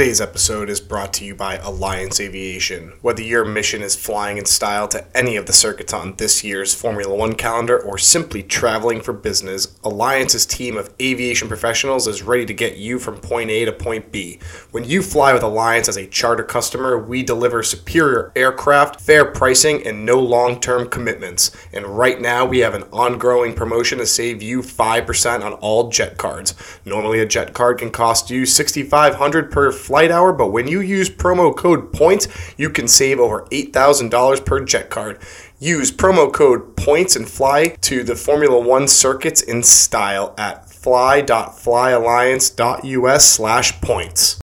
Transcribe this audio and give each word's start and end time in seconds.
Today's 0.00 0.22
episode 0.22 0.70
is 0.70 0.80
brought 0.80 1.12
to 1.12 1.26
you 1.26 1.34
by 1.34 1.56
Alliance 1.56 2.20
Aviation. 2.20 2.94
Whether 3.02 3.20
your 3.20 3.44
mission 3.44 3.82
is 3.82 3.94
flying 3.94 4.38
in 4.38 4.46
style 4.46 4.88
to 4.88 5.04
any 5.14 5.36
of 5.36 5.44
the 5.44 5.52
circuits 5.52 5.92
on 5.92 6.14
this 6.16 6.42
year's 6.42 6.74
Formula 6.74 7.14
One 7.14 7.34
calendar 7.34 7.78
or 7.78 7.98
simply 7.98 8.42
traveling 8.42 9.02
for 9.02 9.12
business, 9.12 9.76
Alliance's 9.84 10.46
team 10.46 10.78
of 10.78 10.88
aviation 11.02 11.48
professionals 11.48 12.06
is 12.06 12.22
ready 12.22 12.46
to 12.46 12.54
get 12.54 12.78
you 12.78 12.98
from 12.98 13.18
point 13.18 13.50
A 13.50 13.66
to 13.66 13.72
point 13.74 14.10
B. 14.10 14.38
When 14.70 14.84
you 14.84 15.02
fly 15.02 15.34
with 15.34 15.42
Alliance 15.42 15.86
as 15.86 15.98
a 15.98 16.06
charter 16.06 16.44
customer, 16.44 16.96
we 16.96 17.22
deliver 17.22 17.62
superior 17.62 18.32
aircraft, 18.34 19.02
fair 19.02 19.26
pricing, 19.26 19.86
and 19.86 20.06
no 20.06 20.18
long 20.18 20.60
term 20.60 20.88
commitments. 20.88 21.54
And 21.74 21.84
right 21.84 22.18
now, 22.18 22.46
we 22.46 22.60
have 22.60 22.72
an 22.72 22.84
ongoing 22.84 23.52
promotion 23.52 23.98
to 23.98 24.06
save 24.06 24.42
you 24.42 24.62
5% 24.62 25.44
on 25.44 25.52
all 25.52 25.90
jet 25.90 26.16
cards. 26.16 26.54
Normally, 26.86 27.20
a 27.20 27.26
jet 27.26 27.52
card 27.52 27.76
can 27.76 27.90
cost 27.90 28.30
you 28.30 28.46
6,500 28.46 29.50
per 29.50 29.70
flight 29.90 30.10
hour, 30.12 30.32
but 30.32 30.52
when 30.52 30.68
you 30.68 30.80
use 30.80 31.10
promo 31.10 31.52
code 31.54 31.92
POINTS, 31.92 32.28
you 32.56 32.70
can 32.70 32.86
save 32.86 33.18
over 33.18 33.42
$8,000 33.50 34.46
per 34.46 34.64
jet 34.64 34.88
card. 34.88 35.18
Use 35.58 35.90
promo 35.90 36.32
code 36.32 36.76
POINTS 36.76 37.16
and 37.16 37.28
fly 37.28 37.74
to 37.80 38.04
the 38.04 38.14
Formula 38.14 38.60
One 38.60 38.86
circuits 38.86 39.42
in 39.42 39.64
style 39.64 40.32
at 40.38 40.70
fly.flyalliance.us 40.70 43.24
slash 43.24 43.80
points. 43.80 44.40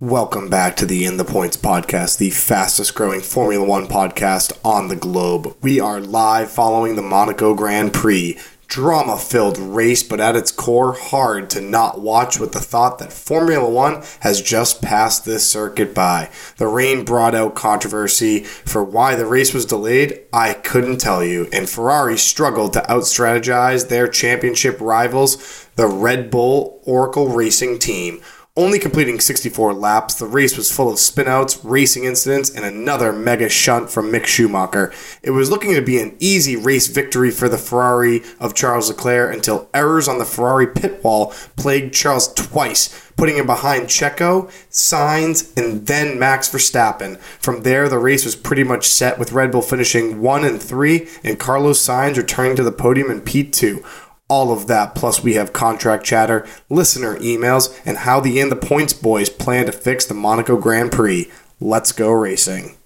Welcome 0.00 0.48
back 0.48 0.76
to 0.76 0.86
the 0.86 1.04
In 1.04 1.18
the 1.18 1.24
Points 1.24 1.58
podcast, 1.58 2.16
the 2.16 2.30
fastest 2.30 2.94
growing 2.94 3.20
Formula 3.20 3.66
One 3.66 3.86
podcast 3.86 4.58
on 4.64 4.88
the 4.88 4.96
globe. 4.96 5.54
We 5.60 5.78
are 5.80 6.00
live 6.00 6.50
following 6.50 6.96
the 6.96 7.02
Monaco 7.02 7.54
Grand 7.54 7.92
Prix 7.92 8.38
drama 8.68 9.16
filled 9.16 9.58
race, 9.58 10.02
but 10.02 10.20
at 10.20 10.36
its 10.36 10.50
core, 10.50 10.92
hard 10.92 11.48
to 11.50 11.60
not 11.60 12.00
watch 12.00 12.38
with 12.38 12.52
the 12.52 12.60
thought 12.60 12.98
that 12.98 13.12
Formula 13.12 13.68
One 13.68 14.02
has 14.20 14.42
just 14.42 14.82
passed 14.82 15.24
this 15.24 15.48
circuit 15.48 15.94
by. 15.94 16.30
The 16.56 16.66
rain 16.66 17.04
brought 17.04 17.34
out 17.34 17.54
controversy 17.54 18.44
for 18.44 18.82
why 18.82 19.14
the 19.14 19.26
race 19.26 19.54
was 19.54 19.66
delayed, 19.66 20.20
I 20.32 20.54
couldn't 20.54 20.98
tell 20.98 21.24
you, 21.24 21.48
and 21.52 21.68
Ferrari 21.68 22.18
struggled 22.18 22.72
to 22.74 22.90
out 22.90 23.02
strategize 23.02 23.88
their 23.88 24.08
championship 24.08 24.80
rivals, 24.80 25.68
the 25.76 25.86
Red 25.86 26.30
Bull 26.30 26.80
Oracle 26.84 27.28
Racing 27.28 27.78
team. 27.78 28.20
Only 28.58 28.78
completing 28.78 29.20
64 29.20 29.74
laps, 29.74 30.14
the 30.14 30.24
race 30.24 30.56
was 30.56 30.72
full 30.72 30.88
of 30.88 30.96
spinouts, 30.96 31.60
racing 31.62 32.04
incidents, 32.04 32.48
and 32.48 32.64
another 32.64 33.12
mega 33.12 33.50
shunt 33.50 33.90
from 33.90 34.10
Mick 34.10 34.24
Schumacher. 34.24 34.94
It 35.22 35.32
was 35.32 35.50
looking 35.50 35.74
to 35.74 35.82
be 35.82 35.98
an 35.98 36.16
easy 36.20 36.56
race 36.56 36.86
victory 36.86 37.30
for 37.30 37.50
the 37.50 37.58
Ferrari 37.58 38.22
of 38.40 38.54
Charles 38.54 38.88
Leclerc 38.88 39.34
until 39.34 39.68
errors 39.74 40.08
on 40.08 40.18
the 40.18 40.24
Ferrari 40.24 40.66
pit 40.66 41.04
wall 41.04 41.34
plagued 41.56 41.92
Charles 41.92 42.32
twice, 42.32 42.98
putting 43.18 43.36
him 43.36 43.44
behind 43.44 43.88
Checo, 43.88 44.50
Sainz, 44.70 45.54
and 45.54 45.86
then 45.86 46.18
Max 46.18 46.48
Verstappen. 46.48 47.18
From 47.38 47.62
there, 47.62 47.90
the 47.90 47.98
race 47.98 48.24
was 48.24 48.36
pretty 48.36 48.64
much 48.64 48.86
set 48.86 49.18
with 49.18 49.32
Red 49.32 49.52
Bull 49.52 49.60
finishing 49.60 50.22
1 50.22 50.44
and 50.44 50.62
3 50.62 51.06
and 51.24 51.38
Carlos 51.38 51.86
Sainz 51.86 52.16
returning 52.16 52.56
to 52.56 52.62
the 52.62 52.72
podium 52.72 53.10
in 53.10 53.20
P2 53.20 53.84
all 54.28 54.52
of 54.52 54.66
that. 54.66 54.94
Plus, 54.94 55.22
we 55.22 55.34
have 55.34 55.52
contract 55.52 56.04
chatter, 56.04 56.46
listener 56.68 57.16
emails, 57.16 57.80
and 57.84 57.98
how 57.98 58.20
the 58.20 58.40
In 58.40 58.48
the 58.48 58.56
Points 58.56 58.92
boys 58.92 59.30
plan 59.30 59.66
to 59.66 59.72
fix 59.72 60.04
the 60.04 60.14
Monaco 60.14 60.56
Grand 60.56 60.92
Prix. 60.92 61.30
Let's 61.60 61.92
go 61.92 62.10
racing. 62.10 62.76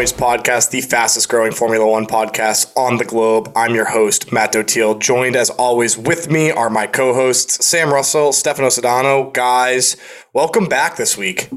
The 0.00 0.04
In 0.04 0.16
the 0.16 0.24
Points 0.24 0.48
podcast, 0.48 0.70
the 0.70 0.80
fastest 0.80 1.28
growing 1.28 1.52
Formula 1.52 1.86
One 1.86 2.06
podcast 2.06 2.74
on 2.74 2.96
the 2.96 3.04
globe. 3.04 3.52
I'm 3.54 3.74
your 3.74 3.84
host, 3.84 4.32
Matt 4.32 4.54
Dotiel. 4.54 4.98
Joined 4.98 5.36
as 5.36 5.50
always 5.50 5.98
with 5.98 6.30
me 6.30 6.50
are 6.50 6.70
my 6.70 6.86
co 6.86 7.12
hosts, 7.12 7.66
Sam 7.66 7.92
Russell, 7.92 8.32
Stefano 8.32 8.68
Sedano. 8.68 9.30
Guys, 9.34 9.98
welcome 10.32 10.68
back 10.68 10.96
this 10.96 11.18
week. 11.18 11.50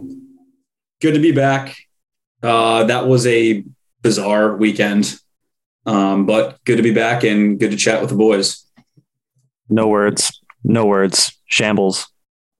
Good 1.01 1.13
to 1.13 1.21
be 1.21 1.31
back. 1.31 1.77
Uh, 2.41 2.83
that 2.83 3.07
was 3.07 3.25
a 3.27 3.63
bizarre 4.01 4.57
weekend, 4.57 5.17
um, 5.85 6.25
but 6.25 6.61
good 6.65 6.75
to 6.77 6.83
be 6.83 6.93
back 6.93 7.23
and 7.23 7.57
good 7.57 7.71
to 7.71 7.77
chat 7.77 8.01
with 8.01 8.09
the 8.09 8.17
boys. 8.17 8.65
No 9.69 9.87
words. 9.87 10.41
No 10.65 10.85
words. 10.85 11.39
Shambles. 11.45 12.12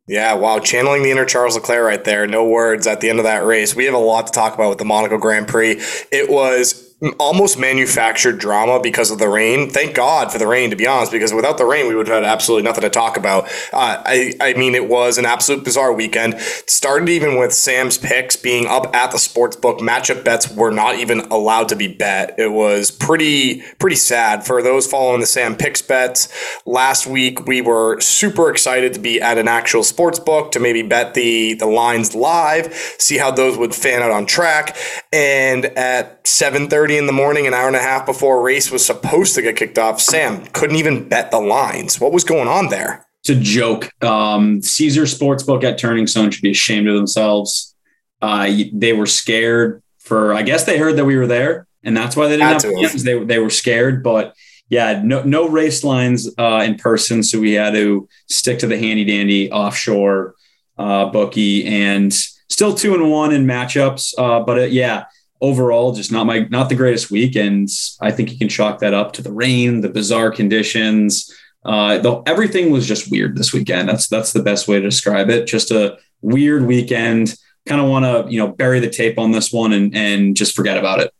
Yeah, 0.05 0.33
wow. 0.33 0.59
Channeling 0.59 1.03
the 1.03 1.11
inner 1.11 1.25
Charles 1.25 1.55
Leclerc 1.55 1.85
right 1.85 2.03
there. 2.03 2.27
No 2.27 2.45
words 2.45 2.87
at 2.87 2.99
the 2.99 3.09
end 3.09 3.19
of 3.19 3.23
that 3.23 3.45
race. 3.45 3.73
We 3.73 3.85
have 3.85 3.93
a 3.93 3.97
lot 3.97 4.27
to 4.27 4.33
talk 4.33 4.53
about 4.53 4.69
with 4.69 4.77
the 4.77 4.85
Monaco 4.85 5.17
Grand 5.17 5.47
Prix. 5.47 5.81
It 6.11 6.29
was 6.29 6.82
almost 7.19 7.59
manufactured 7.59 8.39
drama 8.39 8.79
because 8.81 9.11
of 9.11 9.19
the 9.19 9.27
rain. 9.27 9.69
Thank 9.69 9.95
God 9.95 10.31
for 10.31 10.37
the 10.37 10.47
rain, 10.47 10.69
to 10.69 10.75
be 10.75 10.87
honest, 10.87 11.11
because 11.11 11.33
without 11.33 11.57
the 11.57 11.65
rain, 11.65 11.87
we 11.87 11.95
would 11.95 12.07
have 12.07 12.23
had 12.23 12.31
absolutely 12.31 12.63
nothing 12.63 12.83
to 12.83 12.89
talk 12.89 13.17
about. 13.17 13.45
Uh, 13.73 14.01
I, 14.05 14.33
I 14.39 14.53
mean, 14.53 14.75
it 14.75 14.87
was 14.87 15.17
an 15.17 15.25
absolute 15.25 15.63
bizarre 15.63 15.93
weekend. 15.93 16.35
It 16.35 16.69
started 16.69 17.09
even 17.09 17.37
with 17.37 17.53
Sam's 17.53 17.97
picks 17.97 18.35
being 18.35 18.67
up 18.67 18.95
at 18.95 19.11
the 19.11 19.19
sports 19.19 19.55
book. 19.55 19.79
Matchup 19.79 20.23
bets 20.23 20.49
were 20.49 20.71
not 20.71 20.95
even 20.95 21.21
allowed 21.31 21.69
to 21.69 21.75
be 21.75 21.87
bet. 21.87 22.35
It 22.37 22.51
was 22.51 22.91
pretty 22.91 23.61
pretty 23.79 23.95
sad 23.95 24.45
for 24.45 24.61
those 24.61 24.87
following 24.87 25.19
the 25.19 25.25
Sam 25.25 25.55
picks 25.55 25.81
bets. 25.81 26.29
Last 26.65 27.07
week, 27.07 27.45
we 27.45 27.61
were 27.61 27.99
super 27.99 28.49
excited 28.49 28.93
to 28.93 28.99
be 28.99 29.21
at 29.21 29.37
an 29.37 29.47
actual 29.47 29.83
sports 29.83 30.19
book 30.19 30.51
to 30.53 30.59
maybe 30.59 30.81
bet 30.81 31.13
the 31.13 31.53
the 31.55 31.65
lines 31.65 32.15
live, 32.15 32.73
see 32.97 33.17
how 33.17 33.31
those 33.31 33.57
would 33.57 33.75
fan 33.75 34.01
out 34.01 34.11
on 34.11 34.25
track, 34.25 34.75
and 35.11 35.65
at 35.65 36.25
seven 36.27 36.67
thirty 36.93 36.99
in 36.99 37.07
the 37.07 37.13
morning, 37.13 37.47
an 37.47 37.53
hour 37.53 37.67
and 37.67 37.75
a 37.75 37.79
half 37.81 38.05
before 38.05 38.39
a 38.39 38.41
race 38.41 38.71
was 38.71 38.85
supposed 38.85 39.35
to 39.35 39.41
get 39.41 39.55
kicked 39.55 39.77
off, 39.77 39.99
Sam 39.99 40.45
couldn't 40.53 40.75
even 40.75 41.07
bet 41.07 41.31
the 41.31 41.39
lines. 41.39 41.99
What 41.99 42.11
was 42.11 42.23
going 42.23 42.47
on 42.47 42.69
there? 42.69 43.05
It's 43.21 43.29
a 43.29 43.35
joke. 43.35 43.89
Um, 44.03 44.61
Caesar 44.61 45.03
Sportsbook 45.03 45.63
at 45.63 45.77
Turning 45.77 46.07
Stone 46.07 46.31
should 46.31 46.41
be 46.41 46.51
ashamed 46.51 46.87
of 46.87 46.95
themselves. 46.95 47.75
Uh, 48.21 48.49
they 48.73 48.93
were 48.93 49.05
scared 49.05 49.81
for, 49.99 50.33
I 50.33 50.43
guess 50.43 50.65
they 50.65 50.77
heard 50.77 50.97
that 50.97 51.05
we 51.05 51.15
were 51.15 51.27
there, 51.27 51.67
and 51.83 51.95
that's 51.95 52.15
why 52.15 52.27
they 52.27 52.37
didn't 52.37 52.61
Had 52.61 52.63
have 52.63 52.75
games. 52.75 53.03
They, 53.03 53.23
they 53.23 53.39
were 53.39 53.49
scared, 53.49 54.03
but 54.03 54.35
yeah, 54.69 55.01
no, 55.03 55.23
no 55.23 55.47
race 55.47 55.83
lines 55.83 56.29
uh, 56.37 56.63
in 56.65 56.75
person. 56.75 57.23
So 57.23 57.39
we 57.39 57.53
had 57.53 57.73
to 57.73 58.07
stick 58.29 58.59
to 58.59 58.67
the 58.67 58.77
handy 58.77 59.05
dandy 59.05 59.51
offshore 59.51 60.35
uh, 60.77 61.05
bookie 61.07 61.65
and 61.65 62.13
still 62.13 62.73
two 62.73 62.93
and 62.93 63.09
one 63.09 63.33
in 63.33 63.45
matchups. 63.45 64.13
Uh, 64.17 64.41
but 64.41 64.57
uh, 64.57 64.63
yeah, 64.63 65.05
overall 65.43 65.93
just 65.93 66.11
not 66.11 66.25
my 66.25 66.47
not 66.49 66.69
the 66.69 66.75
greatest 66.75 67.11
week. 67.11 67.35
And 67.35 67.69
i 68.01 68.09
think 68.09 68.31
you 68.31 68.37
can 68.37 68.49
chalk 68.49 68.79
that 68.79 68.93
up 68.93 69.13
to 69.13 69.21
the 69.21 69.31
rain 69.31 69.81
the 69.81 69.89
bizarre 69.89 70.31
conditions. 70.31 71.31
Uh 71.63 71.99
the, 71.99 72.23
everything 72.25 72.71
was 72.71 72.87
just 72.87 73.11
weird 73.11 73.37
this 73.37 73.53
weekend. 73.53 73.89
That's 73.89 74.07
that's 74.07 74.33
the 74.33 74.41
best 74.41 74.67
way 74.67 74.77
to 74.79 74.89
describe 74.89 75.29
it. 75.29 75.45
Just 75.45 75.69
a 75.69 75.97
weird 76.21 76.65
weekend. 76.65 77.35
Kind 77.67 77.81
of 77.81 77.89
want 77.89 78.05
to 78.05 78.31
you 78.31 78.39
know 78.39 78.47
bury 78.47 78.79
the 78.79 78.89
tape 78.89 79.19
on 79.19 79.31
this 79.31 79.51
one 79.51 79.73
and 79.73 79.95
and 79.95 80.35
just 80.35 80.55
forget 80.55 80.77
about 80.77 80.99
it. 80.99 81.13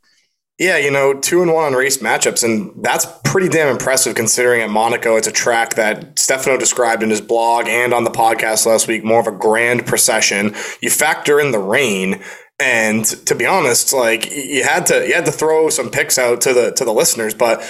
Yeah, 0.60 0.78
you 0.78 0.92
know, 0.92 1.16
two 1.16 1.42
and 1.42 1.52
one 1.52 1.66
on 1.66 1.74
race 1.74 1.98
matchups, 1.98 2.44
and 2.44 2.72
that's 2.84 3.08
pretty 3.24 3.50
damn 3.50 3.70
impressive 3.70 4.14
considering 4.14 4.62
at 4.62 4.70
Monaco 4.70 5.16
it's 5.16 5.28
a 5.28 5.32
track 5.32 5.74
that 5.74 6.20
Stefano 6.20 6.58
described 6.58 7.02
in 7.02 7.10
his 7.10 7.22
blog 7.22 7.68
and 7.68 7.92
on 7.92 8.04
the 8.04 8.12
podcast 8.12 8.68
last 8.68 8.88
week, 8.88 9.04
more 9.04 9.20
of 9.20 9.26
a 9.26 9.32
grand 9.32 9.88
procession. 9.88 10.54
You 10.80 10.92
factor 10.92 11.40
in 11.40 11.52
the 11.52 11.60
rain, 11.60 12.24
and 12.64 13.04
to 13.26 13.36
be 13.36 13.46
honest, 13.46 13.92
like 13.92 14.32
you 14.32 14.64
had 14.64 14.86
to 14.86 15.06
you 15.06 15.14
had 15.14 15.26
to 15.26 15.34
throw 15.34 15.70
some 15.70 15.90
picks 15.90 16.18
out 16.18 16.40
to 16.42 16.54
the 16.54 16.72
to 16.72 16.86
the 16.86 16.94
listeners, 16.94 17.34
but 17.34 17.62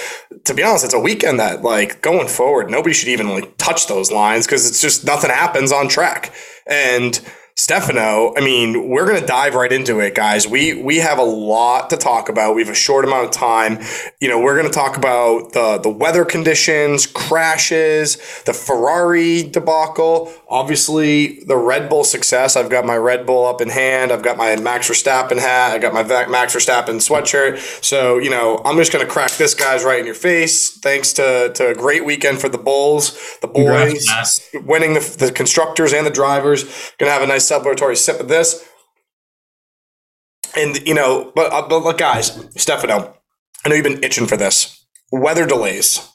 to 0.44 0.54
be 0.54 0.62
honest, 0.62 0.86
it's 0.86 0.94
a 0.94 1.00
weekend 1.00 1.40
that 1.40 1.64
like 1.64 2.04
going 2.04 2.28
forward, 2.28 2.70
nobody 2.70 2.94
should 2.94 3.10
even 3.10 3.28
like 3.28 3.58
touch 3.58 3.88
those 3.88 4.12
lines 4.12 4.46
because 4.46 4.70
it's 4.70 4.82
just 4.82 5.04
nothing 5.04 5.32
happens 5.32 5.72
on 5.72 5.88
track. 5.88 6.32
And 6.68 7.20
Stefano, 7.56 8.34
I 8.36 8.42
mean, 8.42 8.90
we're 8.90 9.06
going 9.06 9.22
to 9.22 9.28
dive 9.28 9.54
right 9.54 9.72
into 9.72 10.00
it, 10.00 10.16
guys. 10.16 10.48
We 10.48 10.82
we 10.82 10.98
have 10.98 11.20
a 11.20 11.24
lot 11.24 11.92
to 11.92 11.98
talk 11.98 12.28
about. 12.28 12.56
We 12.56 12.64
have 12.64 12.72
a 12.72 12.76
short 12.76 13.06
amount 13.06 13.26
of 13.26 13.32
time. 13.32 13.78
You 14.20 14.28
know, 14.28 14.40
we're 14.40 14.56
going 14.58 14.68
to 14.68 14.74
talk 14.74 14.98
about 14.98 15.54
the 15.54 15.78
the 15.78 15.90
weather 15.90 16.26
conditions, 16.26 17.06
crashes, 17.06 18.18
the 18.46 18.54
Ferrari 18.54 19.44
debacle, 19.44 20.34
obviously 20.50 21.44
the 21.46 21.56
Red 21.56 21.90
Bull 21.90 22.04
success. 22.04 22.56
I've 22.56 22.72
got 22.72 22.86
my 22.86 22.98
Red 22.98 23.28
Bull 23.28 23.46
up 23.46 23.62
in 23.62 23.70
hand. 23.70 24.12
I've 24.12 24.24
got 24.24 24.36
my 24.36 24.56
Max 24.56 24.90
Verstappen 24.90 25.38
hat. 25.38 25.74
I 25.74 25.78
got 25.78 25.94
my 25.94 26.02
Max 26.04 26.56
Verstappen 26.56 26.96
sweatshirt. 26.96 27.60
So 27.84 28.18
you 28.18 28.32
know, 28.32 28.64
I'm 28.66 28.78
just 28.78 28.92
going 28.92 29.06
to 29.06 29.12
crack 29.12 29.30
this 29.34 29.54
guy's 29.54 29.84
right 29.84 30.00
in 30.00 30.08
your 30.08 30.16
face. 30.16 30.76
Thanks 30.80 31.14
to 31.14 31.52
to 31.54 31.68
a 31.68 31.76
great 31.76 32.04
weekend 32.04 32.42
for 32.42 32.50
the 32.50 32.58
Bulls, 32.58 33.38
the 33.42 33.48
boys 33.48 34.08
Congrats, 34.08 34.50
winning 34.66 34.96
the, 34.96 35.16
the 35.20 35.32
constructors 35.32 35.94
and 35.94 36.04
the 36.04 36.12
drivers. 36.12 36.64
Going 36.98 37.10
to 37.10 37.14
have 37.14 37.22
a 37.22 37.28
nice 37.28 37.43
celebratory 37.50 37.98
sip 37.98 38.20
of 38.20 38.28
this. 38.28 38.68
And 40.56 40.78
you 40.88 40.94
know, 40.94 41.32
but, 41.36 41.52
uh, 41.52 41.68
but 41.68 41.80
look, 41.80 41.98
guys, 41.98 42.48
Stefano, 42.56 43.16
I 43.66 43.70
know 43.70 43.76
you've 43.76 43.84
been 43.84 44.04
itching 44.04 44.28
for 44.28 44.38
this. 44.38 44.86
Weather 45.12 45.46
delays. 45.46 46.08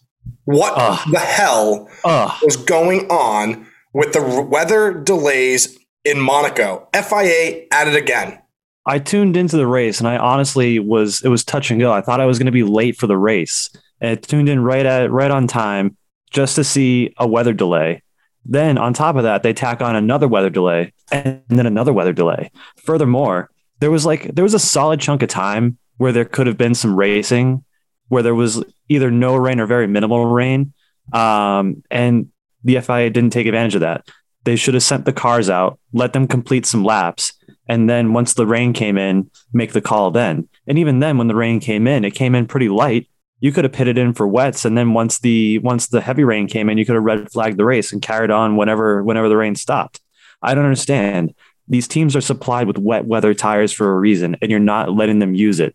What 0.44 0.74
uh, 0.76 0.98
the 1.10 1.18
hell 1.18 1.88
uh, 2.04 2.36
was 2.42 2.56
going 2.56 3.10
on 3.10 3.66
with 3.92 4.12
the 4.12 4.46
weather 4.48 4.92
delays 4.92 5.78
in 6.04 6.20
Monaco? 6.20 6.88
FIA 6.94 7.66
at 7.72 7.88
it 7.88 7.94
again. 7.94 8.38
I 8.86 8.98
tuned 8.98 9.36
into 9.36 9.58
the 9.58 9.66
race, 9.66 9.98
and 9.98 10.08
I 10.08 10.16
honestly 10.16 10.78
was 10.78 11.22
it 11.22 11.28
was 11.28 11.44
touch 11.44 11.70
and 11.70 11.78
go. 11.78 11.92
I 11.92 12.00
thought 12.00 12.20
I 12.20 12.26
was 12.26 12.38
going 12.38 12.46
to 12.46 12.52
be 12.52 12.62
late 12.62 12.96
for 12.96 13.06
the 13.06 13.18
race. 13.18 13.70
And 14.00 14.12
I 14.12 14.14
tuned 14.14 14.48
in 14.48 14.60
right 14.60 14.86
at 14.86 15.10
right 15.10 15.30
on 15.30 15.46
time 15.46 15.96
just 16.30 16.56
to 16.56 16.64
see 16.64 17.12
a 17.18 17.26
weather 17.26 17.52
delay. 17.52 18.02
Then 18.48 18.78
on 18.78 18.94
top 18.94 19.16
of 19.16 19.24
that, 19.24 19.42
they 19.42 19.52
tack 19.52 19.82
on 19.82 19.94
another 19.94 20.26
weather 20.26 20.48
delay 20.48 20.94
and 21.12 21.42
then 21.48 21.66
another 21.66 21.92
weather 21.92 22.14
delay. 22.14 22.50
Furthermore, 22.82 23.50
there 23.80 23.90
was 23.90 24.06
like 24.06 24.34
there 24.34 24.42
was 24.42 24.54
a 24.54 24.58
solid 24.58 25.00
chunk 25.00 25.22
of 25.22 25.28
time 25.28 25.76
where 25.98 26.12
there 26.12 26.24
could 26.24 26.46
have 26.46 26.56
been 26.56 26.74
some 26.74 26.96
racing 26.96 27.62
where 28.08 28.22
there 28.22 28.34
was 28.34 28.64
either 28.88 29.10
no 29.10 29.36
rain 29.36 29.60
or 29.60 29.66
very 29.66 29.86
minimal 29.86 30.26
rain. 30.26 30.72
Um, 31.12 31.82
and 31.90 32.28
the 32.64 32.80
FIA 32.80 33.10
didn't 33.10 33.30
take 33.30 33.46
advantage 33.46 33.74
of 33.74 33.82
that. 33.82 34.08
They 34.44 34.56
should 34.56 34.74
have 34.74 34.82
sent 34.82 35.04
the 35.04 35.12
cars 35.12 35.50
out, 35.50 35.78
let 35.92 36.14
them 36.14 36.26
complete 36.26 36.64
some 36.64 36.84
laps, 36.84 37.34
and 37.68 37.88
then 37.88 38.14
once 38.14 38.32
the 38.32 38.46
rain 38.46 38.72
came 38.72 38.96
in, 38.96 39.30
make 39.52 39.72
the 39.72 39.82
call 39.82 40.10
then. 40.10 40.48
And 40.66 40.78
even 40.78 41.00
then, 41.00 41.18
when 41.18 41.28
the 41.28 41.34
rain 41.34 41.60
came 41.60 41.86
in, 41.86 42.04
it 42.04 42.14
came 42.14 42.34
in 42.34 42.46
pretty 42.46 42.70
light 42.70 43.08
you 43.40 43.52
could 43.52 43.64
have 43.64 43.72
pitted 43.72 43.98
in 43.98 44.12
for 44.12 44.26
wets 44.26 44.64
and 44.64 44.76
then 44.76 44.92
once 44.92 45.20
the 45.20 45.58
once 45.58 45.88
the 45.88 46.00
heavy 46.00 46.24
rain 46.24 46.46
came 46.46 46.68
in 46.68 46.78
you 46.78 46.84
could 46.84 46.94
have 46.94 47.04
red 47.04 47.30
flagged 47.30 47.56
the 47.56 47.64
race 47.64 47.92
and 47.92 48.02
carried 48.02 48.30
on 48.30 48.56
whenever 48.56 49.02
whenever 49.02 49.28
the 49.28 49.36
rain 49.36 49.54
stopped 49.54 50.00
i 50.42 50.54
don't 50.54 50.64
understand 50.64 51.34
these 51.68 51.88
teams 51.88 52.16
are 52.16 52.20
supplied 52.20 52.66
with 52.66 52.78
wet 52.78 53.04
weather 53.04 53.34
tires 53.34 53.72
for 53.72 53.92
a 53.92 53.98
reason 53.98 54.36
and 54.40 54.50
you're 54.50 54.60
not 54.60 54.92
letting 54.92 55.18
them 55.18 55.34
use 55.34 55.60
it 55.60 55.74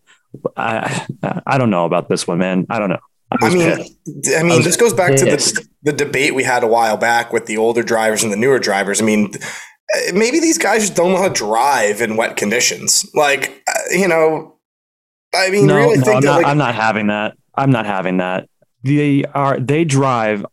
i 0.56 1.06
i 1.46 1.58
don't 1.58 1.70
know 1.70 1.84
about 1.84 2.08
this 2.08 2.26
one 2.26 2.38
man 2.38 2.66
i 2.70 2.78
don't 2.78 2.88
know 2.88 3.00
I, 3.42 3.46
I 3.46 3.54
mean, 3.54 3.76
pissed. 3.76 4.36
I 4.38 4.42
mean, 4.44 4.60
I 4.60 4.62
this 4.62 4.76
goes 4.76 4.92
back 4.92 5.12
pissed. 5.12 5.56
to 5.56 5.62
the, 5.82 5.90
the 5.90 6.04
debate 6.04 6.36
we 6.36 6.44
had 6.44 6.62
a 6.62 6.68
while 6.68 6.96
back 6.96 7.32
with 7.32 7.46
the 7.46 7.56
older 7.56 7.82
drivers 7.82 8.22
and 8.22 8.32
the 8.32 8.36
newer 8.36 8.60
drivers. 8.60 9.00
I 9.02 9.04
mean, 9.04 9.32
maybe 10.12 10.38
these 10.38 10.58
guys 10.58 10.82
just 10.82 10.94
don't 10.94 11.12
know 11.12 11.18
how 11.18 11.28
to 11.28 11.34
drive 11.34 12.00
in 12.00 12.16
wet 12.16 12.36
conditions. 12.36 13.10
Like, 13.14 13.62
uh, 13.66 13.72
you 13.90 14.06
know, 14.06 14.56
I 15.34 15.50
mean, 15.50 15.66
no, 15.66 15.76
really 15.76 15.98
no, 15.98 16.12
I'm, 16.12 16.22
not, 16.22 16.36
like, 16.36 16.46
I'm 16.46 16.58
not 16.58 16.74
having 16.76 17.08
that. 17.08 17.36
I'm 17.56 17.70
not 17.70 17.86
having 17.86 18.18
that. 18.18 18.48
They 18.82 19.24
are 19.24 19.58
they 19.58 19.84
drive 19.84 20.44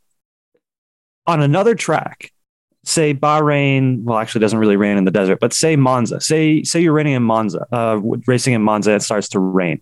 on 1.27 1.41
another 1.41 1.75
track. 1.75 2.31
Say 2.83 3.13
Bahrain, 3.13 4.03
well, 4.03 4.17
actually, 4.17 4.41
doesn't 4.41 4.57
really 4.57 4.75
rain 4.75 4.97
in 4.97 5.05
the 5.05 5.11
desert, 5.11 5.39
but 5.39 5.53
say 5.53 5.75
Monza. 5.75 6.19
Say 6.19 6.63
say 6.63 6.81
you're 6.81 6.93
racing 6.93 7.13
in 7.13 7.23
Monza, 7.23 7.65
uh, 7.71 7.99
racing 8.25 8.53
in 8.53 8.61
Monza, 8.61 8.95
it 8.95 9.01
starts 9.01 9.29
to 9.29 9.39
rain. 9.39 9.81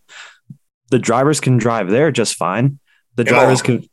The 0.91 0.99
drivers 0.99 1.39
can 1.39 1.57
drive 1.57 1.89
there 1.89 2.11
just 2.11 2.35
fine. 2.35 2.79
The 3.15 3.23
drivers 3.23 3.61
can, 3.61 3.87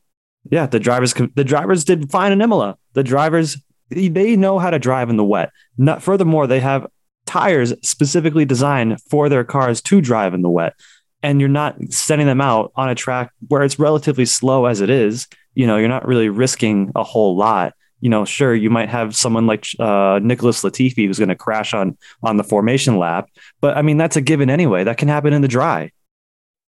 yeah, 0.51 0.67
the 0.67 0.81
drivers 0.81 1.13
can. 1.13 1.31
The 1.35 1.45
drivers 1.45 1.85
did 1.85 2.11
fine 2.11 2.33
in 2.33 2.41
Imola. 2.41 2.79
The 2.95 3.03
drivers 3.03 3.59
they 3.91 4.37
know 4.37 4.59
how 4.59 4.71
to 4.71 4.79
drive 4.79 5.11
in 5.11 5.17
the 5.17 5.25
wet. 5.25 5.51
Not 5.79 6.03
furthermore, 6.03 6.47
they 6.47 6.61
have 6.61 6.87
tires 7.27 7.75
specifically 7.83 8.45
designed 8.45 9.01
for 9.03 9.29
their 9.29 9.45
cars 9.45 9.81
to 9.83 10.01
drive 10.01 10.35
in 10.35 10.43
the 10.43 10.51
wet 10.51 10.75
and 11.23 11.41
you're 11.41 11.49
not 11.49 11.77
sending 11.91 12.27
them 12.27 12.41
out 12.41 12.73
on 12.77 12.89
a 12.89 12.95
track 12.95 13.33
where 13.49 13.63
it's 13.63 13.79
relatively 13.79 14.27
slow 14.27 14.67
as 14.67 14.81
it 14.81 14.91
is, 14.91 15.27
you 15.55 15.67
know, 15.67 15.77
you're 15.77 15.89
not 15.89 16.07
really 16.07 16.29
risking 16.29 16.93
a 16.95 17.03
whole 17.03 17.37
lot. 17.37 17.75
You 18.01 18.11
know, 18.11 18.25
sure, 18.25 18.55
you 18.55 18.69
might 18.69 18.91
have 18.91 19.17
someone 19.17 19.47
like 19.47 19.67
uh, 19.81 20.21
Nicholas 20.23 20.63
Latifi 20.63 21.07
who's 21.07 21.19
going 21.19 21.31
to 21.31 21.35
crash 21.35 21.73
on 21.73 21.97
on 22.23 22.37
the 22.37 22.45
formation 22.45 22.99
lap, 22.99 23.29
but 23.61 23.77
I 23.77 23.83
mean 23.83 23.97
that's 23.97 24.17
a 24.17 24.21
given 24.21 24.51
anyway. 24.51 24.85
That 24.85 24.99
can 24.99 25.09
happen 25.09 25.33
in 25.33 25.43
the 25.43 25.49
dry. 25.49 25.91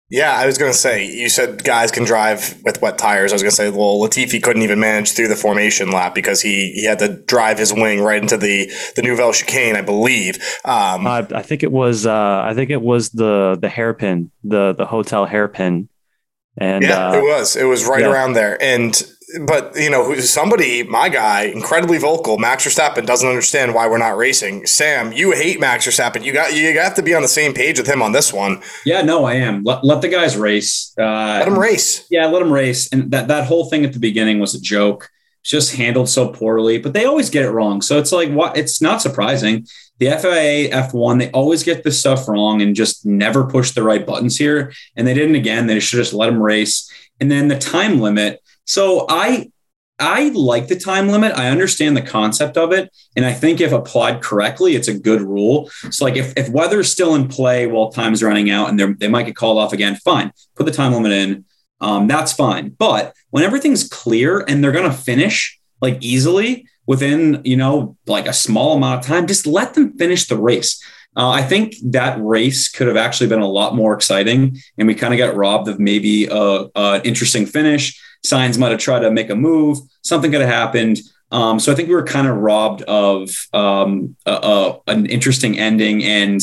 Yeah, 0.10 0.32
I 0.32 0.46
was 0.46 0.58
going 0.58 0.72
to 0.72 0.78
say, 0.78 1.06
you 1.06 1.28
said 1.28 1.66
guys 1.66 1.92
can 1.92 2.06
drive 2.06 2.62
with 2.64 2.82
wet 2.82 2.98
tires. 2.98 3.34
I 3.34 3.36
was 3.36 3.42
going 3.42 3.50
to 3.50 3.56
say, 3.56 3.70
well, 3.70 4.00
Latifi 4.00 4.42
couldn't 4.42 4.62
even 4.62 4.80
manage 4.80 5.12
through 5.12 5.28
the 5.28 5.36
formation 5.36 5.92
lap 5.92 6.16
because 6.16 6.42
he, 6.42 6.72
he 6.72 6.86
had 6.86 7.00
to 7.00 7.10
drive 7.10 7.58
his 7.58 7.74
wing 7.74 8.02
right 8.02 8.22
into 8.22 8.38
the, 8.38 8.72
the 8.96 9.02
Nouvelle 9.02 9.34
chicane, 9.34 9.76
I 9.76 9.82
believe. 9.82 10.38
Um, 10.64 11.06
uh, 11.06 11.24
I 11.32 11.42
think 11.42 11.62
it 11.62 11.74
was, 11.74 12.06
uh, 12.06 12.42
I 12.42 12.54
think 12.54 12.70
it 12.70 12.82
was 12.82 13.10
the, 13.10 13.58
the 13.60 13.68
hairpin, 13.68 14.32
the, 14.46 14.72
the 14.72 14.86
hotel 14.86 15.26
hairpin. 15.26 15.90
And 16.58 16.86
yeah, 16.86 17.10
uh, 17.10 17.18
it 17.18 17.22
was, 17.22 17.58
it 17.58 17.66
was 17.66 17.86
right 17.86 18.02
yeah. 18.02 18.12
around 18.12 18.32
there. 18.34 18.58
And 18.64 18.96
but 19.46 19.76
you 19.76 19.90
know, 19.90 20.16
somebody, 20.16 20.84
my 20.84 21.10
guy, 21.10 21.44
incredibly 21.44 21.98
vocal. 21.98 22.38
Max 22.38 22.66
Verstappen 22.66 23.06
doesn't 23.06 23.28
understand 23.28 23.74
why 23.74 23.88
we're 23.88 23.98
not 23.98 24.16
racing. 24.16 24.66
Sam, 24.66 25.12
you 25.12 25.32
hate 25.32 25.60
Max 25.60 25.86
Verstappen. 25.86 26.24
You 26.24 26.32
got 26.32 26.56
you 26.56 26.74
got 26.74 26.96
to 26.96 27.04
be 27.04 27.14
on 27.14 27.22
the 27.22 27.28
same 27.28 27.54
page 27.54 27.78
with 27.78 27.88
him 27.88 28.02
on 28.02 28.14
this 28.14 28.32
one. 28.32 28.62
Yeah, 28.86 29.02
no, 29.02 29.26
I 29.26 29.34
am. 29.34 29.64
Let, 29.64 29.84
let 29.84 30.02
the 30.02 30.08
guys 30.08 30.38
race. 30.38 30.94
Uh, 30.98 31.04
let 31.04 31.46
them 31.46 31.60
race. 31.60 32.08
Yeah, 32.10 32.28
let 32.28 32.40
them 32.40 32.52
race. 32.52 32.88
And 32.92 33.12
that 33.12 33.28
that 33.28 33.48
whole 33.48 33.70
thing 33.70 33.84
at 33.84 33.94
the 33.94 34.00
beginning 34.00 34.40
was 34.40 34.56
a 34.56 34.62
joke. 34.62 35.10
It's 35.42 35.52
just 35.52 35.76
handled 35.76 36.08
so 36.08 36.30
poorly, 36.30 36.78
but 36.78 36.94
they 36.94 37.06
always 37.06 37.30
get 37.30 37.44
it 37.44 37.52
wrong. 37.52 37.82
So 37.82 38.00
it's 38.00 38.14
like 38.14 38.30
what? 38.32 38.58
It's 38.58 38.82
not 38.82 39.02
surprising. 39.02 39.68
The 40.00 40.08
FIA 40.08 40.70
F1, 40.70 41.20
they 41.20 41.32
always 41.32 41.64
get 41.64 41.84
this 41.84 42.00
stuff 42.00 42.28
wrong 42.28 42.62
and 42.62 42.76
just 42.76 43.06
never 43.06 43.48
push 43.48 43.72
the 43.72 43.82
right 43.84 44.06
buttons 44.06 44.38
here. 44.38 44.72
And 44.96 45.08
they 45.08 45.16
didn't 45.16 45.36
again. 45.36 45.68
They 45.68 45.80
should 45.80 45.98
just 45.98 46.14
let 46.14 46.28
them 46.28 46.42
race. 46.42 46.90
And 47.20 47.32
then 47.32 47.48
the 47.48 47.58
time 47.58 48.00
limit 48.00 48.42
so 48.68 49.06
I 49.10 49.50
I 50.00 50.30
like 50.30 50.68
the 50.68 50.80
time 50.80 51.10
limit. 51.10 51.36
I 51.36 51.50
understand 51.50 51.98
the 51.98 52.04
concept 52.04 52.56
of 52.56 52.72
it. 52.72 52.96
And 53.16 53.26
I 53.26 53.34
think 53.34 53.60
if 53.60 53.72
applied 53.72 54.22
correctly, 54.22 54.76
it's 54.76 54.88
a 54.88 54.98
good 54.98 55.22
rule. 55.22 55.70
So, 55.90 56.06
like, 56.06 56.16
if, 56.16 56.34
if 56.38 56.50
weather's 56.50 56.92
still 56.92 57.16
in 57.16 57.28
play 57.28 57.66
while 57.66 57.92
time's 57.92 58.22
running 58.22 58.52
out 58.52 58.70
and 58.70 59.00
they 59.00 59.08
might 59.08 59.26
get 59.26 59.36
called 59.36 59.58
off 59.58 59.74
again, 59.74 59.96
fine, 59.96 60.32
put 60.56 60.66
the 60.66 60.72
time 60.72 60.94
limit 60.94 61.12
in. 61.12 61.46
Um, 61.82 62.08
that's 62.08 62.32
fine. 62.32 62.70
But 62.70 63.14
when 63.32 63.44
everything's 63.44 63.88
clear 63.88 64.40
and 64.48 64.64
they're 64.64 64.72
going 64.72 64.90
to 64.90 64.96
finish 64.96 65.60
like 65.82 65.98
easily 66.02 66.68
within, 66.86 67.42
you 67.44 67.58
know, 67.58 67.98
like 68.06 68.28
a 68.28 68.34
small 68.34 68.78
amount 68.78 69.00
of 69.00 69.06
time, 69.06 69.26
just 69.26 69.48
let 69.48 69.74
them 69.74 69.98
finish 69.98 70.28
the 70.28 70.38
race. 70.38 70.82
Uh, 71.16 71.30
I 71.30 71.42
think 71.42 71.74
that 71.84 72.22
race 72.22 72.70
could 72.70 72.88
have 72.88 72.98
actually 72.98 73.28
been 73.28 73.42
a 73.42 73.50
lot 73.50 73.74
more 73.74 73.96
exciting, 73.96 74.58
and 74.78 74.88
we 74.88 74.94
kind 74.94 75.16
of 75.16 75.18
got 75.18 75.36
robbed 75.36 75.68
of 75.68 75.80
maybe 75.80 76.28
a, 76.28 76.68
a 76.76 77.02
interesting 77.04 77.48
finish 77.48 78.00
Sainz 78.26 78.58
might 78.58 78.72
have 78.72 78.80
tried 78.80 79.02
to 79.02 79.12
make 79.12 79.30
a 79.30 79.36
move. 79.36 79.80
Something 80.02 80.32
could 80.32 80.42
have 80.42 80.50
happened. 80.50 81.00
Um, 81.32 81.60
so 81.60 81.72
I 81.72 81.76
think 81.76 81.90
we 81.90 81.96
were 81.96 82.04
kind 82.04 82.28
of 82.28 82.38
robbed 82.38 82.84
of 82.84 83.30
um, 83.54 84.16
a, 84.26 84.32
a, 84.32 84.80
an 84.88 85.06
interesting 85.08 85.60
ending, 85.60 86.04
and 86.04 86.42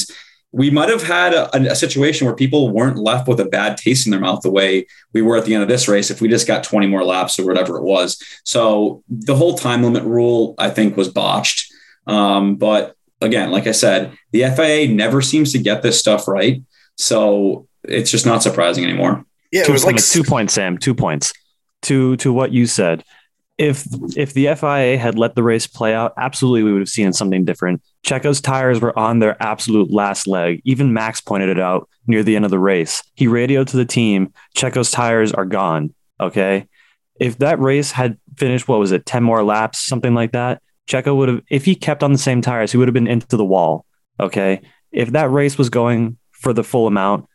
we 0.52 0.71
might 0.71 0.88
have 0.88 1.02
had 1.02 1.33
a, 1.33 1.73
a, 1.73 1.75
situation 1.75 2.26
where 2.26 2.37
people 2.37 2.71
weren't 2.71 2.99
left 2.99 3.26
with 3.26 3.40
a 3.40 3.45
bad 3.45 3.76
taste 3.76 4.07
in 4.07 4.12
their 4.12 4.21
mouth 4.21 4.40
the 4.43 4.50
way 4.50 4.87
we 5.12 5.21
were 5.21 5.37
at 5.37 5.47
the 5.47 5.54
end 5.54 5.64
of 5.64 5.69
this 5.69 5.88
race 5.88 6.12
if 6.12 6.21
we 6.21 6.28
just 6.28 6.47
got 6.47 6.62
20 6.62 6.87
more 6.87 7.02
laps 7.02 7.40
or 7.40 7.47
whatever 7.47 7.76
it 7.76 7.83
was. 7.83 8.23
So 8.45 9.02
the 9.09 9.35
whole 9.35 9.59
time 9.59 9.83
limit 9.83 10.04
rule, 10.04 10.54
I 10.57 10.71
think, 10.71 10.97
was 10.97 11.09
botched. 11.09 11.73
Um, 12.07 12.54
but 12.54 12.95
again, 13.21 13.50
like 13.50 13.66
I 13.66 13.73
said, 13.73 14.16
the 14.31 14.45
FIA 14.54 14.88
never 14.88 15.23
seems 15.23 15.50
to 15.52 15.59
get 15.59 15.83
this 15.83 15.99
stuff 15.99 16.28
right. 16.28 16.62
So 16.97 17.66
it's 17.83 18.11
just 18.11 18.26
not 18.26 18.43
surprising 18.43 18.85
anymore. 18.85 19.25
Yeah, 19.50 19.62
it 19.62 19.66
two 19.66 19.73
was 19.73 19.85
points, 19.85 20.14
like 20.14 20.25
two 20.25 20.28
points, 20.28 20.54
Sam. 20.54 20.78
Two 20.78 20.95
points 20.95 21.33
to 21.85 22.17
to 22.19 22.33
what 22.33 22.53
you 22.53 22.67
said. 22.67 23.05
If 23.57 23.87
if 24.17 24.35
the 24.35 24.55
FIA 24.55 24.99
had 24.99 25.17
let 25.17 25.35
the 25.35 25.43
race 25.43 25.67
play 25.67 25.95
out, 25.95 26.12
absolutely 26.17 26.64
we 26.64 26.73
would 26.73 26.81
have 26.81 26.88
seen 26.88 27.12
something 27.12 27.45
different. 27.45 27.83
Checo's 28.05 28.41
tires 28.41 28.81
were 28.81 28.97
on 28.99 29.21
their 29.21 29.41
absolute 29.43 29.93
last 29.93 30.26
leg. 30.26 30.61
Even 30.64 30.93
Max 30.93 31.21
pointed 31.21 31.49
it 31.49 31.61
out 31.61 31.88
near 32.07 32.23
the 32.23 32.37
end 32.37 32.45
of 32.45 32.50
the 32.50 32.59
race. 32.59 33.03
He 33.14 33.26
radioed 33.26 33.69
to 33.69 33.76
the 33.76 33.85
team, 33.85 34.33
Checo's 34.57 34.91
tires 34.91 35.33
are 35.33 35.45
gone. 35.45 35.95
Okay. 36.21 36.69
If 37.21 37.38
that 37.38 37.61
race 37.61 37.93
had 37.93 38.19
finished, 38.37 38.67
what 38.67 38.81
was 38.81 38.93
it, 38.93 39.07
10 39.07 39.23
more 39.23 39.45
laps, 39.45 39.85
something 39.85 40.14
like 40.14 40.33
that, 40.33 40.61
Checo 40.88 41.17
would 41.17 41.29
have, 41.29 41.43
if 41.49 41.64
he 41.64 41.75
kept 41.75 42.03
on 42.03 42.12
the 42.12 42.19
same 42.19 42.43
tires, 42.43 42.73
he 42.73 42.79
would 42.79 42.88
have 42.88 42.95
been 42.95 43.07
into 43.07 43.37
the 43.37 43.45
wall. 43.45 43.87
Okay. 44.19 44.62
If 44.91 45.12
that 45.12 45.31
race 45.31 45.57
was 45.57 45.71
going 45.71 46.19
for 46.33 46.53
the 46.53 46.64
full 46.64 46.87
amount, 46.87 47.26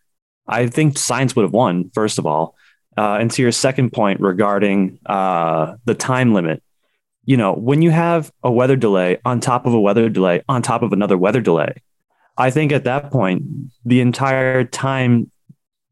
I 0.48 0.68
think 0.68 0.96
Sainz 0.96 1.36
would 1.36 1.44
have 1.44 1.54
won, 1.54 1.92
first 1.94 2.20
of 2.20 2.26
all. 2.26 2.56
Uh, 3.00 3.18
and 3.22 3.32
to 3.32 3.42
your 3.42 3.52
second 3.54 3.94
point 3.94 4.20
regarding 4.20 5.00
uh, 5.06 5.74
the 5.86 5.96
time 5.96 6.34
limit, 6.34 6.62
you 7.24 7.38
know, 7.38 7.54
when 7.54 7.82
you 7.82 7.92
have 7.92 8.30
a 8.44 8.52
weather 8.52 8.76
delay 8.76 9.18
on 9.24 9.40
top 9.40 9.66
of 9.66 9.74
a 9.74 9.80
weather 9.80 10.10
delay 10.10 10.42
on 10.50 10.62
top 10.62 10.82
of 10.82 10.92
another 10.92 11.18
weather 11.18 11.40
delay, 11.40 11.82
I 12.38 12.52
think 12.52 12.74
at 12.74 12.84
that 12.84 13.10
point, 13.10 13.44
the 13.86 14.02
entire 14.02 14.66
time 14.66 15.32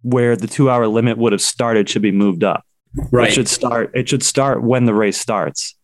where 0.02 0.36
the 0.36 0.48
two 0.48 0.70
hour 0.70 0.86
limit 0.86 1.18
would 1.18 1.32
have 1.32 1.42
started 1.42 1.88
should 1.88 2.02
be 2.02 2.12
moved 2.12 2.44
up. 2.44 2.66
Right. 3.10 3.30
It 3.30 3.34
should 3.34 3.48
start. 3.48 3.92
It 3.94 4.10
should 4.10 4.24
start 4.24 4.62
when 4.62 4.84
the 4.84 4.94
race 4.94 5.18
starts. 5.18 5.76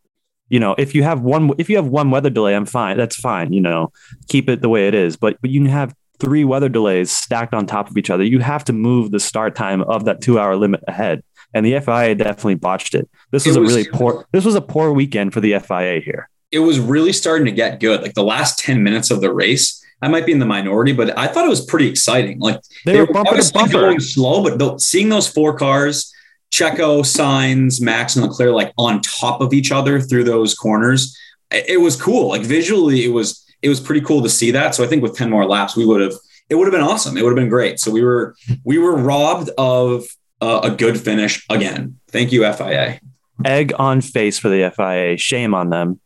You 0.50 0.60
know, 0.60 0.76
if 0.78 0.94
you 0.94 1.04
have 1.04 1.22
one, 1.22 1.52
if 1.58 1.70
you 1.70 1.78
have 1.78 1.88
one 1.88 2.12
weather 2.12 2.32
delay, 2.32 2.54
I'm 2.54 2.66
fine. 2.66 2.98
That's 2.98 3.16
fine. 3.16 3.54
You 3.54 3.62
know, 3.62 3.94
keep 4.28 4.50
it 4.50 4.62
the 4.62 4.68
way 4.68 4.90
it 4.90 4.94
is. 4.94 5.16
But 5.16 5.38
but 5.40 5.52
you 5.52 5.66
have 5.68 5.96
three 6.24 6.44
weather 6.44 6.70
delays 6.70 7.12
stacked 7.12 7.54
on 7.54 7.66
top 7.66 7.90
of 7.90 7.98
each 7.98 8.10
other. 8.10 8.24
You 8.24 8.40
have 8.40 8.64
to 8.66 8.74
move 8.74 9.12
the 9.12 9.20
start 9.20 9.56
time 9.56 9.82
of 9.82 10.06
that 10.06 10.22
two 10.22 10.40
hour 10.40 10.56
limit 10.56 10.84
ahead. 10.88 11.24
And 11.54 11.66
the 11.66 11.80
FIA 11.80 12.16
definitely 12.16 12.56
botched 12.56 12.96
it. 12.96 13.10
This 13.32 13.46
was, 13.46 13.56
it 13.56 13.60
was 13.60 13.74
a 13.74 13.78
really 13.78 13.90
poor. 13.90 14.26
This 14.32 14.46
was 14.46 14.56
a 14.56 14.62
poor 14.62 14.92
weekend 14.92 15.34
for 15.34 15.42
the 15.42 15.60
FIA 15.60 16.00
here. 16.00 16.30
It 16.52 16.60
was 16.60 16.80
really 16.80 17.14
starting 17.14 17.46
to 17.46 17.52
get 17.52 17.80
good. 17.80 18.02
Like 18.02 18.14
the 18.14 18.24
last 18.24 18.58
ten 18.58 18.82
minutes 18.82 19.12
of 19.12 19.22
the 19.22 19.32
race, 19.32 19.84
I 20.02 20.08
might 20.08 20.26
be 20.26 20.32
in 20.32 20.40
the 20.40 20.46
minority, 20.46 20.94
but 20.94 21.16
I 21.18 21.28
thought 21.28 21.46
it 21.46 21.50
was 21.50 21.64
pretty 21.66 21.88
exciting. 21.88 22.40
Like 22.40 22.60
they, 22.86 22.94
they 22.94 23.00
were, 23.02 23.06
were 23.06 23.18
obviously 23.18 23.68
going 23.68 24.00
slow, 24.00 24.44
but 24.44 24.58
the, 24.58 24.78
seeing 24.80 25.10
those 25.10 25.28
four 25.28 25.56
cars 25.58 26.12
Checo, 26.54 27.02
Sainz, 27.02 27.82
Max, 27.82 28.16
and 28.16 28.24
Leclerc 28.24 28.54
like 28.54 28.74
on 28.78 29.02
top 29.02 29.42
of 29.42 29.54
each 29.54 29.72
other 29.72 30.00
through 30.00 30.24
those 30.24 30.54
corners. 30.54 31.18
It 31.50 31.82
was 31.82 32.00
cool. 32.00 32.30
Like 32.30 32.44
visually, 32.44 33.06
it 33.06 33.12
was 33.12 33.43
it 33.64 33.70
was 33.70 33.80
pretty 33.80 34.02
cool 34.02 34.22
to 34.22 34.30
see 34.30 34.52
that. 34.52 34.76
So 34.76 34.84
I 34.84 34.88
think 34.88 35.02
with 35.02 35.16
10 35.16 35.30
more 35.30 35.46
laps, 35.46 35.76
we 35.76 35.86
would 35.86 36.02
have 36.02 36.14
it 36.50 36.56
would 36.56 36.68
have 36.68 36.74
been 36.74 36.82
awesome. 36.82 37.18
It 37.18 37.24
would 37.24 37.30
have 37.30 37.38
been 37.38 37.50
great. 37.50 37.80
So 37.80 37.90
we 37.90 38.04
were 38.04 38.36
we 38.64 38.78
were 38.78 38.96
robbed 38.96 39.50
of 39.58 40.06
uh, 40.42 40.60
a 40.64 40.72
good 40.72 41.00
finish 41.00 41.44
again. 41.50 42.00
Thank 42.10 42.32
you, 42.32 42.42
FIA. 42.54 43.00
Egg 43.46 43.74
on 43.80 44.02
face 44.02 44.38
for 44.38 44.50
the 44.50 44.72
FIA. 44.76 45.18
Shame 45.18 45.54
on 45.54 45.70
them. 45.70 46.00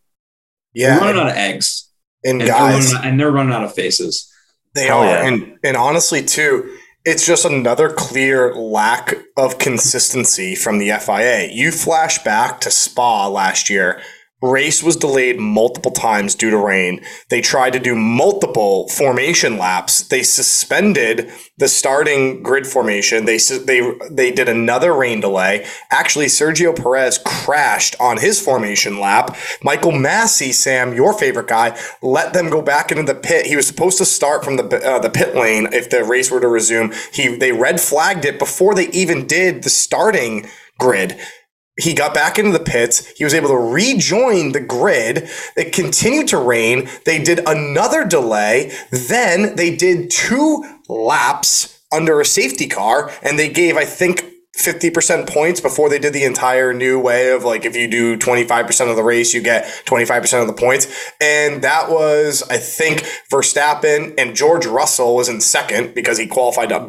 Yeah, 0.73 0.97
We're 0.97 1.07
running 1.07 1.21
out 1.21 1.29
of 1.29 1.35
eggs, 1.35 1.91
and, 2.23 2.41
and 2.41 2.47
guys, 2.47 2.91
they're 2.91 2.99
out, 2.99 3.05
and 3.05 3.19
they're 3.19 3.31
running 3.31 3.51
out 3.51 3.63
of 3.63 3.73
faces. 3.73 4.31
They 4.75 4.89
oh, 4.91 4.99
are, 4.99 5.05
yeah. 5.05 5.27
and 5.27 5.57
and 5.63 5.75
honestly, 5.75 6.23
too 6.23 6.77
it's 7.07 7.25
just 7.25 7.45
another 7.45 7.89
clear 7.89 8.53
lack 8.53 9.13
of 9.37 9.59
consistency 9.59 10.55
from 10.55 10.77
the 10.77 10.91
FIA. 10.99 11.47
You 11.49 11.71
flash 11.71 12.21
back 12.21 12.59
to 12.59 12.69
Spa 12.69 13.29
last 13.29 13.69
year 13.69 14.01
Race 14.41 14.83
was 14.83 14.95
delayed 14.95 15.39
multiple 15.39 15.89
times 15.89 16.35
due 16.35 16.51
to 16.51 16.57
rain. 16.57 17.03
They 17.29 17.41
tried 17.41 17.73
to 17.73 17.79
do 17.79 17.95
multiple 17.95 18.87
formation 18.89 19.57
laps. 19.57 20.03
They 20.03 20.21
suspended 20.21 21.31
the 21.57 21.67
starting 21.67 22.43
grid 22.43 22.67
formation. 22.67 23.25
They 23.25 23.39
they 23.39 23.97
they 24.11 24.31
did 24.31 24.47
another 24.47 24.93
rain 24.93 25.21
delay. 25.21 25.65
Actually, 25.89 26.27
Sergio 26.27 26.75
Perez 26.75 27.19
crashed 27.25 27.95
on 27.99 28.19
his 28.19 28.39
formation 28.39 28.99
lap. 28.99 29.35
Michael 29.63 29.93
Masi, 29.93 30.53
Sam, 30.53 30.93
your 30.93 31.13
favorite 31.13 31.47
guy, 31.47 31.75
let 32.03 32.33
them 32.33 32.51
go 32.51 32.61
back 32.61 32.91
into 32.91 33.01
the 33.01 33.15
pit. 33.15 33.47
He 33.47 33.55
was 33.55 33.65
supposed 33.65 33.97
to 33.97 34.05
start 34.05 34.45
from 34.45 34.57
the 34.57 34.65
uh, 34.65 34.99
the 34.99 35.09
pit 35.09 35.35
lane 35.35 35.67
if 35.73 35.89
the 35.89 36.03
race 36.03 36.29
were 36.29 36.41
to 36.41 36.47
resume. 36.47 36.93
He 37.11 37.35
they 37.35 37.53
red 37.53 37.81
flagged 37.81 38.23
it 38.23 38.37
before 38.37 38.75
they 38.75 38.89
even 38.89 39.25
did 39.25 39.63
the 39.63 39.71
starting 39.71 40.47
grid 40.77 41.19
he 41.79 41.93
got 41.93 42.13
back 42.13 42.39
into 42.39 42.51
the 42.51 42.63
pits. 42.63 43.07
He 43.11 43.23
was 43.23 43.33
able 43.33 43.49
to 43.49 43.57
rejoin 43.57 44.51
the 44.51 44.59
grid. 44.59 45.29
It 45.55 45.73
continued 45.73 46.27
to 46.29 46.37
rain. 46.37 46.89
They 47.05 47.21
did 47.21 47.47
another 47.47 48.05
delay. 48.05 48.71
Then 48.91 49.55
they 49.55 49.75
did 49.75 50.09
two 50.09 50.63
laps 50.89 51.81
under 51.91 52.19
a 52.19 52.25
safety 52.25 52.67
car, 52.67 53.11
and 53.21 53.37
they 53.37 53.49
gave, 53.49 53.77
I 53.77 53.85
think, 53.85 54.25
50% 54.57 55.29
points 55.29 55.61
before 55.61 55.89
they 55.89 55.99
did 55.99 56.13
the 56.13 56.23
entire 56.23 56.73
new 56.73 56.99
way 56.99 57.31
of 57.31 57.43
like 57.43 57.63
if 57.63 57.75
you 57.75 57.87
do 57.87 58.17
25% 58.17 58.89
of 58.89 58.95
the 58.95 59.03
race 59.03 59.33
you 59.33 59.41
get 59.41 59.65
25% 59.85 60.41
of 60.41 60.47
the 60.47 60.53
points. 60.53 60.87
And 61.21 61.61
that 61.61 61.89
was 61.89 62.43
i 62.49 62.57
think 62.57 63.01
verstappen 63.31 64.13
and 64.17 64.35
george 64.35 64.65
russell 64.65 65.15
was 65.15 65.29
in 65.29 65.41
second 65.41 65.93
because 65.93 66.17
he 66.17 66.27
qualified 66.27 66.71
uh, 66.71 66.79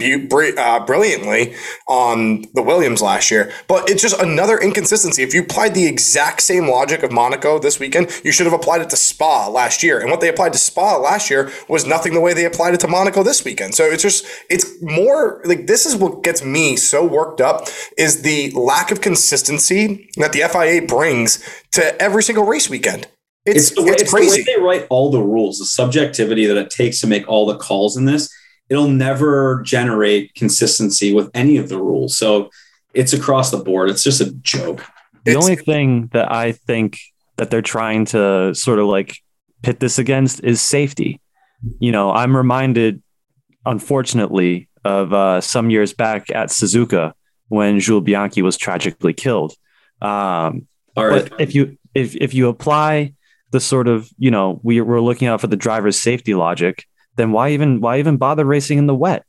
brilliantly 0.87 1.55
on 1.87 2.45
the 2.55 2.63
williams 2.63 3.03
last 3.03 3.31
year. 3.31 3.53
But 3.67 3.91
it's 3.91 4.03
just 4.03 4.21
another 4.21 4.59
inconsistency. 4.59 5.23
If 5.23 5.35
you 5.35 5.43
applied 5.43 5.75
the 5.75 5.87
exact 5.87 6.41
same 6.41 6.69
logic 6.69 7.03
of 7.03 7.13
monaco 7.13 7.59
this 7.59 7.79
weekend 7.79 8.11
you 8.25 8.33
should 8.33 8.47
have 8.47 8.55
applied 8.55 8.81
it 8.81 8.91
to 8.91 8.97
spa 8.97 9.49
last 9.49 9.83
year. 9.83 10.01
And 10.01 10.11
what 10.11 10.21
they 10.21 10.29
applied 10.29 10.53
to 10.55 10.59
spa 10.59 10.97
last 10.97 11.31
year 11.31 11.51
was 11.69 11.87
nothing 11.87 12.15
the 12.15 12.21
way 12.21 12.33
they 12.33 12.45
applied 12.45 12.75
it 12.75 12.81
to 12.81 12.89
monaco 12.89 13.23
this 13.23 13.45
weekend. 13.45 13.75
So 13.75 13.85
it's 13.85 14.03
just 14.03 14.25
it's 14.49 14.81
more 14.83 15.43
like 15.45 15.67
this 15.67 15.87
is 15.87 15.97
what 15.97 16.23
gets 16.23 16.43
me 16.43 16.77
so 16.77 17.05
worked 17.05 17.41
up 17.41 17.58
is 17.97 18.23
the 18.23 18.51
lack 18.53 18.91
of 18.91 19.01
consistency 19.01 20.11
that 20.17 20.33
the 20.33 20.41
FIA 20.51 20.87
brings 20.87 21.43
to 21.73 22.01
every 22.01 22.23
single 22.23 22.45
race 22.45 22.69
weekend. 22.69 23.09
It's, 23.45 23.69
it's, 23.69 23.77
the, 23.77 23.83
way, 23.83 23.91
it's, 23.91 24.03
it's 24.03 24.11
crazy. 24.11 24.43
The 24.43 24.51
way 24.51 24.57
they 24.57 24.63
write 24.63 24.87
all 24.91 25.11
the 25.11 25.23
rules, 25.23 25.59
the 25.59 25.65
subjectivity 25.65 26.47
that 26.47 26.57
it 26.57 26.71
takes 26.71 27.01
to 27.01 27.07
make 27.07 27.27
all 27.29 27.47
the 27.47 27.57
calls 27.57 27.97
in 27.97 28.05
this, 28.05 28.33
it'll 28.69 28.89
never 28.89 29.63
generate 29.63 30.35
consistency 30.35 31.15
with 31.15 31.31
any 31.35 31.57
of 31.57 31.69
the 31.69 31.79
rules. 31.79 32.17
So 32.17 32.51
it's 32.95 33.13
across 33.13 33.51
the 33.51 33.59
board. 33.59 33.91
It's 33.91 34.05
just 34.05 34.21
a 34.21 34.33
joke. 34.33 34.85
The 35.25 35.33
it's, 35.33 35.45
only 35.45 35.57
thing 35.57 36.09
that 36.13 36.31
I 36.31 36.53
think 36.53 36.99
that 37.37 37.51
they're 37.51 37.63
trying 37.63 38.05
to 38.07 38.55
sort 38.55 38.79
of 38.79 38.87
like 38.87 39.17
pit 39.63 39.81
this 39.81 39.99
against 39.99 40.43
is 40.45 40.61
safety. 40.61 41.21
You 41.81 41.93
know, 41.93 42.13
I'm 42.13 42.37
reminded, 42.37 43.03
unfortunately, 43.65 44.69
of 44.85 45.13
uh, 45.13 45.41
some 45.41 45.71
years 45.71 45.93
back 45.93 46.31
at 46.31 46.49
Suzuka 46.49 47.13
when 47.49 47.81
Jules 47.81 48.05
Bianchi 48.05 48.43
was 48.43 48.57
tragically 48.57 49.13
killed. 49.13 49.55
Um, 50.01 50.67
But 50.95 51.41
if 51.41 51.55
you 51.55 51.77
if 51.95 52.15
if 52.17 52.35
you 52.35 52.49
apply 52.49 53.15
the 53.51 53.61
sort 53.61 53.89
of 53.89 54.11
you 54.19 54.31
know 54.31 54.61
we 54.63 54.81
we're 54.81 55.01
looking 55.01 55.29
out 55.29 55.41
for 55.41 55.47
the 55.47 55.57
driver's 55.57 56.01
safety 56.01 56.35
logic, 56.35 56.87
then 57.17 57.33
why 57.33 57.51
even 57.51 57.81
why 57.81 57.99
even 57.99 58.17
bother 58.17 58.45
racing 58.45 58.79
in 58.79 58.87
the 58.87 58.95
wet? 58.95 59.25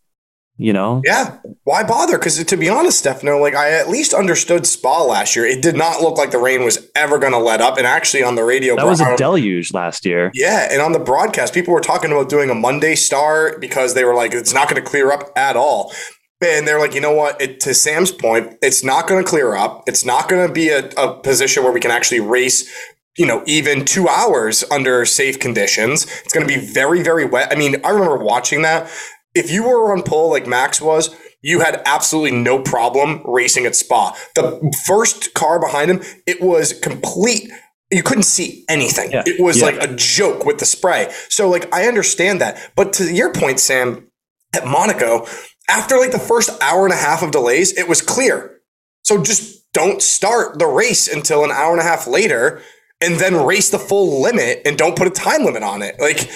You 0.61 0.73
know? 0.73 1.01
Yeah. 1.05 1.37
Why 1.63 1.83
bother? 1.83 2.17
Because 2.17 2.43
to 2.43 2.57
be 2.57 2.67
honest, 2.67 2.99
Stefano, 2.99 3.37
like 3.39 3.55
I 3.55 3.71
at 3.71 3.87
least 3.87 4.13
understood 4.13 4.67
Spa 4.67 5.03
last 5.03 5.33
year. 5.33 5.45
It 5.45 5.61
did 5.61 5.77
not 5.77 6.01
look 6.01 6.17
like 6.17 6.31
the 6.31 6.37
rain 6.37 6.65
was 6.65 6.85
ever 6.95 7.17
going 7.17 7.31
to 7.31 7.39
let 7.39 7.61
up. 7.61 7.77
And 7.77 7.87
actually, 7.87 8.23
on 8.23 8.35
the 8.35 8.43
radio, 8.43 8.75
that 8.75 8.85
was 8.85 8.99
a 8.99 9.15
deluge 9.15 9.73
last 9.73 10.05
year. 10.05 10.31
Yeah, 10.33 10.67
and 10.69 10.81
on 10.81 10.91
the 10.91 10.99
broadcast, 10.99 11.53
people 11.53 11.73
were 11.73 11.79
talking 11.79 12.11
about 12.11 12.27
doing 12.27 12.49
a 12.49 12.55
Monday 12.55 12.95
start 12.95 13.61
because 13.61 13.93
they 13.93 14.03
were 14.03 14.15
like, 14.15 14.33
it's 14.33 14.53
not 14.53 14.69
going 14.69 14.83
to 14.83 14.87
clear 14.87 15.13
up 15.13 15.31
at 15.37 15.55
all. 15.55 15.93
And 16.41 16.67
they're 16.67 16.79
like, 16.79 16.93
you 16.93 17.01
know 17.01 17.13
what? 17.13 17.41
It, 17.41 17.59
to 17.61 17.73
Sam's 17.73 18.11
point, 18.11 18.55
it's 18.61 18.83
not 18.83 19.07
going 19.07 19.23
to 19.23 19.29
clear 19.29 19.55
up. 19.55 19.83
It's 19.87 20.05
not 20.05 20.29
going 20.29 20.47
to 20.47 20.53
be 20.53 20.69
a, 20.69 20.89
a 20.97 21.19
position 21.19 21.63
where 21.63 21.73
we 21.73 21.81
can 21.81 21.91
actually 21.91 22.21
race 22.21 22.69
you 23.17 23.25
know, 23.25 23.43
even 23.45 23.83
two 23.83 24.07
hours 24.07 24.63
under 24.71 25.03
safe 25.03 25.39
conditions. 25.39 26.05
It's 26.23 26.31
going 26.33 26.47
to 26.47 26.53
be 26.53 26.59
very, 26.59 27.03
very 27.03 27.25
wet. 27.25 27.51
I 27.51 27.55
mean, 27.55 27.75
I 27.83 27.89
remember 27.89 28.17
watching 28.17 28.61
that. 28.61 28.89
If 29.35 29.51
you 29.51 29.63
were 29.67 29.91
on 29.91 30.03
pole 30.03 30.29
like 30.29 30.47
Max 30.47 30.81
was, 30.81 31.13
you 31.41 31.59
had 31.59 31.81
absolutely 31.85 32.37
no 32.37 32.61
problem 32.61 33.21
racing 33.25 33.65
at 33.65 33.75
Spa. 33.75 34.15
The 34.35 34.73
first 34.87 35.33
car 35.33 35.59
behind 35.59 35.91
him, 35.91 36.01
it 36.25 36.41
was 36.41 36.71
complete. 36.79 37.49
You 37.91 38.03
couldn't 38.03 38.23
see 38.23 38.63
anything. 38.69 39.11
Yeah. 39.11 39.23
It 39.25 39.41
was 39.41 39.59
yeah. 39.59 39.65
like 39.65 39.83
a 39.83 39.93
joke 39.95 40.45
with 40.45 40.59
the 40.59 40.65
spray. 40.65 41.11
So, 41.27 41.49
like, 41.49 41.73
I 41.73 41.87
understand 41.87 42.39
that. 42.39 42.71
But 42.75 42.93
to 42.93 43.13
your 43.13 43.33
point, 43.33 43.59
Sam, 43.59 44.07
at 44.55 44.65
Monaco, 44.65 45.27
after 45.69 45.97
like 45.97 46.11
the 46.11 46.19
first 46.19 46.49
hour 46.61 46.85
and 46.85 46.93
a 46.93 46.97
half 46.97 47.21
of 47.21 47.31
delays, 47.31 47.77
it 47.77 47.87
was 47.87 48.01
clear. 48.01 48.59
So 49.03 49.21
just 49.21 49.71
don't 49.71 50.01
start 50.01 50.59
the 50.59 50.67
race 50.67 51.07
until 51.07 51.43
an 51.43 51.51
hour 51.51 51.71
and 51.71 51.79
a 51.79 51.83
half 51.83 52.07
later 52.07 52.61
and 53.01 53.15
then 53.15 53.35
race 53.45 53.69
the 53.69 53.79
full 53.79 54.21
limit 54.21 54.61
and 54.65 54.77
don't 54.77 54.97
put 54.97 55.07
a 55.07 55.11
time 55.11 55.43
limit 55.43 55.63
on 55.63 55.81
it. 55.81 55.99
Like 55.99 56.29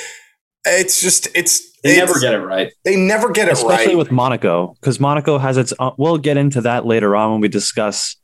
it's 0.66 1.02
just 1.02 1.28
it's 1.36 1.72
they 1.82 1.98
it's, 1.98 2.00
never 2.00 2.20
get 2.20 2.34
it 2.34 2.40
right. 2.40 2.72
They 2.86 2.96
never 2.96 3.32
get 3.32 3.48
it 3.48 3.54
Especially 3.54 3.70
right. 3.70 3.80
Especially 3.80 3.96
with 3.96 4.12
Monaco 4.12 4.76
cuz 4.82 5.00
Monaco 5.00 5.38
has 5.38 5.58
its 5.58 5.74
uh, 5.80 5.92
we'll 5.98 6.18
get 6.18 6.38
into 6.38 6.62
that 6.62 6.86
later 6.86 7.16
on 7.16 7.32
when 7.32 7.42
we 7.42 7.48
discuss 7.48 8.16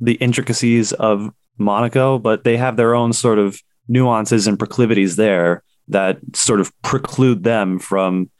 the 0.00 0.14
intricacies 0.14 0.92
of 0.92 1.30
Monaco, 1.58 2.18
but 2.18 2.44
they 2.44 2.56
have 2.56 2.76
their 2.76 2.94
own 2.94 3.12
sort 3.12 3.38
of 3.38 3.60
nuances 3.88 4.46
and 4.46 4.58
proclivities 4.58 5.16
there 5.16 5.62
that 5.88 6.18
sort 6.34 6.60
of 6.60 6.72
preclude 6.82 7.44
them 7.44 7.78
from 7.78 8.30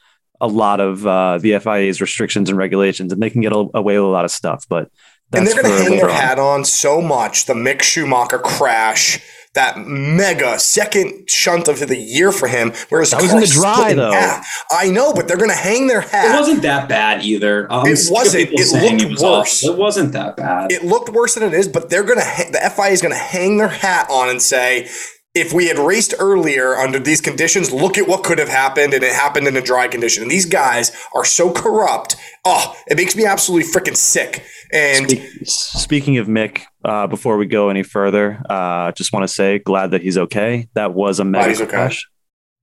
a 0.42 0.48
lot 0.48 0.80
of 0.80 1.06
uh, 1.06 1.38
the 1.38 1.58
FIA's 1.58 2.00
restrictions 2.00 2.50
and 2.50 2.58
regulations, 2.58 3.12
and 3.12 3.22
they 3.22 3.30
can 3.30 3.40
get 3.40 3.52
away 3.52 3.98
with 3.98 4.04
a 4.04 4.12
lot 4.12 4.24
of 4.24 4.30
stuff. 4.30 4.66
But 4.68 4.90
and 5.32 5.46
they're 5.46 5.62
going 5.62 5.74
to 5.74 5.82
hang 5.84 5.96
their 5.96 6.10
on. 6.10 6.14
hat 6.16 6.38
on 6.38 6.64
so 6.64 7.00
much. 7.00 7.46
The 7.46 7.54
Mick 7.54 7.80
Schumacher 7.80 8.38
crash, 8.38 9.20
that 9.54 9.78
mega 9.86 10.58
second 10.58 11.30
shunt 11.30 11.68
of 11.68 11.78
the 11.78 11.96
year 11.96 12.32
for 12.32 12.48
him. 12.48 12.72
Whereas 12.88 13.12
that 13.12 13.22
was 13.22 13.32
in 13.32 13.40
the 13.40 13.46
dry 13.46 13.94
though. 13.94 14.40
I 14.70 14.90
know, 14.90 15.14
but 15.14 15.28
they're 15.28 15.36
going 15.36 15.50
to 15.50 15.56
hang 15.56 15.86
their 15.86 16.00
hat. 16.00 16.34
It 16.34 16.38
wasn't 16.38 16.62
that 16.62 16.88
bad 16.88 17.22
either. 17.22 17.72
Um, 17.72 17.86
it 17.86 17.98
wasn't. 18.10 18.50
It 18.50 18.72
looked 18.72 19.02
it 19.02 19.10
was 19.10 19.22
worse. 19.22 19.64
It 19.64 19.78
wasn't 19.78 20.12
that 20.12 20.36
bad. 20.36 20.72
It 20.72 20.84
looked 20.84 21.08
worse 21.10 21.34
than 21.36 21.44
it 21.44 21.54
is. 21.54 21.68
But 21.68 21.88
they're 21.88 22.04
going 22.04 22.18
to. 22.18 22.52
the 22.52 22.72
FIA 22.74 22.86
is 22.86 23.00
going 23.00 23.14
to 23.14 23.20
hang 23.20 23.58
their 23.58 23.68
hat 23.68 24.08
on 24.10 24.28
and 24.28 24.42
say 24.42 24.88
if 25.34 25.52
we 25.52 25.68
had 25.68 25.78
raced 25.78 26.14
earlier 26.18 26.74
under 26.74 26.98
these 26.98 27.20
conditions, 27.20 27.72
look 27.72 27.96
at 27.96 28.06
what 28.06 28.22
could 28.22 28.38
have 28.38 28.50
happened, 28.50 28.92
and 28.92 29.02
it 29.02 29.12
happened 29.12 29.48
in 29.48 29.56
a 29.56 29.62
dry 29.62 29.88
condition. 29.88 30.22
And 30.22 30.30
these 30.30 30.44
guys 30.44 30.92
are 31.14 31.24
so 31.24 31.50
corrupt. 31.50 32.16
Oh, 32.44 32.76
it 32.86 32.96
makes 32.96 33.16
me 33.16 33.24
absolutely 33.24 33.70
freaking 33.70 33.96
sick. 33.96 34.44
And 34.72 35.10
speaking 35.44 36.18
of 36.18 36.26
Mick, 36.26 36.62
uh, 36.84 37.06
before 37.06 37.38
we 37.38 37.46
go 37.46 37.70
any 37.70 37.82
further, 37.82 38.42
uh, 38.48 38.92
just 38.92 39.12
want 39.12 39.24
to 39.24 39.28
say, 39.28 39.58
glad 39.58 39.92
that 39.92 40.02
he's 40.02 40.18
okay. 40.18 40.68
That 40.74 40.92
was 40.92 41.18
a 41.18 41.24
mega 41.24 41.54
okay. 41.54 41.66
crash. 41.66 42.08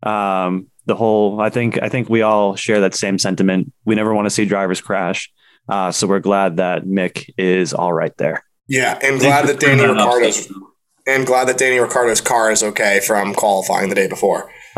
Um, 0.04 0.68
the 0.86 0.96
whole, 0.96 1.42
I 1.42 1.50
think, 1.50 1.82
I 1.82 1.90
think 1.90 2.08
we 2.10 2.22
all 2.22 2.56
share 2.56 2.82
that 2.82 2.94
same 2.94 3.18
sentiment. 3.18 3.74
We 3.86 3.96
never 3.96 4.14
want 4.14 4.26
to 4.28 4.32
see 4.32 4.46
drivers 4.46 4.82
crash. 4.82 5.32
Uh, 5.68 5.92
so 5.92 6.08
we're 6.08 6.20
glad 6.20 6.58
that 6.58 6.84
Mick 6.84 7.30
is 7.38 7.74
all 7.74 7.94
right 7.94 8.16
there. 8.18 8.44
Yeah, 8.68 8.98
and 9.02 9.20
glad 9.20 9.48
that 9.48 9.60
Danny 9.60 9.82
Ricciardo's 9.82 10.52
and 11.10 11.26
glad 11.26 11.48
that 11.48 11.58
Danny 11.58 11.80
Ricciardo's 11.80 12.22
car 12.22 12.52
is 12.52 12.64
okay 12.64 13.00
from 13.06 13.34
qualifying 13.34 13.90
the 13.90 13.96
day 13.96 14.08
before. 14.08 14.52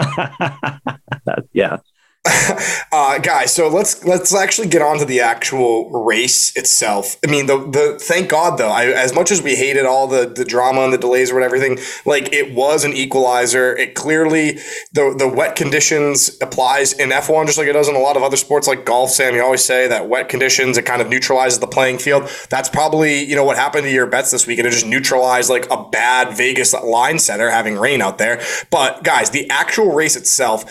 yeah, 1.54 1.78
uh, 2.92 3.18
guys, 3.18 3.52
so 3.52 3.68
let's 3.68 4.06
let's 4.06 4.36
actually 4.36 4.68
get 4.68 4.80
on 4.80 5.00
to 5.00 5.06
the 5.06 5.20
actual 5.20 5.90
race 5.90 6.56
itself. 6.56 7.16
I 7.26 7.32
mean, 7.32 7.48
the 7.48 7.58
the 7.58 7.98
thank 8.00 8.30
God 8.30 8.60
though, 8.60 8.70
I, 8.70 8.86
as 8.92 9.16
much 9.16 9.32
as 9.32 9.42
we 9.42 9.56
hated 9.56 9.88
all 9.88 10.06
the 10.06 10.28
the 10.28 10.46
drama 10.46 10.82
and 10.82 10.94
the 10.94 11.00
delays 11.00 11.32
or 11.32 11.42
everything, 11.42 11.80
like 12.06 12.32
it 12.32 12.54
was 12.54 12.86
an 12.86 12.94
equalizer. 12.94 13.76
It 13.76 13.96
clearly 13.96 14.60
the 14.94 15.16
the 15.18 15.28
wet 15.28 15.56
conditions 15.56 16.38
applies 16.42 16.94
in 16.94 17.12
F 17.12 17.28
one 17.28 17.48
just 17.48 17.58
like 17.58 17.68
it 17.68 17.74
does 17.74 17.90
in 17.90 17.96
a 17.96 18.00
lot 18.00 18.16
of 18.16 18.22
other 18.22 18.38
sports 18.38 18.68
like 18.68 18.86
golf. 18.86 19.10
Sam, 19.10 19.34
you 19.34 19.42
always 19.42 19.66
say 19.66 19.88
that 19.88 20.08
wet 20.08 20.30
conditions 20.30 20.78
it 20.78 20.86
kind 20.86 21.02
of 21.02 21.10
neutralizes 21.10 21.58
the 21.58 21.66
playing 21.66 21.98
field. 21.98 22.30
That's 22.52 22.70
probably 22.70 23.24
you 23.24 23.36
know 23.36 23.46
what 23.46 23.58
happened 23.58 23.86
to 23.86 23.92
your 23.92 24.06
bets 24.06 24.30
this 24.30 24.46
week, 24.46 24.60
and 24.60 24.68
it 24.68 24.72
just 24.72 24.86
neutralized 24.86 25.50
like 25.50 25.66
a 25.72 25.90
bad 25.90 26.38
Vegas 26.38 26.72
line 26.74 27.18
setter 27.18 27.50
having 27.50 27.80
rain 27.80 28.00
out 28.00 28.20
there. 28.20 28.44
But 28.70 29.04
guys, 29.04 29.32
the 29.32 29.50
actual 29.50 29.92
race 29.92 30.16
itself 30.16 30.66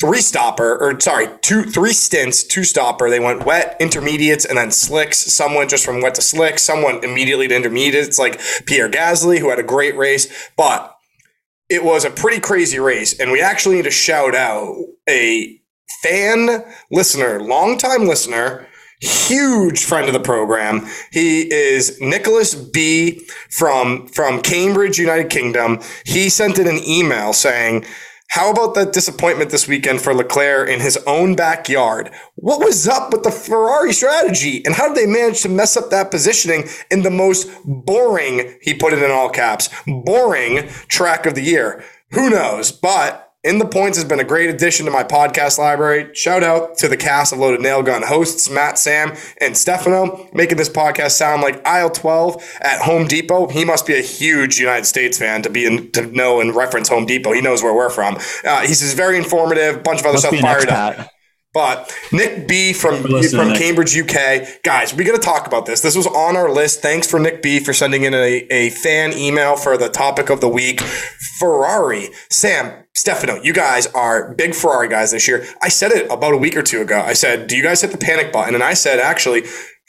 three 0.00 0.20
stopper, 0.20 0.76
or 0.76 0.98
sorry, 1.00 1.28
two, 1.42 1.62
three 1.64 1.92
stints, 1.92 2.42
two 2.42 2.64
stopper. 2.64 3.08
They 3.08 3.20
went 3.20 3.46
wet, 3.46 3.76
intermediates, 3.80 4.44
and 4.44 4.58
then 4.58 4.70
slicks. 4.70 5.18
Some 5.18 5.54
went 5.54 5.70
just 5.70 5.84
from 5.84 6.00
wet 6.00 6.14
to 6.16 6.22
slick. 6.22 6.58
Some 6.58 6.82
went 6.82 7.04
immediately 7.04 7.48
to 7.48 7.56
intermediates, 7.56 8.18
like 8.18 8.40
Pierre 8.66 8.90
Gasly, 8.90 9.38
who 9.38 9.50
had 9.50 9.58
a 9.58 9.64
great 9.64 9.96
race. 9.96 10.50
But 10.56 10.94
it 11.68 11.84
was 11.84 12.04
a 12.04 12.10
pretty 12.10 12.40
crazy 12.40 12.78
race. 12.78 13.18
And 13.18 13.30
we 13.32 13.40
actually 13.40 13.76
need 13.76 13.84
to 13.84 13.90
shout 13.90 14.34
out 14.34 14.74
a 15.08 15.58
fan 16.02 16.64
listener, 16.90 17.40
longtime 17.40 18.06
listener, 18.06 18.66
huge 19.00 19.84
friend 19.84 20.06
of 20.06 20.12
the 20.12 20.20
program. 20.20 20.86
He 21.10 21.52
is 21.52 22.00
Nicholas 22.00 22.54
B 22.54 23.26
from 23.50 24.06
from 24.08 24.42
Cambridge, 24.42 24.98
United 24.98 25.30
Kingdom. 25.30 25.80
He 26.04 26.28
sent 26.28 26.58
in 26.58 26.66
an 26.66 26.78
email 26.86 27.32
saying, 27.32 27.84
how 28.32 28.50
about 28.50 28.72
that 28.76 28.94
disappointment 28.94 29.50
this 29.50 29.68
weekend 29.68 30.00
for 30.00 30.14
Leclerc 30.14 30.66
in 30.66 30.80
his 30.80 30.96
own 31.06 31.36
backyard? 31.36 32.10
What 32.36 32.60
was 32.60 32.88
up 32.88 33.12
with 33.12 33.24
the 33.24 33.30
Ferrari 33.30 33.92
strategy 33.92 34.64
and 34.64 34.74
how 34.74 34.88
did 34.88 34.96
they 34.96 35.04
manage 35.04 35.42
to 35.42 35.50
mess 35.50 35.76
up 35.76 35.90
that 35.90 36.10
positioning 36.10 36.66
in 36.90 37.02
the 37.02 37.10
most 37.10 37.50
boring, 37.62 38.56
he 38.62 38.72
put 38.72 38.94
it 38.94 39.02
in 39.02 39.10
all 39.10 39.28
caps, 39.28 39.68
boring 39.86 40.66
track 40.88 41.26
of 41.26 41.34
the 41.34 41.42
year? 41.42 41.84
Who 42.12 42.30
knows? 42.30 42.72
But 42.72 43.31
in 43.44 43.58
the 43.58 43.66
Points 43.66 43.98
has 43.98 44.04
been 44.04 44.20
a 44.20 44.24
great 44.24 44.50
addition 44.50 44.86
to 44.86 44.92
my 44.92 45.02
podcast 45.02 45.58
library. 45.58 46.14
Shout 46.14 46.44
out 46.44 46.78
to 46.78 46.88
the 46.88 46.96
cast 46.96 47.32
of 47.32 47.40
Loaded 47.40 47.60
Nail 47.60 47.82
Gun 47.82 48.02
hosts, 48.02 48.48
Matt, 48.48 48.78
Sam, 48.78 49.16
and 49.40 49.56
Stefano, 49.56 50.28
making 50.32 50.58
this 50.58 50.68
podcast 50.68 51.12
sound 51.12 51.42
like 51.42 51.64
aisle 51.66 51.90
12 51.90 52.58
at 52.60 52.82
Home 52.82 53.06
Depot. 53.06 53.48
He 53.48 53.64
must 53.64 53.86
be 53.86 53.94
a 53.94 54.02
huge 54.02 54.58
United 54.58 54.86
States 54.86 55.18
fan 55.18 55.42
to 55.42 55.50
be 55.50 55.66
in, 55.66 55.90
to 55.92 56.06
know 56.06 56.40
and 56.40 56.54
reference 56.54 56.88
Home 56.88 57.04
Depot. 57.04 57.32
He 57.32 57.40
knows 57.40 57.62
where 57.62 57.74
we're 57.74 57.90
from. 57.90 58.16
Uh, 58.44 58.60
he's 58.60 58.94
very 58.94 59.16
informative, 59.16 59.82
bunch 59.82 60.00
of 60.00 60.06
other 60.06 60.14
must 60.14 60.28
stuff 60.28 60.38
fired 60.38 60.68
up. 60.68 61.08
But 61.54 61.94
Nick 62.12 62.48
B 62.48 62.72
from 62.72 63.02
from 63.02 63.52
Cambridge, 63.54 63.94
UK, 63.94 64.62
guys, 64.62 64.94
we 64.94 65.04
got 65.04 65.12
to 65.12 65.20
talk 65.20 65.46
about 65.46 65.66
this. 65.66 65.82
This 65.82 65.94
was 65.94 66.06
on 66.06 66.34
our 66.34 66.50
list. 66.50 66.80
Thanks 66.80 67.06
for 67.06 67.20
Nick 67.20 67.42
B 67.42 67.60
for 67.60 67.74
sending 67.74 68.04
in 68.04 68.14
a, 68.14 68.46
a 68.50 68.70
fan 68.70 69.12
email 69.12 69.56
for 69.56 69.76
the 69.76 69.90
topic 69.90 70.30
of 70.30 70.40
the 70.40 70.48
week. 70.48 70.80
Ferrari, 70.80 72.08
Sam, 72.30 72.81
Stefano, 72.94 73.40
you 73.42 73.52
guys 73.52 73.86
are 73.88 74.34
big 74.34 74.54
Ferrari 74.54 74.88
guys 74.88 75.12
this 75.12 75.26
year. 75.26 75.46
I 75.62 75.68
said 75.68 75.92
it 75.92 76.10
about 76.10 76.34
a 76.34 76.36
week 76.36 76.56
or 76.56 76.62
two 76.62 76.82
ago. 76.82 77.00
I 77.00 77.14
said, 77.14 77.46
"Do 77.46 77.56
you 77.56 77.62
guys 77.62 77.80
hit 77.80 77.90
the 77.90 77.98
panic 77.98 78.32
button?" 78.32 78.54
And 78.54 78.62
I 78.62 78.74
said, 78.74 78.98
actually, 78.98 79.44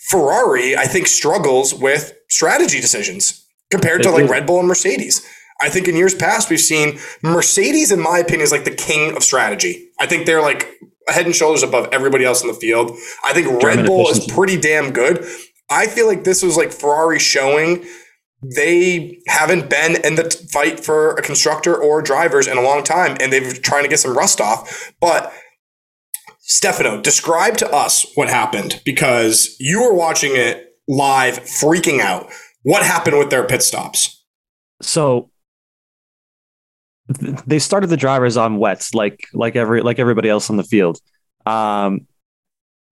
Ferrari, 0.09 0.77
I 0.77 0.85
think 0.85 1.07
struggles 1.07 1.73
with 1.73 2.13
strategy 2.29 2.79
decisions 2.79 3.45
compared 3.71 4.03
to 4.03 4.11
like 4.11 4.29
Red 4.29 4.45
Bull 4.45 4.59
and 4.59 4.67
Mercedes. 4.67 5.25
I 5.61 5.69
think 5.69 5.87
in 5.87 5.95
years 5.95 6.15
past 6.15 6.49
we've 6.49 6.59
seen 6.59 6.99
Mercedes, 7.21 7.91
in 7.91 7.99
my 7.99 8.19
opinion, 8.19 8.41
is 8.41 8.51
like 8.51 8.65
the 8.65 8.71
king 8.71 9.15
of 9.15 9.23
strategy. 9.23 9.89
I 9.99 10.07
think 10.07 10.25
they're 10.25 10.41
like 10.41 10.69
head 11.07 11.25
and 11.25 11.35
shoulders 11.35 11.63
above 11.63 11.89
everybody 11.91 12.25
else 12.25 12.41
in 12.41 12.47
the 12.47 12.53
field. 12.53 12.97
I 13.25 13.33
think 13.33 13.47
German 13.47 13.77
Red 13.77 13.85
Bull 13.85 14.01
efficiency. 14.03 14.29
is 14.31 14.35
pretty 14.35 14.57
damn 14.57 14.91
good. 14.91 15.25
I 15.69 15.87
feel 15.87 16.07
like 16.07 16.23
this 16.23 16.43
was 16.43 16.57
like 16.57 16.71
Ferrari 16.71 17.19
showing 17.19 17.85
they 18.43 19.19
haven't 19.27 19.69
been 19.69 20.03
in 20.03 20.15
the 20.15 20.29
fight 20.51 20.83
for 20.83 21.11
a 21.11 21.21
constructor 21.21 21.75
or 21.75 22.01
drivers 22.01 22.47
in 22.47 22.57
a 22.57 22.61
long 22.61 22.83
time, 22.83 23.17
and 23.19 23.31
they've 23.31 23.53
been 23.53 23.61
trying 23.61 23.83
to 23.83 23.89
get 23.89 23.99
some 23.99 24.17
rust 24.17 24.41
off. 24.41 24.93
But 24.99 25.33
Stefano, 26.39 27.01
describe 27.01 27.57
to 27.57 27.69
us 27.71 28.05
what 28.15 28.29
happened 28.29 28.81
because 28.83 29.55
you 29.59 29.81
were 29.81 29.93
watching 29.93 30.31
it 30.33 30.75
live, 30.87 31.39
freaking 31.39 31.99
out. 31.99 32.29
What 32.63 32.83
happened 32.83 33.17
with 33.17 33.29
their 33.29 33.45
pit 33.45 33.63
stops? 33.63 34.23
So 34.81 35.29
they 37.45 37.59
started 37.59 37.87
the 37.87 37.97
drivers 37.97 38.37
on 38.37 38.57
wets 38.57 38.93
like 38.93 39.27
like 39.33 39.55
every 39.55 39.81
like 39.81 39.99
everybody 39.99 40.29
else 40.29 40.49
on 40.49 40.57
the 40.57 40.63
field. 40.63 40.99
Um, 41.45 42.07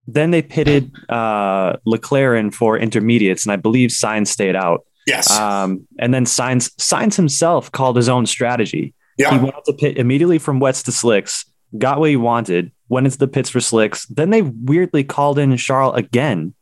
then 0.06 0.30
they 0.30 0.42
pitted 0.42 0.92
uh, 1.08 1.76
Leclerc 1.86 2.38
in 2.38 2.50
for 2.50 2.76
intermediates, 2.76 3.44
and 3.44 3.52
I 3.52 3.56
believe 3.56 3.90
Sainz 3.90 4.28
stayed 4.28 4.56
out. 4.56 4.84
Yes. 5.06 5.30
Um, 5.30 5.86
and 5.98 6.12
then 6.12 6.24
Sainz 6.24 6.70
Sainz 6.76 7.16
himself 7.16 7.72
called 7.72 7.96
his 7.96 8.08
own 8.08 8.26
strategy. 8.26 8.94
Yeah. 9.18 9.32
He 9.32 9.38
went 9.38 9.56
to 9.66 9.72
pit 9.72 9.98
immediately 9.98 10.38
from 10.38 10.60
wets 10.60 10.82
to 10.84 10.92
slicks, 10.92 11.44
got 11.76 11.98
what 11.98 12.10
he 12.10 12.16
wanted, 12.16 12.72
went 12.88 13.06
into 13.06 13.18
the 13.18 13.28
pits 13.28 13.50
for 13.50 13.60
slicks. 13.60 14.06
Then 14.06 14.30
they 14.30 14.42
weirdly 14.42 15.04
called 15.04 15.38
in 15.38 15.56
Charles 15.56 15.96
again 15.96 16.54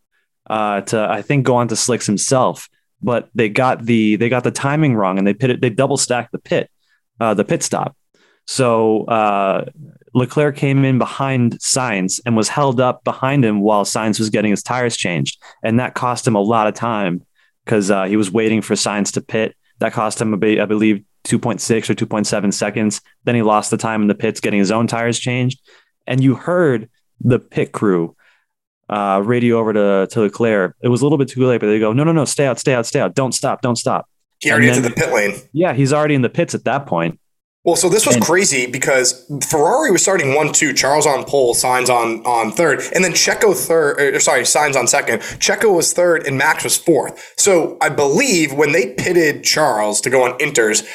uh, 0.48 0.80
to 0.82 1.00
I 1.00 1.22
think 1.22 1.46
go 1.46 1.56
on 1.56 1.68
to 1.68 1.76
slicks 1.76 2.06
himself, 2.06 2.68
but 3.02 3.28
they 3.34 3.48
got 3.48 3.84
the 3.84 4.16
they 4.16 4.28
got 4.28 4.44
the 4.44 4.50
timing 4.50 4.94
wrong 4.96 5.18
and 5.18 5.26
they 5.26 5.34
pitted 5.34 5.60
they 5.60 5.70
double 5.70 5.96
stacked 5.96 6.32
the 6.32 6.38
pit 6.38 6.70
uh, 7.20 7.34
the 7.34 7.44
pit 7.44 7.62
stop. 7.62 7.96
So 8.46 9.04
uh, 9.04 9.66
Leclerc 10.12 10.56
came 10.56 10.84
in 10.84 10.98
behind 10.98 11.58
Sainz 11.60 12.20
and 12.26 12.36
was 12.36 12.48
held 12.48 12.80
up 12.80 13.04
behind 13.04 13.44
him 13.44 13.60
while 13.60 13.84
Sainz 13.84 14.18
was 14.18 14.30
getting 14.30 14.50
his 14.50 14.62
tires 14.62 14.96
changed, 14.96 15.40
and 15.62 15.78
that 15.78 15.94
cost 15.94 16.26
him 16.26 16.34
a 16.34 16.40
lot 16.40 16.66
of 16.66 16.74
time 16.74 17.24
because 17.70 17.88
uh, 17.88 18.02
he 18.02 18.16
was 18.16 18.32
waiting 18.32 18.60
for 18.62 18.74
Sainz 18.74 19.12
to 19.12 19.20
pit. 19.20 19.54
That 19.78 19.92
cost 19.92 20.20
him, 20.20 20.34
I 20.34 20.64
believe, 20.64 21.04
2.6 21.22 21.88
or 21.88 21.94
2.7 21.94 22.52
seconds. 22.52 23.00
Then 23.22 23.36
he 23.36 23.42
lost 23.42 23.70
the 23.70 23.76
time 23.76 24.02
in 24.02 24.08
the 24.08 24.14
pits 24.16 24.40
getting 24.40 24.58
his 24.58 24.72
own 24.72 24.88
tires 24.88 25.20
changed, 25.20 25.60
and 26.04 26.20
you 26.20 26.34
heard 26.34 26.90
the 27.20 27.38
pit 27.38 27.70
crew 27.70 28.16
uh, 28.88 29.22
radio 29.24 29.58
over 29.60 29.72
to, 29.72 30.08
to 30.10 30.20
Leclerc. 30.22 30.74
It 30.82 30.88
was 30.88 31.00
a 31.00 31.04
little 31.04 31.16
bit 31.16 31.28
too 31.28 31.46
late, 31.46 31.60
but 31.60 31.68
they 31.68 31.78
go, 31.78 31.92
no, 31.92 32.02
no, 32.02 32.10
no, 32.10 32.24
stay 32.24 32.44
out, 32.44 32.58
stay 32.58 32.74
out, 32.74 32.86
stay 32.86 32.98
out. 32.98 33.14
Don't 33.14 33.32
stop, 33.32 33.62
don't 33.62 33.76
stop. 33.76 34.08
He 34.40 34.50
already 34.50 34.68
into 34.68 34.80
the 34.80 34.90
pit 34.90 35.12
lane. 35.12 35.36
Yeah, 35.52 35.72
he's 35.72 35.92
already 35.92 36.16
in 36.16 36.22
the 36.22 36.28
pits 36.28 36.56
at 36.56 36.64
that 36.64 36.86
point. 36.86 37.19
Well, 37.62 37.76
so 37.76 37.90
this 37.90 38.06
was 38.06 38.16
and, 38.16 38.24
crazy 38.24 38.66
because 38.66 39.26
Ferrari 39.50 39.90
was 39.90 40.00
starting 40.00 40.34
one 40.34 40.50
two, 40.52 40.72
Charles 40.72 41.06
on 41.06 41.24
pole, 41.24 41.54
Sainz 41.54 41.90
on 41.90 42.24
on 42.24 42.52
third, 42.52 42.80
and 42.94 43.04
then 43.04 43.12
Checo 43.12 43.54
third. 43.54 44.00
Or, 44.00 44.20
sorry, 44.20 44.42
Sainz 44.42 44.76
on 44.76 44.86
second. 44.86 45.20
Checo 45.20 45.74
was 45.74 45.92
third, 45.92 46.26
and 46.26 46.38
Max 46.38 46.64
was 46.64 46.78
fourth. 46.78 47.34
So 47.36 47.76
I 47.82 47.90
believe 47.90 48.54
when 48.54 48.72
they 48.72 48.94
pitted 48.94 49.44
Charles 49.44 50.00
to 50.02 50.10
go 50.10 50.24
on 50.24 50.38
inters, 50.38 50.88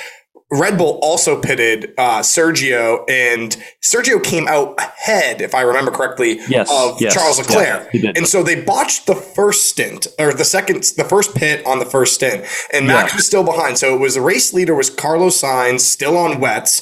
Red 0.55 0.77
Bull 0.77 0.99
also 1.01 1.39
pitted 1.39 1.93
uh, 1.97 2.19
Sergio, 2.19 3.03
and 3.09 3.55
Sergio 3.83 4.23
came 4.23 4.47
out 4.47 4.79
ahead, 4.79 5.41
if 5.41 5.53
I 5.53 5.61
remember 5.61 5.91
correctly, 5.91 6.39
yes, 6.47 6.69
of 6.71 6.99
yes, 7.01 7.13
Charles 7.13 7.37
Leclerc. 7.39 7.89
Yeah, 7.93 8.11
and 8.15 8.27
so 8.27 8.43
they 8.43 8.61
botched 8.61 9.07
the 9.07 9.15
first 9.15 9.69
stint 9.69 10.07
or 10.17 10.33
the 10.33 10.45
second, 10.45 10.83
the 10.97 11.03
first 11.03 11.35
pit 11.35 11.65
on 11.65 11.79
the 11.79 11.85
first 11.85 12.15
stint, 12.15 12.45
and 12.73 12.87
Max 12.87 13.11
yeah. 13.11 13.17
was 13.17 13.27
still 13.27 13.43
behind. 13.43 13.77
So 13.77 13.95
it 13.95 13.99
was 13.99 14.15
the 14.15 14.21
race 14.21 14.53
leader 14.53 14.75
was 14.75 14.89
Carlos 14.89 15.41
Sainz, 15.41 15.81
still 15.81 16.17
on 16.17 16.39
wets. 16.39 16.81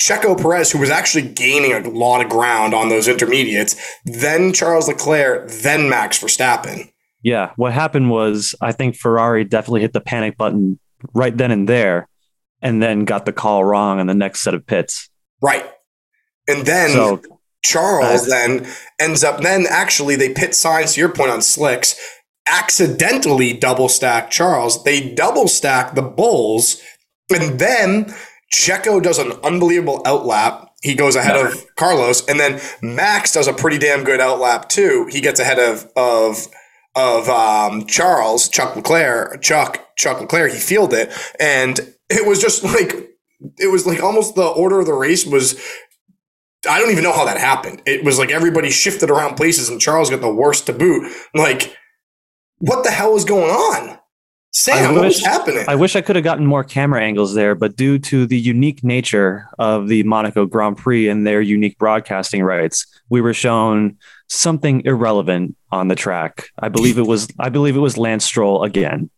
Checo 0.00 0.40
Perez, 0.40 0.70
who 0.70 0.78
was 0.78 0.90
actually 0.90 1.28
gaining 1.28 1.72
a 1.72 1.80
lot 1.88 2.24
of 2.24 2.30
ground 2.30 2.72
on 2.72 2.88
those 2.88 3.08
intermediates, 3.08 3.74
then 4.04 4.52
Charles 4.52 4.86
Leclerc, 4.86 5.50
then 5.50 5.88
Max 5.88 6.22
Verstappen. 6.22 6.92
Yeah, 7.22 7.50
what 7.56 7.72
happened 7.72 8.08
was 8.08 8.54
I 8.60 8.70
think 8.70 8.94
Ferrari 8.94 9.42
definitely 9.42 9.80
hit 9.80 9.92
the 9.92 10.00
panic 10.00 10.38
button 10.38 10.78
right 11.14 11.36
then 11.36 11.50
and 11.50 11.68
there 11.68 12.07
and 12.60 12.82
then 12.82 13.04
got 13.04 13.26
the 13.26 13.32
call 13.32 13.64
wrong 13.64 14.00
on 14.00 14.06
the 14.06 14.14
next 14.14 14.40
set 14.40 14.54
of 14.54 14.66
pits. 14.66 15.10
Right. 15.40 15.64
And 16.48 16.66
then 16.66 16.90
so, 16.90 17.22
Charles 17.62 18.26
uh, 18.26 18.30
then 18.30 18.66
ends 18.98 19.22
up, 19.22 19.40
then 19.40 19.66
actually 19.68 20.16
they 20.16 20.32
pit 20.32 20.50
Sainz 20.50 20.94
to 20.94 21.00
your 21.00 21.10
point 21.10 21.30
on 21.30 21.42
slicks, 21.42 21.94
accidentally 22.50 23.52
double 23.52 23.88
stack 23.88 24.30
Charles. 24.30 24.82
They 24.84 25.12
double 25.14 25.48
stack 25.48 25.94
the 25.94 26.02
Bulls. 26.02 26.80
And 27.30 27.58
then 27.58 28.14
Checo 28.52 29.02
does 29.02 29.18
an 29.18 29.32
unbelievable 29.44 30.02
outlap. 30.04 30.68
He 30.82 30.94
goes 30.94 31.16
ahead 31.16 31.34
Never. 31.34 31.48
of 31.48 31.74
Carlos, 31.74 32.24
and 32.28 32.38
then 32.38 32.60
Max 32.80 33.32
does 33.32 33.48
a 33.48 33.52
pretty 33.52 33.78
damn 33.78 34.04
good 34.04 34.20
outlap 34.20 34.68
too. 34.68 35.08
He 35.10 35.20
gets 35.20 35.40
ahead 35.40 35.58
of 35.58 35.90
of 35.96 36.46
of 36.94 37.28
um, 37.28 37.84
Charles 37.86 38.48
Chuck 38.48 38.76
Leclerc, 38.76 39.42
Chuck 39.42 39.88
Chuck 39.96 40.20
Leclerc. 40.20 40.52
He 40.52 40.58
fielded 40.58 41.08
it, 41.08 41.34
and 41.40 41.94
it 42.10 42.26
was 42.26 42.40
just 42.40 42.64
like 42.64 43.10
it 43.58 43.70
was 43.70 43.86
like 43.86 44.02
almost 44.02 44.34
the 44.34 44.46
order 44.46 44.80
of 44.80 44.86
the 44.86 44.94
race 44.94 45.26
was. 45.26 45.60
I 46.68 46.80
don't 46.80 46.90
even 46.90 47.04
know 47.04 47.12
how 47.12 47.24
that 47.24 47.38
happened. 47.38 47.82
It 47.86 48.04
was 48.04 48.18
like 48.18 48.32
everybody 48.32 48.70
shifted 48.70 49.10
around 49.10 49.36
places, 49.36 49.68
and 49.68 49.80
Charles 49.80 50.10
got 50.10 50.20
the 50.20 50.32
worst 50.32 50.66
to 50.66 50.72
boot. 50.72 51.10
Like, 51.32 51.76
what 52.58 52.82
the 52.82 52.90
hell 52.90 53.14
is 53.16 53.24
going 53.24 53.50
on? 53.50 53.98
Sam, 54.50 54.94
what 54.94 55.06
is 55.06 55.24
happening? 55.24 55.64
I 55.68 55.76
wish 55.76 55.94
I 55.94 56.00
could 56.00 56.16
have 56.16 56.24
gotten 56.24 56.46
more 56.46 56.64
camera 56.64 57.02
angles 57.02 57.34
there, 57.34 57.54
but 57.54 57.76
due 57.76 57.98
to 58.00 58.26
the 58.26 58.38
unique 58.38 58.82
nature 58.82 59.46
of 59.58 59.88
the 59.88 60.02
Monaco 60.04 60.46
Grand 60.46 60.76
Prix 60.76 61.08
and 61.08 61.26
their 61.26 61.40
unique 61.40 61.78
broadcasting 61.78 62.42
rights, 62.42 62.86
we 63.08 63.20
were 63.20 63.34
shown 63.34 63.98
something 64.28 64.82
irrelevant 64.84 65.56
on 65.70 65.88
the 65.88 65.94
track. 65.94 66.48
I 66.58 66.70
believe 66.70 66.98
it 66.98 67.06
was 67.06 67.28
I 67.38 67.50
believe 67.50 67.76
it 67.76 67.80
was 67.80 67.98
Lance 67.98 68.24
Stroll 68.24 68.64
again. 68.64 69.10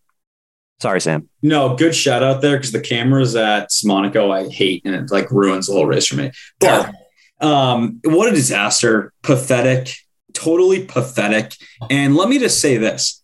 Sorry, 0.81 1.01
Sam. 1.01 1.29
No, 1.43 1.77
good 1.77 1.95
shout 1.95 2.23
out 2.23 2.41
there 2.41 2.57
because 2.57 2.73
the 2.73 2.81
cameras 2.81 3.37
at 3.37 3.69
Monaco 3.85 4.31
I 4.31 4.49
hate 4.49 4.83
and 4.85 4.95
it 4.95 5.11
like 5.11 5.31
ruins 5.31 5.67
the 5.67 5.75
whole 5.75 5.87
race 5.87 6.07
for 6.07 6.17
me. 6.17 6.33
But 6.59 6.95
um, 7.41 8.01
what 8.05 8.29
a 8.29 8.35
disaster! 8.35 9.13
Pathetic, 9.23 9.95
totally 10.33 10.85
pathetic. 10.85 11.55
And 11.91 12.17
let 12.17 12.29
me 12.29 12.39
just 12.39 12.61
say 12.61 12.79
this 12.79 13.23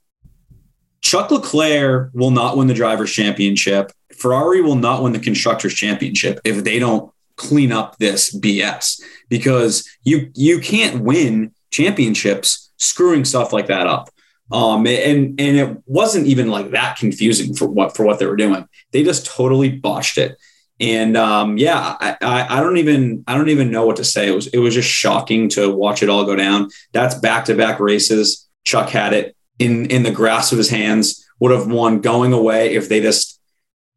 Chuck 1.00 1.30
Leclerc 1.30 2.10
will 2.12 2.30
not 2.30 2.56
win 2.56 2.66
the 2.66 2.74
drivers' 2.74 3.12
championship. 3.12 3.92
Ferrari 4.12 4.60
will 4.60 4.76
not 4.76 5.02
win 5.02 5.12
the 5.12 5.18
constructors' 5.18 5.74
championship 5.74 6.40
if 6.44 6.62
they 6.62 6.78
don't 6.78 7.10
clean 7.36 7.70
up 7.70 7.96
this 7.98 8.34
BS 8.34 9.00
because 9.28 9.88
you 10.02 10.30
you 10.34 10.60
can't 10.60 11.02
win 11.02 11.52
championships 11.70 12.70
screwing 12.78 13.24
stuff 13.24 13.52
like 13.52 13.66
that 13.66 13.86
up. 13.86 14.10
Um, 14.52 14.86
and 14.86 15.40
and 15.40 15.56
it 15.56 15.76
wasn't 15.86 16.26
even 16.26 16.48
like 16.48 16.70
that 16.70 16.96
confusing 16.98 17.54
for 17.54 17.66
what 17.66 17.96
for 17.96 18.04
what 18.04 18.18
they 18.18 18.26
were 18.26 18.36
doing. 18.36 18.68
They 18.92 19.02
just 19.02 19.26
totally 19.26 19.70
botched 19.70 20.18
it. 20.18 20.36
And 20.78 21.16
um, 21.16 21.56
yeah, 21.56 21.96
I, 21.98 22.16
I, 22.20 22.58
I 22.58 22.60
don't 22.60 22.76
even 22.76 23.24
I 23.26 23.36
don't 23.36 23.48
even 23.48 23.70
know 23.70 23.86
what 23.86 23.96
to 23.96 24.04
say. 24.04 24.28
It 24.28 24.34
was 24.34 24.46
it 24.48 24.58
was 24.58 24.74
just 24.74 24.88
shocking 24.88 25.48
to 25.50 25.74
watch 25.74 26.02
it 26.02 26.08
all 26.08 26.24
go 26.24 26.36
down. 26.36 26.68
That's 26.92 27.14
back 27.14 27.46
to 27.46 27.54
back 27.54 27.80
races. 27.80 28.46
Chuck 28.64 28.90
had 28.90 29.12
it 29.12 29.36
in 29.58 29.86
in 29.86 30.02
the 30.02 30.10
grasp 30.10 30.52
of 30.52 30.58
his 30.58 30.70
hands 30.70 31.26
would 31.40 31.52
have 31.52 31.66
won 31.66 32.00
going 32.00 32.32
away 32.32 32.74
if 32.74 32.88
they 32.88 33.00
just 33.00 33.40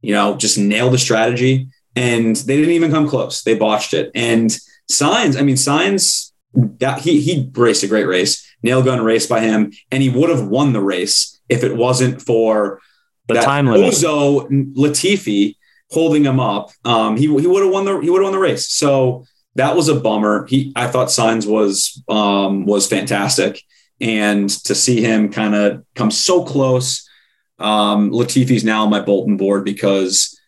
you 0.02 0.14
know 0.14 0.36
just 0.36 0.58
nailed 0.58 0.94
the 0.94 0.98
strategy 0.98 1.68
and 1.96 2.36
they 2.36 2.56
didn't 2.56 2.74
even 2.74 2.92
come 2.92 3.08
close 3.08 3.44
they 3.44 3.56
botched 3.56 3.94
it 3.94 4.12
and 4.16 4.52
Sainz, 4.92 5.38
i 5.38 5.42
mean 5.42 5.56
Sainz 5.56 6.32
that 6.54 7.00
he 7.02 7.22
he 7.22 7.50
raced 7.54 7.84
a 7.84 7.88
great 7.88 8.08
race 8.08 8.39
nail 8.64 8.82
gun 8.82 9.04
race 9.04 9.28
by 9.28 9.40
him 9.40 9.72
and 9.92 10.04
he 10.04 10.10
would 10.10 10.30
have 10.30 10.48
won 10.48 10.74
the 10.74 10.82
race 10.82 11.40
if 11.50 11.64
it 11.64 11.76
wasn't 11.76 12.22
for 12.22 12.82
the 13.28 13.36
that 13.36 13.44
time 13.44 13.68
limit. 13.68 13.94
Ozo 13.94 14.48
Latifi 14.76 15.56
holding 15.92 16.26
him 16.26 16.40
up. 16.40 16.72
Um 16.86 17.18
he, 17.18 17.24
he 17.24 17.48
would 17.48 17.64
have 17.64 17.72
won 17.72 17.86
the 17.86 18.00
he 18.00 18.10
would 18.10 18.22
have 18.22 18.32
won 18.32 18.34
the 18.34 18.40
race. 18.40 18.70
So 18.70 19.26
that 19.56 19.76
was 19.76 19.90
a 19.90 20.00
bummer. 20.00 20.46
He 20.48 20.72
i 20.76 20.88
thought 20.88 21.08
Sainz 21.08 21.46
was 21.46 22.02
um 22.08 22.66
was 22.66 22.88
fantastic. 22.88 23.62
And 24.02 24.50
to 24.64 24.76
see 24.76 25.02
him 25.02 25.32
kind 25.32 25.56
of 25.56 25.84
come 25.96 26.12
so 26.12 26.44
close. 26.44 27.06
Um, 27.60 28.12
Latifi's 28.12 28.64
now 28.64 28.86
on 28.86 28.90
my 28.90 29.02
Bolton 29.02 29.36
board 29.36 29.66
because 29.66 30.39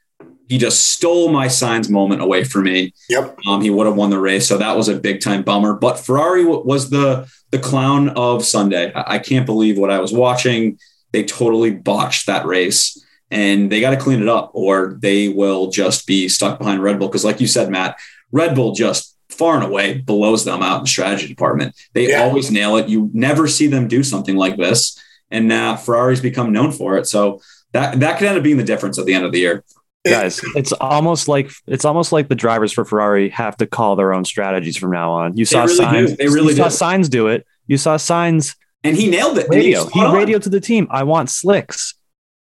he 0.47 0.57
just 0.57 0.87
stole 0.87 1.29
my 1.29 1.47
Sainz 1.47 1.89
moment 1.89 2.21
away 2.21 2.43
from 2.43 2.63
me. 2.63 2.93
Yep. 3.09 3.37
Um, 3.47 3.61
he 3.61 3.69
would 3.69 3.87
have 3.87 3.95
won 3.95 4.09
the 4.09 4.19
race, 4.19 4.47
so 4.47 4.57
that 4.57 4.75
was 4.75 4.89
a 4.89 4.99
big 4.99 5.21
time 5.21 5.43
bummer. 5.43 5.73
But 5.73 5.99
Ferrari 5.99 6.45
was 6.45 6.89
the 6.89 7.31
the 7.51 7.59
clown 7.59 8.09
of 8.09 8.45
Sunday. 8.45 8.91
I, 8.93 9.15
I 9.15 9.19
can't 9.19 9.45
believe 9.45 9.77
what 9.77 9.91
I 9.91 9.99
was 9.99 10.13
watching. 10.13 10.77
They 11.11 11.23
totally 11.23 11.71
botched 11.71 12.27
that 12.27 12.45
race, 12.45 13.01
and 13.29 13.71
they 13.71 13.81
got 13.81 13.91
to 13.91 13.97
clean 13.97 14.21
it 14.21 14.29
up, 14.29 14.51
or 14.53 14.97
they 14.99 15.29
will 15.29 15.69
just 15.69 16.05
be 16.05 16.27
stuck 16.29 16.57
behind 16.59 16.83
Red 16.83 16.99
Bull. 16.99 17.07
Because, 17.07 17.25
like 17.25 17.41
you 17.41 17.47
said, 17.47 17.69
Matt, 17.69 17.97
Red 18.31 18.55
Bull 18.55 18.73
just 18.73 19.17
far 19.29 19.55
and 19.55 19.63
away 19.63 19.97
blows 19.97 20.45
them 20.45 20.61
out 20.61 20.81
in 20.81 20.85
strategy 20.85 21.27
department. 21.27 21.75
They 21.93 22.09
yeah. 22.09 22.23
always 22.23 22.51
nail 22.51 22.75
it. 22.77 22.89
You 22.89 23.09
never 23.13 23.47
see 23.47 23.67
them 23.67 23.87
do 23.87 24.03
something 24.03 24.35
like 24.35 24.57
this. 24.57 25.01
And 25.29 25.47
now 25.47 25.77
Ferrari's 25.77 26.21
become 26.21 26.51
known 26.51 26.71
for 26.71 26.97
it. 26.97 27.07
So 27.07 27.41
that 27.71 27.99
that 28.01 28.17
could 28.19 28.27
end 28.27 28.37
up 28.37 28.43
being 28.43 28.57
the 28.57 28.63
difference 28.63 28.99
at 28.99 29.05
the 29.05 29.13
end 29.13 29.25
of 29.25 29.31
the 29.31 29.39
year. 29.39 29.63
Guys, 30.05 30.41
it's 30.55 30.71
almost 30.73 31.27
like 31.27 31.51
it's 31.67 31.85
almost 31.85 32.11
like 32.11 32.27
the 32.27 32.35
drivers 32.35 32.73
for 32.73 32.83
Ferrari 32.83 33.29
have 33.29 33.55
to 33.57 33.67
call 33.67 33.95
their 33.95 34.13
own 34.13 34.25
strategies 34.25 34.75
from 34.75 34.91
now 34.91 35.11
on. 35.11 35.37
You 35.37 35.45
saw 35.45 35.65
really 35.65 35.77
Sainz. 35.77 36.07
Do. 36.07 36.15
They 36.15 36.27
really 36.27 36.53
you 36.53 36.55
saw 36.55 36.67
Sainz 36.67 37.09
do 37.09 37.27
it. 37.27 37.45
You 37.67 37.77
saw 37.77 37.97
Sainz 37.97 38.55
and 38.83 38.97
he 38.97 39.09
nailed 39.09 39.37
it. 39.37 39.47
Radio. 39.49 39.85
He, 39.87 39.99
he 39.99 40.05
radioed 40.11 40.41
to 40.43 40.49
the 40.49 40.59
team. 40.59 40.87
I 40.89 41.03
want 41.03 41.29
slicks. 41.29 41.93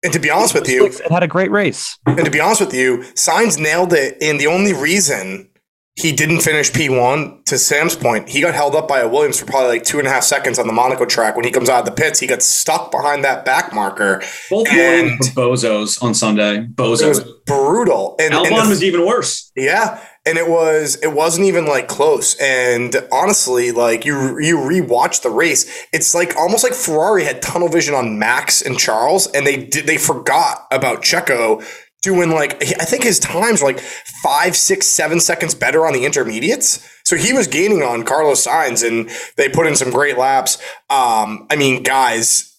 And 0.03 0.11
to 0.13 0.19
be 0.19 0.29
honest 0.29 0.53
with 0.53 0.69
you, 0.69 0.85
it 0.85 1.09
had 1.09 1.23
a 1.23 1.27
great 1.27 1.49
race. 1.49 1.97
And 2.05 2.25
to 2.25 2.29
be 2.29 2.39
honest 2.39 2.61
with 2.61 2.73
you, 2.73 2.99
Sainz 3.15 3.57
nailed 3.57 3.93
it. 3.93 4.17
And 4.21 4.39
the 4.39 4.47
only 4.47 4.73
reason 4.73 5.49
he 5.95 6.11
didn't 6.11 6.41
finish 6.41 6.71
P1. 6.71 7.45
To 7.45 7.57
Sam's 7.57 7.95
point, 7.95 8.27
he 8.27 8.41
got 8.41 8.53
held 8.53 8.75
up 8.75 8.87
by 8.87 8.99
a 8.99 9.07
Williams 9.07 9.39
for 9.39 9.45
probably 9.45 9.69
like 9.69 9.83
two 9.83 9.97
and 9.97 10.07
a 10.07 10.11
half 10.11 10.23
seconds 10.23 10.59
on 10.59 10.67
the 10.67 10.73
Monaco 10.73 11.05
track. 11.05 11.37
When 11.37 11.45
he 11.45 11.51
comes 11.51 11.69
out 11.69 11.79
of 11.79 11.85
the 11.85 11.91
pits, 11.91 12.19
he 12.19 12.27
got 12.27 12.41
stuck 12.43 12.91
behind 12.91 13.23
that 13.23 13.45
back 13.45 13.73
marker. 13.73 14.21
Both 14.49 14.67
and 14.69 15.19
bozos 15.35 16.03
on 16.03 16.13
Sunday. 16.13 16.65
Bozos. 16.65 17.01
It 17.01 17.07
was 17.07 17.23
brutal. 17.45 18.15
And 18.19 18.33
Albon 18.33 18.47
and 18.47 18.65
the, 18.65 18.69
was 18.69 18.83
even 18.83 19.05
worse. 19.05 19.51
Yeah. 19.55 20.03
And 20.25 20.37
it 20.37 20.49
was 20.49 20.95
it 21.03 21.13
wasn't 21.13 21.47
even 21.47 21.65
like 21.65 21.87
close. 21.87 22.35
And 22.41 22.93
honestly, 23.11 23.71
like 23.71 24.03
you 24.03 24.37
you 24.39 24.57
rewatch 24.57 25.21
the 25.21 25.29
race, 25.29 25.87
it's 25.93 26.13
like 26.13 26.35
almost 26.35 26.63
like 26.63 26.73
Ferrari 26.73 27.23
had 27.23 27.41
tunnel 27.41 27.69
vision 27.69 27.93
on 27.93 28.17
Max 28.19 28.61
and 28.61 28.77
Charles, 28.77 29.27
and 29.27 29.45
they 29.45 29.55
did 29.55 29.85
they 29.85 29.97
forgot 29.97 30.65
about 30.71 31.03
Checo 31.03 31.63
doing 32.05 32.29
like 32.29 32.63
I 32.63 32.85
think 32.85 33.03
his 33.03 33.19
times 33.19 33.61
were 33.61 33.67
like 33.67 33.79
five, 34.23 34.55
six, 34.55 34.85
seven 34.85 35.19
seconds 35.19 35.53
better 35.55 35.85
on 35.85 35.93
the 35.93 36.05
intermediates. 36.05 36.87
So 37.03 37.17
he 37.17 37.33
was 37.33 37.47
gaining 37.47 37.81
on 37.81 38.03
Carlos 38.03 38.45
Sainz, 38.45 38.87
and 38.87 39.09
they 39.35 39.49
put 39.49 39.67
in 39.67 39.75
some 39.75 39.91
great 39.91 40.17
laps. 40.17 40.57
Um, 40.89 41.47
I 41.49 41.55
mean, 41.57 41.83
guys, 41.83 42.55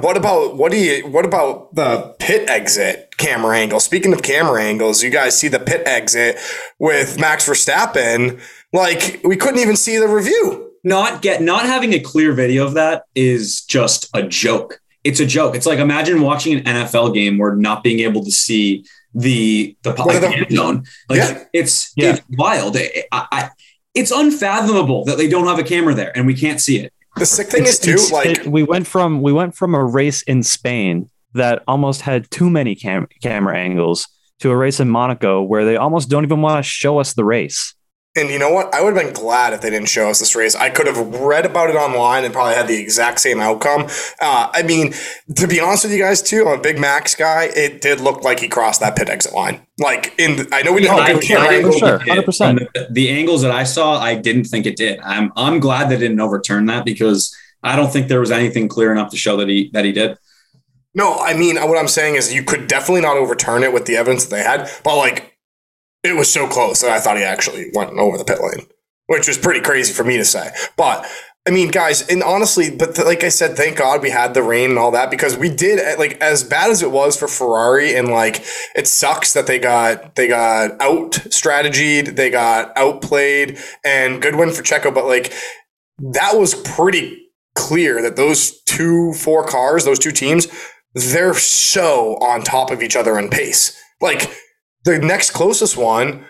what 0.00 0.16
about 0.16 0.56
what 0.56 0.72
do 0.72 0.78
you 0.78 1.06
what 1.08 1.24
about 1.24 1.74
the 1.74 2.14
pit 2.20 2.48
exit 2.48 3.16
camera 3.18 3.58
angle? 3.58 3.80
Speaking 3.80 4.12
of 4.12 4.22
camera 4.22 4.62
angles, 4.62 5.02
you 5.02 5.10
guys 5.10 5.38
see 5.38 5.48
the 5.48 5.58
pit 5.58 5.82
exit 5.84 6.38
with 6.78 7.18
Max 7.20 7.46
Verstappen. 7.48 8.40
Like 8.72 9.20
we 9.24 9.36
couldn't 9.36 9.60
even 9.60 9.76
see 9.76 9.98
the 9.98 10.08
review. 10.08 10.70
Not 10.84 11.22
get 11.22 11.42
not 11.42 11.66
having 11.66 11.92
a 11.92 12.00
clear 12.00 12.32
video 12.32 12.64
of 12.64 12.74
that 12.74 13.02
is 13.14 13.62
just 13.62 14.08
a 14.14 14.22
joke 14.22 14.80
it's 15.04 15.20
a 15.20 15.26
joke. 15.26 15.54
It's 15.54 15.66
like 15.66 15.78
imagine 15.78 16.20
watching 16.22 16.58
an 16.58 16.64
NFL 16.64 17.14
game 17.14 17.38
where 17.38 17.54
not 17.54 17.82
being 17.82 18.00
able 18.00 18.24
to 18.24 18.30
see 18.30 18.84
the 19.14 19.76
the, 19.82 19.90
like, 19.90 20.20
the 20.20 20.54
zone. 20.54 20.84
Like 21.08 21.18
yeah. 21.18 21.44
it's 21.52 21.92
yeah. 21.96 22.10
it's 22.10 22.22
wild. 22.30 22.76
I, 22.76 23.04
I, 23.12 23.50
it's 23.94 24.10
unfathomable 24.10 25.04
that 25.04 25.18
they 25.18 25.28
don't 25.28 25.46
have 25.46 25.58
a 25.58 25.64
camera 25.64 25.94
there 25.94 26.16
and 26.16 26.26
we 26.26 26.34
can't 26.34 26.60
see 26.60 26.78
it. 26.78 26.92
The 27.16 27.26
sick 27.26 27.48
thing 27.48 27.62
it's, 27.62 27.84
is 27.86 28.08
too, 28.08 28.14
like 28.14 28.26
it, 28.26 28.46
we 28.46 28.62
went 28.62 28.86
from 28.86 29.20
we 29.20 29.32
went 29.32 29.54
from 29.54 29.74
a 29.74 29.84
race 29.84 30.22
in 30.22 30.42
Spain 30.42 31.10
that 31.34 31.62
almost 31.66 32.02
had 32.02 32.30
too 32.30 32.50
many 32.50 32.74
cam- 32.74 33.08
camera 33.22 33.56
angles 33.56 34.08
to 34.40 34.50
a 34.50 34.56
race 34.56 34.80
in 34.80 34.88
Monaco 34.88 35.42
where 35.42 35.64
they 35.64 35.76
almost 35.76 36.08
don't 36.08 36.24
even 36.24 36.40
want 36.40 36.64
to 36.64 36.68
show 36.68 36.98
us 36.98 37.14
the 37.14 37.24
race. 37.24 37.74
And 38.16 38.28
you 38.28 38.40
know 38.40 38.50
what? 38.50 38.74
I 38.74 38.82
would 38.82 38.96
have 38.96 39.04
been 39.04 39.14
glad 39.14 39.52
if 39.52 39.60
they 39.60 39.70
didn't 39.70 39.88
show 39.88 40.10
us 40.10 40.18
this 40.18 40.34
race. 40.34 40.56
I 40.56 40.68
could 40.68 40.88
have 40.88 40.98
read 41.20 41.46
about 41.46 41.70
it 41.70 41.76
online 41.76 42.24
and 42.24 42.34
probably 42.34 42.54
had 42.54 42.66
the 42.66 42.76
exact 42.76 43.20
same 43.20 43.38
outcome. 43.38 43.82
Uh, 44.20 44.50
I 44.52 44.64
mean, 44.64 44.94
to 45.36 45.46
be 45.46 45.60
honest 45.60 45.84
with 45.84 45.92
you 45.92 46.00
guys, 46.00 46.20
too, 46.20 46.44
I'm 46.48 46.58
a 46.58 46.60
Big 46.60 46.80
Max 46.80 47.14
guy. 47.14 47.50
It 47.54 47.80
did 47.80 48.00
look 48.00 48.24
like 48.24 48.40
he 48.40 48.48
crossed 48.48 48.80
that 48.80 48.96
pit 48.96 49.08
exit 49.08 49.32
line. 49.32 49.64
Like 49.78 50.12
in, 50.18 50.36
the, 50.36 50.48
I 50.52 50.62
know 50.62 50.72
we 50.72 50.80
didn't 50.80 50.96
yeah, 50.96 51.06
have 51.06 51.20
camera 51.22 51.54
angles. 51.54 51.78
Sure, 51.78 51.98
hundred 52.00 52.24
percent. 52.24 52.58
The, 52.74 52.88
the 52.90 53.10
angles 53.10 53.42
that 53.42 53.52
I 53.52 53.62
saw, 53.62 54.00
I 54.00 54.16
didn't 54.16 54.44
think 54.44 54.66
it 54.66 54.74
did. 54.76 54.98
I'm 55.04 55.32
I'm 55.36 55.60
glad 55.60 55.88
they 55.88 55.96
didn't 55.96 56.18
overturn 56.18 56.66
that 56.66 56.84
because 56.84 57.32
I 57.62 57.76
don't 57.76 57.92
think 57.92 58.08
there 58.08 58.20
was 58.20 58.32
anything 58.32 58.66
clear 58.66 58.90
enough 58.90 59.12
to 59.12 59.16
show 59.16 59.36
that 59.36 59.48
he 59.48 59.70
that 59.72 59.84
he 59.84 59.92
did. 59.92 60.18
No, 60.94 61.16
I 61.18 61.34
mean 61.36 61.56
what 61.56 61.78
I'm 61.78 61.88
saying 61.88 62.16
is 62.16 62.34
you 62.34 62.42
could 62.42 62.66
definitely 62.66 63.02
not 63.02 63.16
overturn 63.16 63.62
it 63.62 63.72
with 63.72 63.86
the 63.86 63.96
evidence 63.96 64.24
that 64.24 64.30
they 64.34 64.42
had, 64.42 64.68
but 64.82 64.96
like 64.96 65.29
it 66.02 66.16
was 66.16 66.30
so 66.32 66.46
close 66.46 66.80
that 66.80 66.90
I 66.90 67.00
thought 67.00 67.16
he 67.16 67.22
actually 67.22 67.70
went 67.74 67.92
over 67.98 68.16
the 68.16 68.24
pit 68.24 68.40
lane, 68.40 68.66
which 69.06 69.28
was 69.28 69.38
pretty 69.38 69.60
crazy 69.60 69.92
for 69.92 70.04
me 70.04 70.16
to 70.16 70.24
say. 70.24 70.50
But 70.76 71.06
I 71.46 71.50
mean, 71.52 71.70
guys, 71.70 72.06
and 72.08 72.22
honestly, 72.22 72.70
but 72.70 72.94
th- 72.94 73.06
like 73.06 73.24
I 73.24 73.30
said, 73.30 73.56
thank 73.56 73.78
God 73.78 74.02
we 74.02 74.10
had 74.10 74.34
the 74.34 74.42
rain 74.42 74.70
and 74.70 74.78
all 74.78 74.90
that 74.90 75.10
because 75.10 75.38
we 75.38 75.48
did 75.48 75.78
eh, 75.78 75.96
like 75.98 76.20
as 76.20 76.44
bad 76.44 76.70
as 76.70 76.82
it 76.82 76.90
was 76.90 77.16
for 77.16 77.28
Ferrari, 77.28 77.94
and 77.94 78.08
like 78.08 78.44
it 78.74 78.86
sucks 78.86 79.32
that 79.32 79.46
they 79.46 79.58
got 79.58 80.16
they 80.16 80.28
got 80.28 80.80
out 80.80 81.14
strategied, 81.30 82.16
they 82.16 82.28
got 82.30 82.76
outplayed, 82.76 83.58
and 83.84 84.20
good 84.20 84.36
win 84.36 84.52
for 84.52 84.62
Checo, 84.62 84.94
but 84.94 85.06
like 85.06 85.32
that 85.98 86.36
was 86.36 86.54
pretty 86.54 87.26
clear 87.54 88.02
that 88.02 88.16
those 88.16 88.62
two 88.62 89.14
four 89.14 89.44
cars, 89.44 89.84
those 89.84 89.98
two 89.98 90.12
teams, 90.12 90.46
they're 90.94 91.34
so 91.34 92.16
on 92.16 92.42
top 92.42 92.70
of 92.70 92.82
each 92.82 92.96
other 92.96 93.18
in 93.18 93.30
pace, 93.30 93.78
like 94.02 94.30
the 94.84 94.98
next 94.98 95.30
closest 95.30 95.76
one 95.76 96.24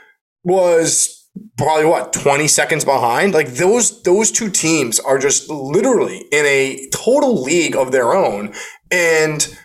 was 0.44 1.28
probably 1.56 1.84
what 1.84 2.12
20 2.12 2.48
seconds 2.48 2.84
behind 2.84 3.32
like 3.32 3.48
those 3.48 4.02
those 4.02 4.32
two 4.32 4.50
teams 4.50 4.98
are 4.98 5.18
just 5.18 5.48
literally 5.48 6.18
in 6.32 6.44
a 6.44 6.88
total 6.92 7.40
league 7.42 7.76
of 7.76 7.92
their 7.92 8.12
own 8.14 8.52
and 8.90 9.56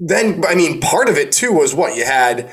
then 0.00 0.44
i 0.48 0.54
mean 0.54 0.80
part 0.80 1.08
of 1.08 1.16
it 1.16 1.30
too 1.30 1.52
was 1.52 1.74
what 1.74 1.96
you 1.96 2.04
had 2.04 2.50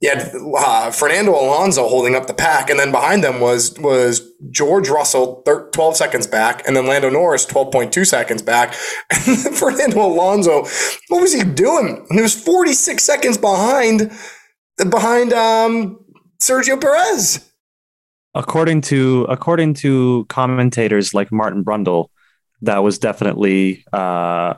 you 0.00 0.10
had 0.10 0.30
uh, 0.56 0.90
Fernando 0.92 1.32
Alonso 1.32 1.88
holding 1.88 2.14
up 2.14 2.28
the 2.28 2.34
pack, 2.34 2.70
and 2.70 2.78
then 2.78 2.92
behind 2.92 3.24
them 3.24 3.40
was 3.40 3.76
was 3.80 4.30
George 4.50 4.88
Russell, 4.88 5.42
12 5.44 5.96
seconds 5.96 6.26
back, 6.26 6.62
and 6.66 6.76
then 6.76 6.86
Lando 6.86 7.10
Norris, 7.10 7.44
12.2 7.44 8.06
seconds 8.06 8.40
back. 8.40 8.74
And 9.26 9.56
Fernando 9.56 10.06
Alonso, 10.06 10.62
what 11.08 11.20
was 11.20 11.34
he 11.34 11.42
doing? 11.42 12.06
He 12.12 12.20
was 12.20 12.32
46 12.34 13.02
seconds 13.02 13.38
behind 13.38 14.12
behind 14.90 15.32
um, 15.32 16.04
Sergio 16.40 16.80
Perez. 16.80 17.44
According 18.34 18.82
to 18.82 19.26
according 19.28 19.74
to 19.74 20.26
commentators 20.28 21.14
like 21.14 21.32
Martin 21.32 21.64
Brundle, 21.64 22.08
that 22.62 22.78
was 22.78 22.98
definitely 22.98 23.84
uh, 23.92 24.54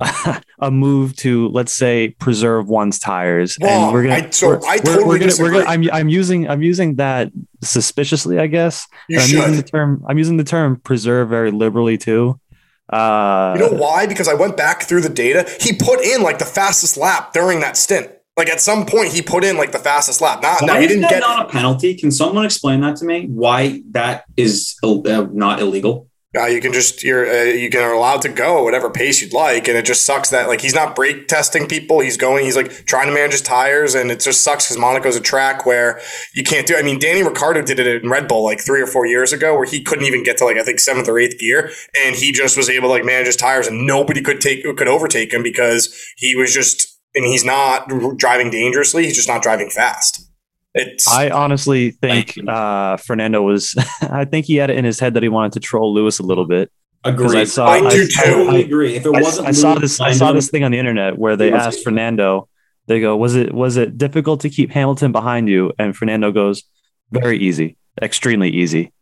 a 0.58 0.70
move 0.70 1.14
to 1.16 1.48
let's 1.48 1.72
say 1.72 2.10
preserve 2.18 2.68
one's 2.68 2.98
tires. 2.98 3.56
And 3.60 3.92
we're 3.92 4.02
gonna 4.04 4.26
I, 4.26 4.30
so 4.30 4.48
we're, 4.48 4.60
I 4.66 4.78
totally 4.78 5.04
we're, 5.04 5.18
gonna, 5.18 5.32
we're 5.38 5.52
gonna, 5.52 5.64
I'm, 5.64 5.88
I'm 5.92 6.08
using 6.08 6.48
i'm 6.48 6.62
using 6.62 6.96
that 6.96 7.30
suspiciously 7.62 8.38
i 8.38 8.46
guess. 8.46 8.86
You 9.08 9.20
i'm 9.20 9.26
should. 9.28 9.38
using 9.38 9.56
the 9.56 9.62
term 9.62 10.04
i'm 10.08 10.18
using 10.18 10.36
the 10.36 10.44
term 10.44 10.80
preserve 10.80 11.28
very 11.28 11.50
liberally 11.50 11.98
too. 11.98 12.40
Uh, 12.88 13.56
you 13.56 13.64
know 13.64 13.72
why? 13.78 14.06
Because 14.06 14.28
i 14.28 14.34
went 14.34 14.56
back 14.56 14.82
through 14.82 15.02
the 15.02 15.08
data. 15.08 15.48
He 15.60 15.72
put 15.72 16.00
in 16.00 16.22
like 16.22 16.38
the 16.38 16.44
fastest 16.44 16.96
lap 16.96 17.32
during 17.32 17.60
that 17.60 17.76
stint 17.76 18.10
like 18.36 18.48
at 18.48 18.60
some 18.60 18.86
point 18.86 19.12
he 19.12 19.22
put 19.22 19.44
in 19.44 19.56
like 19.56 19.72
the 19.72 19.78
fastest 19.78 20.20
lap 20.20 20.42
not 20.42 20.60
why 20.62 20.66
no, 20.66 20.80
he 20.80 20.86
didn't 20.86 21.08
get 21.08 21.20
not 21.20 21.46
a 21.46 21.48
penalty 21.48 21.94
can 21.94 22.10
someone 22.10 22.44
explain 22.44 22.80
that 22.80 22.96
to 22.96 23.04
me 23.04 23.26
why 23.26 23.82
that 23.90 24.24
is 24.36 24.76
uh, 24.82 25.26
not 25.32 25.60
illegal 25.60 26.08
uh, 26.34 26.46
you 26.46 26.62
can 26.62 26.72
just 26.72 27.02
you're 27.02 27.28
uh, 27.28 27.42
you 27.42 27.68
can 27.68 27.82
are 27.82 27.92
allowed 27.92 28.22
to 28.22 28.28
go 28.30 28.64
whatever 28.64 28.88
pace 28.88 29.20
you'd 29.20 29.34
like, 29.34 29.68
and 29.68 29.76
it 29.76 29.84
just 29.84 30.06
sucks 30.06 30.30
that 30.30 30.48
like 30.48 30.62
he's 30.62 30.74
not 30.74 30.96
brake 30.96 31.28
testing 31.28 31.66
people. 31.66 32.00
He's 32.00 32.16
going, 32.16 32.46
he's 32.46 32.56
like 32.56 32.86
trying 32.86 33.06
to 33.08 33.12
manage 33.12 33.32
his 33.32 33.42
tires, 33.42 33.94
and 33.94 34.10
it 34.10 34.20
just 34.20 34.40
sucks 34.40 34.66
because 34.66 34.78
Monaco's 34.78 35.14
a 35.14 35.20
track 35.20 35.66
where 35.66 36.00
you 36.34 36.42
can't 36.42 36.66
do. 36.66 36.74
I 36.74 36.82
mean, 36.82 36.98
Danny 36.98 37.22
Ricciardo 37.22 37.60
did 37.60 37.78
it 37.78 38.02
in 38.02 38.08
Red 38.08 38.28
Bull 38.28 38.42
like 38.44 38.64
three 38.64 38.80
or 38.80 38.86
four 38.86 39.04
years 39.04 39.34
ago, 39.34 39.54
where 39.54 39.66
he 39.66 39.82
couldn't 39.82 40.06
even 40.06 40.22
get 40.22 40.38
to 40.38 40.46
like 40.46 40.56
I 40.56 40.62
think 40.62 40.80
seventh 40.80 41.06
or 41.06 41.18
eighth 41.18 41.38
gear, 41.38 41.70
and 42.02 42.16
he 42.16 42.32
just 42.32 42.56
was 42.56 42.70
able 42.70 42.88
to 42.88 42.92
like 42.92 43.04
manage 43.04 43.26
his 43.26 43.36
tires, 43.36 43.66
and 43.66 43.86
nobody 43.86 44.22
could 44.22 44.40
take 44.40 44.64
could 44.64 44.88
overtake 44.88 45.34
him 45.34 45.42
because 45.42 45.94
he 46.16 46.34
was 46.34 46.54
just 46.54 46.91
and 47.14 47.24
he's 47.24 47.44
not 47.44 47.88
driving 48.16 48.50
dangerously. 48.50 49.04
He's 49.04 49.16
just 49.16 49.28
not 49.28 49.42
driving 49.42 49.70
fast. 49.70 50.28
It's, 50.74 51.06
I 51.06 51.28
honestly 51.28 51.90
think 51.90 52.38
uh, 52.48 52.96
Fernando 52.96 53.42
was. 53.42 53.74
I 54.00 54.24
think 54.24 54.46
he 54.46 54.56
had 54.56 54.70
it 54.70 54.78
in 54.78 54.84
his 54.84 54.98
head 54.98 55.14
that 55.14 55.22
he 55.22 55.28
wanted 55.28 55.52
to 55.52 55.60
troll 55.60 55.92
Lewis 55.92 56.18
a 56.18 56.22
little 56.22 56.46
bit. 56.46 56.72
Agree. 57.04 57.40
I, 57.40 57.44
saw, 57.44 57.66
I 57.66 57.80
do 57.80 58.08
I, 58.18 58.24
too. 58.24 58.48
I, 58.50 58.58
agree. 58.58 58.94
If 58.94 59.04
it 59.04 59.10
wasn't, 59.10 59.48
I, 59.48 59.52
saw 59.52 59.74
this. 59.74 60.00
I 60.00 60.12
saw 60.12 60.32
this 60.32 60.50
thing 60.50 60.64
on 60.64 60.70
the 60.70 60.78
internet 60.78 61.18
where 61.18 61.36
they 61.36 61.52
asked 61.52 61.82
Fernando. 61.84 62.48
They 62.86 63.00
go, 63.00 63.16
"Was 63.16 63.34
it 63.34 63.52
was 63.52 63.76
it 63.76 63.98
difficult 63.98 64.40
to 64.40 64.50
keep 64.50 64.70
Hamilton 64.70 65.12
behind 65.12 65.48
you?" 65.48 65.72
And 65.78 65.96
Fernando 65.96 66.32
goes, 66.32 66.62
"Very 67.10 67.38
easy, 67.38 67.76
extremely 68.00 68.50
easy." 68.50 68.92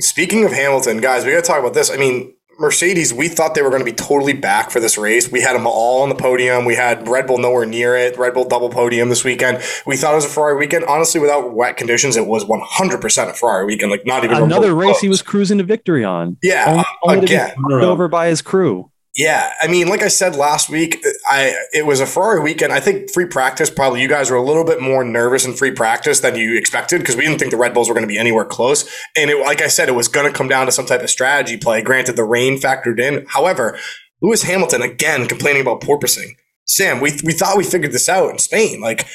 Speaking 0.00 0.44
of 0.44 0.52
Hamilton, 0.52 1.00
guys, 1.00 1.24
we 1.24 1.30
got 1.30 1.44
to 1.44 1.46
talk 1.46 1.60
about 1.60 1.74
this. 1.74 1.90
I 1.90 1.96
mean, 1.96 2.34
Mercedes, 2.58 3.12
we 3.12 3.28
thought 3.28 3.54
they 3.54 3.62
were 3.62 3.70
going 3.70 3.80
to 3.80 3.84
be 3.84 3.92
totally 3.92 4.32
back 4.32 4.70
for 4.70 4.80
this 4.80 4.96
race. 4.96 5.30
We 5.30 5.40
had 5.40 5.54
them 5.54 5.66
all 5.66 6.02
on 6.02 6.08
the 6.08 6.14
podium. 6.14 6.64
We 6.64 6.74
had 6.74 7.06
Red 7.08 7.26
Bull 7.26 7.38
nowhere 7.38 7.66
near 7.66 7.96
it. 7.96 8.16
Red 8.16 8.34
Bull 8.34 8.46
double 8.48 8.70
podium 8.70 9.08
this 9.08 9.24
weekend. 9.24 9.62
We 9.86 9.96
thought 9.96 10.12
it 10.12 10.16
was 10.16 10.24
a 10.24 10.28
Ferrari 10.28 10.56
weekend. 10.56 10.84
Honestly, 10.84 11.20
without 11.20 11.52
wet 11.54 11.76
conditions, 11.76 12.16
it 12.16 12.26
was 12.26 12.44
100% 12.44 13.30
a 13.30 13.34
Ferrari 13.34 13.66
weekend. 13.66 13.90
Like 13.90 14.06
not 14.06 14.24
even 14.24 14.36
another 14.36 14.74
race 14.74 14.92
close. 14.92 15.00
he 15.00 15.08
was 15.08 15.22
cruising 15.22 15.58
to 15.58 15.64
victory 15.64 16.04
on. 16.04 16.36
Yeah, 16.42 16.84
only, 17.02 17.16
only 17.18 17.24
again, 17.26 17.54
over 17.70 18.08
by 18.08 18.28
his 18.28 18.42
crew. 18.42 18.90
Yeah, 19.16 19.52
I 19.62 19.68
mean, 19.68 19.86
like 19.86 20.02
I 20.02 20.08
said 20.08 20.34
last 20.34 20.68
week, 20.68 21.04
I 21.24 21.54
it 21.72 21.86
was 21.86 22.00
a 22.00 22.06
Ferrari 22.06 22.40
weekend. 22.40 22.72
I 22.72 22.80
think 22.80 23.12
free 23.12 23.26
practice 23.26 23.70
probably 23.70 24.02
you 24.02 24.08
guys 24.08 24.28
were 24.28 24.36
a 24.36 24.42
little 24.42 24.64
bit 24.64 24.82
more 24.82 25.04
nervous 25.04 25.44
in 25.44 25.54
free 25.54 25.70
practice 25.70 26.18
than 26.18 26.34
you 26.34 26.56
expected 26.58 26.98
because 26.98 27.14
we 27.14 27.22
didn't 27.22 27.38
think 27.38 27.52
the 27.52 27.56
Red 27.56 27.74
Bulls 27.74 27.88
were 27.88 27.94
going 27.94 28.06
to 28.06 28.12
be 28.12 28.18
anywhere 28.18 28.44
close. 28.44 28.90
And 29.16 29.30
it, 29.30 29.38
like 29.38 29.62
I 29.62 29.68
said, 29.68 29.88
it 29.88 29.92
was 29.92 30.08
going 30.08 30.26
to 30.26 30.36
come 30.36 30.48
down 30.48 30.66
to 30.66 30.72
some 30.72 30.86
type 30.86 31.00
of 31.00 31.10
strategy 31.10 31.56
play. 31.56 31.80
Granted, 31.80 32.16
the 32.16 32.24
rain 32.24 32.58
factored 32.58 32.98
in. 32.98 33.24
However, 33.28 33.78
Lewis 34.20 34.42
Hamilton 34.42 34.82
again 34.82 35.28
complaining 35.28 35.62
about 35.62 35.80
porpoising. 35.80 36.36
Sam, 36.66 36.98
we 37.00 37.12
we 37.22 37.32
thought 37.32 37.56
we 37.56 37.62
figured 37.62 37.92
this 37.92 38.08
out 38.08 38.30
in 38.30 38.38
Spain. 38.38 38.80
Like, 38.80 39.06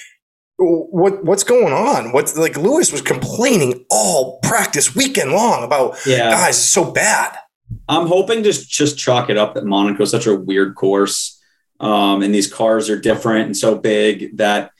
what 0.57 1.25
what's 1.25 1.43
going 1.43 1.73
on? 1.73 2.13
What's 2.13 2.38
like 2.38 2.55
Lewis 2.55 2.93
was 2.93 3.01
complaining 3.01 3.85
all 3.89 4.39
practice 4.43 4.95
weekend 4.95 5.31
long 5.31 5.65
about 5.65 5.97
yeah. 6.05 6.31
guys, 6.31 6.55
it's 6.55 6.59
so 6.59 6.89
bad. 6.89 7.38
I'm 7.89 8.06
hoping 8.06 8.43
to 8.43 8.52
just 8.54 8.99
chalk 8.99 9.32
it 9.32 9.38
up 9.38 9.56
that 9.56 9.65
Monaco 9.65 10.04
is 10.04 10.12
such 10.12 10.28
a 10.28 10.36
weird 10.36 10.75
course, 10.75 11.41
um, 11.80 12.21
and 12.21 12.34
these 12.34 12.52
cars 12.52 12.88
are 12.89 12.99
different 12.99 13.47
and 13.47 13.58
so 13.58 13.75
big 13.75 14.38
that 14.38 14.71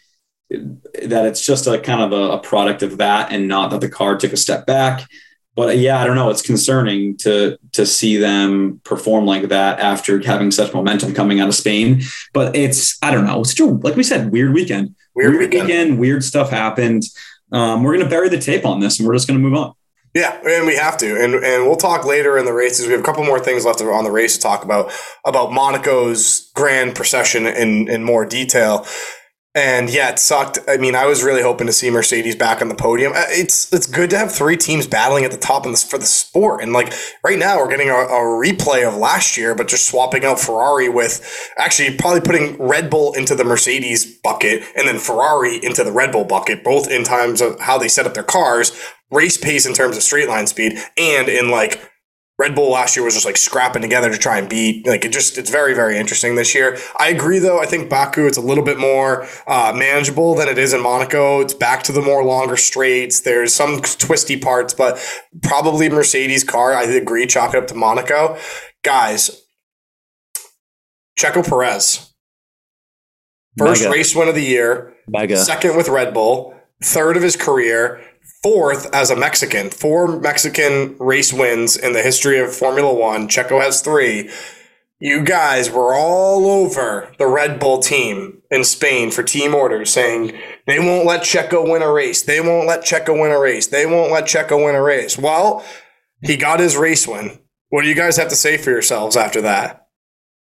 that 0.50 1.26
it's 1.26 1.46
just 1.46 1.68
a 1.68 1.80
kind 1.80 2.02
of 2.02 2.12
a, 2.12 2.34
a, 2.34 2.40
product 2.40 2.82
of 2.84 2.98
that, 2.98 3.32
and 3.32 3.48
not 3.48 3.72
that 3.72 3.82
the 3.82 3.90
car 3.90 4.18
took 4.18 4.34
a 4.34 4.38
step 4.38 4.66
back. 4.66 5.08
But 5.56 5.78
yeah, 5.78 6.00
I 6.00 6.06
don't 6.06 6.16
know. 6.16 6.30
It's 6.30 6.44
concerning 6.44 7.18
to 7.18 7.58
to 7.74 7.86
see 7.86 8.18
them 8.18 8.80
perform 8.84 9.26
like 9.26 9.50
that 9.50 9.80
after 9.80 10.20
having 10.24 10.52
such 10.52 10.74
momentum 10.74 11.14
coming 11.14 11.40
out 11.40 11.50
of 11.50 11.56
Spain. 11.56 12.02
But 12.32 12.56
it's 12.56 12.98
I 13.02 13.12
don't 13.12 13.26
know. 13.26 13.42
It's 13.42 13.56
true. 13.56 13.80
Like 13.84 13.96
we 13.96 14.04
said, 14.04 14.32
weird 14.32 14.54
weekend. 14.54 14.96
Weird, 15.16 15.32
weird 15.32 15.52
weekend. 15.52 15.68
weekend. 15.68 16.00
Weird 16.00 16.24
stuff 16.24 16.52
happened. 16.52 17.04
Um, 17.52 17.84
we're 17.84 17.98
gonna 17.98 18.10
bury 18.10 18.30
the 18.30 18.40
tape 18.40 18.66
on 18.66 18.80
this, 18.80 19.00
and 19.00 19.08
we're 19.08 19.16
just 19.16 19.28
gonna 19.28 19.40
move 19.40 19.56
on. 19.56 19.74
Yeah, 20.16 20.40
and 20.44 20.66
we 20.66 20.76
have 20.76 20.98
to, 20.98 21.22
and 21.22 21.36
and 21.36 21.66
we'll 21.66 21.76
talk 21.76 22.04
later 22.04 22.38
in 22.38 22.46
the 22.46 22.54
races. 22.54 22.88
We 22.88 22.94
have 22.94 23.02
a 23.02 23.04
couple 23.04 23.24
more 23.24 23.40
things 23.40 23.64
left 23.64 23.80
on 23.82 24.04
the 24.04 24.12
race 24.12 24.36
to 24.38 24.42
talk 24.42 24.64
about 24.64 24.92
about 25.24 25.52
Monaco's 25.52 26.50
grand 26.56 26.96
procession 26.96 27.46
in 27.46 27.88
in 27.88 28.04
more 28.04 28.26
detail. 28.26 28.88
And 29.56 29.90
yeah, 29.90 30.12
it 30.12 30.20
sucked. 30.20 30.60
I 30.68 30.78
mean, 30.78 30.94
I 30.94 31.08
was 31.08 31.24
really 31.24 31.42
hoping 31.42 31.66
to 31.66 31.74
see 31.74 31.90
Mercedes 31.90 32.36
back 32.36 32.62
on 32.62 32.70
the 32.70 32.76
podium. 32.76 33.14
Uh, 33.14 33.26
it's 33.30 33.72
it's 33.74 33.88
good 33.88 34.12
to 34.12 34.18
have 34.18 34.32
three 34.32 34.56
teams 34.56 34.86
battling 34.88 35.26
at 35.26 35.32
the 35.32 35.38
top 35.38 35.66
in 35.66 35.72
this, 35.72 35.84
for 35.84 35.98
the 35.98 36.06
sport. 36.06 36.62
And 36.62 36.72
like 36.72 36.94
right 37.24 37.38
now, 37.38 37.58
we're 37.58 37.70
getting 37.70 37.90
a, 37.90 37.94
a 37.94 38.22
replay 38.22 38.88
of 38.88 38.96
last 38.96 39.38
year, 39.38 39.56
but 39.56 39.68
just 39.68 39.88
swapping 39.88 40.24
out 40.24 40.40
Ferrari 40.40 40.88
with 40.88 41.50
actually 41.58 41.98
probably 41.98 42.22
putting 42.22 42.62
Red 42.62 42.92
Bull 42.92 43.14
into 43.14 43.36
the 43.36 43.44
Mercedes 43.44 44.20
bucket 44.22 44.64
and 44.78 44.88
then 44.88 45.00
Ferrari 45.00 45.60
into 45.64 45.84
the 45.84 45.92
Red 45.92 46.12
Bull 46.12 46.26
bucket, 46.26 46.64
both 46.64 46.90
in 46.90 47.04
times 47.04 47.42
of 47.42 47.60
how 47.60 47.78
they 47.80 47.88
set 47.88 48.06
up 48.06 48.14
their 48.14 48.24
cars 48.24 48.72
race 49.12 49.38
pace 49.38 49.66
in 49.66 49.74
terms 49.74 49.98
of 49.98 50.04
straight 50.04 50.28
line 50.28 50.48
speed 50.48 50.78
and 50.98 51.28
in 51.30 51.50
like 51.50 51.82
Red 52.40 52.56
Bull 52.56 52.72
last 52.72 52.96
year 52.96 53.04
was 53.04 53.16
just 53.16 53.26
like 53.26 53.36
scrapping 53.36 53.82
together 53.82 54.10
to 54.10 54.18
try 54.18 54.40
and 54.40 54.48
beat. 54.48 54.88
Like 54.88 55.04
it 55.04 55.12
just, 55.12 55.38
it's 55.38 55.50
very, 55.50 55.74
very 55.74 55.98
interesting 55.98 56.36
this 56.36 56.56
year. 56.56 56.78
I 56.98 57.10
agree 57.10 57.38
though. 57.38 57.60
I 57.60 57.66
think 57.66 57.90
Baku, 57.90 58.28
it's 58.28 58.38
a 58.38 58.42
little 58.42 58.64
bit 58.64 58.80
more 58.80 59.28
uh, 59.46 59.74
manageable 59.76 60.36
than 60.36 60.48
it 60.48 60.58
is 60.58 60.72
in 60.72 60.82
Monaco. 60.82 61.42
It's 61.42 61.54
back 61.54 61.84
to 61.84 61.92
the 61.92 62.02
more 62.02 62.24
longer 62.24 62.56
straights. 62.56 63.20
There's 63.20 63.54
some 63.54 63.82
twisty 63.82 64.40
parts, 64.40 64.74
but 64.74 65.06
probably 65.44 65.90
Mercedes 65.90 66.46
car. 66.46 66.74
I 66.74 66.84
agree. 66.84 67.28
Chalk 67.28 67.54
it 67.54 67.58
up 67.58 67.68
to 67.68 67.76
Monaco. 67.76 68.38
Guys, 68.86 69.44
Checo 71.20 71.46
Perez. 71.46 72.14
First 73.58 73.82
Mega. 73.82 73.92
race 73.92 74.16
win 74.16 74.30
of 74.30 74.36
the 74.36 74.42
year. 74.42 74.96
Mega. 75.10 75.36
Second 75.36 75.76
with 75.76 75.90
Red 75.90 76.14
Bull. 76.14 76.56
Third 76.82 77.18
of 77.18 77.24
his 77.24 77.36
career 77.36 78.02
fourth 78.44 78.94
as 78.94 79.10
a 79.10 79.16
Mexican. 79.16 79.70
Four 79.70 80.20
Mexican 80.20 80.98
race 81.00 81.34
wins 81.34 81.76
in 81.76 81.94
the 81.94 82.02
history 82.02 82.40
of 82.40 82.56
Formula 82.56 82.94
One. 82.94 83.28
Checo 83.28 83.62
has 83.62 83.82
three. 83.82 84.30
You 85.02 85.24
guys 85.24 85.72
were 85.72 85.94
all 85.94 86.46
over 86.46 87.14
the 87.18 87.28
Red 87.28 87.58
Bull 87.60 87.80
team 87.80 88.42
in 88.52 88.66
Spain 88.66 89.12
for 89.12 89.24
team 89.24 89.56
orders 89.56 89.92
saying 89.92 90.38
they 90.68 90.78
won't 90.78 91.06
let 91.06 91.22
Checo 91.22 91.70
win 91.70 91.82
a 91.82 91.92
race. 91.92 92.22
They 92.22 92.42
won't 92.42 92.68
let 92.68 92.82
Checo 92.82 93.20
win 93.20 93.32
a 93.32 93.40
race. 93.40 93.68
They 93.68 93.86
won't 93.86 94.12
let 94.12 94.26
Checo 94.26 94.64
win 94.64 94.76
a 94.76 94.82
race. 94.82 95.18
Well, 95.18 95.64
he 96.22 96.36
got 96.36 96.60
his 96.60 96.76
race 96.76 97.08
win. 97.08 97.40
What 97.70 97.84
do 97.84 97.88
you 97.88 97.96
guys 97.96 98.18
have 98.18 98.28
to 98.30 98.36
say 98.36 98.58
for 98.58 98.72
yourselves 98.72 99.16
after 99.16 99.42
that? 99.42 99.88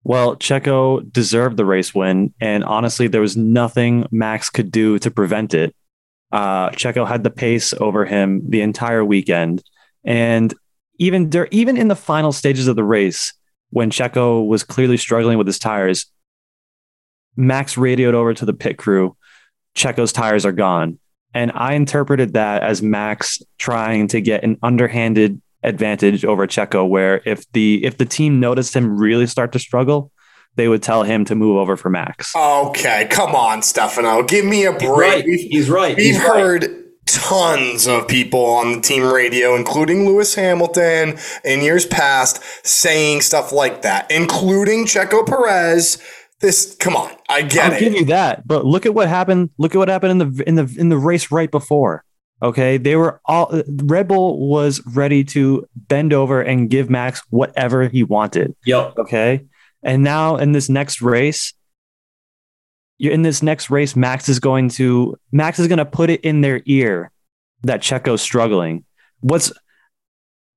Well, 0.05 0.37
Checo 0.37 1.13
deserved 1.13 1.59
the 1.59 1.65
race 1.67 1.95
win. 1.95 2.33
And 2.41 2.65
honestly, 2.65 3.09
there 3.09 3.21
was 3.21 3.37
nothing 3.37 4.07
Max 4.11 4.49
could 4.49 4.71
do 4.71 4.99
to 5.01 5.11
prevent 5.11 5.53
it. 5.53 5.75
Uh, 6.33 6.71
Checo 6.71 7.07
had 7.07 7.23
the 7.23 7.31
pace 7.31 7.73
over 7.75 8.05
him 8.05 8.43
the 8.49 8.61
entire 8.61 9.05
weekend, 9.05 9.63
and 10.05 10.53
even 10.99 11.31
there, 11.31 11.49
even 11.51 11.77
in 11.77 11.89
the 11.89 11.97
final 11.97 12.33
stages 12.33 12.69
of 12.69 12.77
the 12.77 12.85
race, 12.85 13.33
when 13.71 13.91
Checo 13.91 14.47
was 14.47 14.65
clearly 14.65 14.97
struggling 14.97 15.39
with 15.39 15.47
his 15.47 15.59
tires, 15.59 16.07
Max 17.37 17.77
radioed 17.77 18.15
over 18.15 18.35
to 18.35 18.45
the 18.45 18.55
pit 18.55 18.77
crew, 18.77 19.17
"Checo's 19.75 20.13
tires 20.13 20.45
are 20.45 20.53
gone," 20.53 20.99
and 21.33 21.53
I 21.55 21.75
interpreted 21.75 22.33
that 22.33 22.63
as 22.63 22.83
Max 22.83 23.41
trying 23.59 24.09
to 24.09 24.21
get 24.21 24.43
an 24.43 24.59
underhanded 24.63 25.41
advantage 25.63 26.25
over 26.25 26.47
Checo, 26.47 26.89
where 26.89 27.23
if 27.25 27.51
the 27.53 27.85
if 27.85 27.99
the 27.99 28.05
team 28.05 28.41
noticed 28.41 28.75
him 28.75 28.97
really 28.99 29.27
start 29.27 29.53
to 29.53 29.59
struggle, 29.59 30.11
they 30.57 30.69
would 30.69 30.83
tell 30.83 31.03
him 31.03 31.25
to 31.27 31.35
move 31.35 31.57
over 31.57 31.77
for 31.77 31.91
Max. 31.91 32.35
Okay, 32.35 33.07
come 33.11 33.35
on, 33.35 33.63
Stefano. 33.63 34.23
Give 34.23 34.45
me 34.45 34.65
a 34.65 34.73
break. 34.73 35.25
He's 35.25 35.45
right. 35.45 35.51
He's 35.51 35.69
right. 35.71 35.97
We've 35.97 36.07
He's 36.07 36.19
heard 36.19 36.63
right. 36.63 36.75
tons 37.07 37.87
of 37.87 38.09
people 38.09 38.45
on 38.45 38.73
the 38.73 38.81
team 38.81 39.05
radio, 39.05 39.55
including 39.55 40.07
Lewis 40.07 40.35
Hamilton 40.35 41.19
in 41.45 41.61
years 41.61 41.87
past, 41.87 42.43
saying 42.67 43.21
stuff 43.21 43.53
like 43.53 43.83
that, 43.83 44.11
including 44.11 44.87
Checo 44.87 45.27
Perez. 45.27 46.03
This, 46.41 46.75
come 46.77 46.97
on, 46.97 47.11
I 47.31 47.43
get 47.43 47.55
it. 47.55 47.61
I'll 47.61 47.73
it. 47.77 47.81
give 47.81 47.95
you 47.95 48.05
that, 48.07 48.47
but 48.47 48.67
look 48.67 48.85
at 48.85 48.93
what 48.95 49.09
happened. 49.09 49.51
Look 49.59 49.75
at 49.75 49.79
what 49.79 49.89
happened 49.89 50.13
in 50.13 50.19
the 50.19 50.49
in 50.49 50.55
the 50.57 50.77
in 50.79 50.89
the 50.91 50.99
race 50.99 51.31
right 51.31 51.51
before. 51.51 52.05
Okay, 52.43 52.77
they 52.77 52.97
were 52.97 53.21
all 53.25 53.63
Red 53.85 54.09
Bull 54.09 54.47
was 54.49 54.83
ready 54.95 55.25
to 55.25 55.67
bend 55.75 56.13
over 56.13 56.43
and 56.43 56.69
give 56.69 56.91
Max 56.91 57.23
whatever 57.31 57.89
he 57.89 58.03
wanted. 58.03 58.55
Yep. 58.67 58.99
Okay, 58.99 59.47
and 59.83 60.03
now 60.03 60.37
in 60.37 60.53
this 60.53 60.69
next 60.69 61.01
race, 61.03 61.53
you're 62.99 63.13
in 63.13 63.23
this 63.23 63.43
next 63.43 63.71
race. 63.71 63.95
Max 63.95 64.29
is 64.29 64.39
going 64.39 64.71
to 64.71 65.17
Max 65.33 65.59
is 65.59 65.69
going 65.69 65.79
to 65.79 65.85
put 65.85 66.11
it 66.11 66.23
in 66.23 66.41
their 66.41 66.63
ear 66.67 67.11
that 67.63 67.83
Checo's 67.83 68.23
struggling. 68.23 68.85
What's 69.21 69.53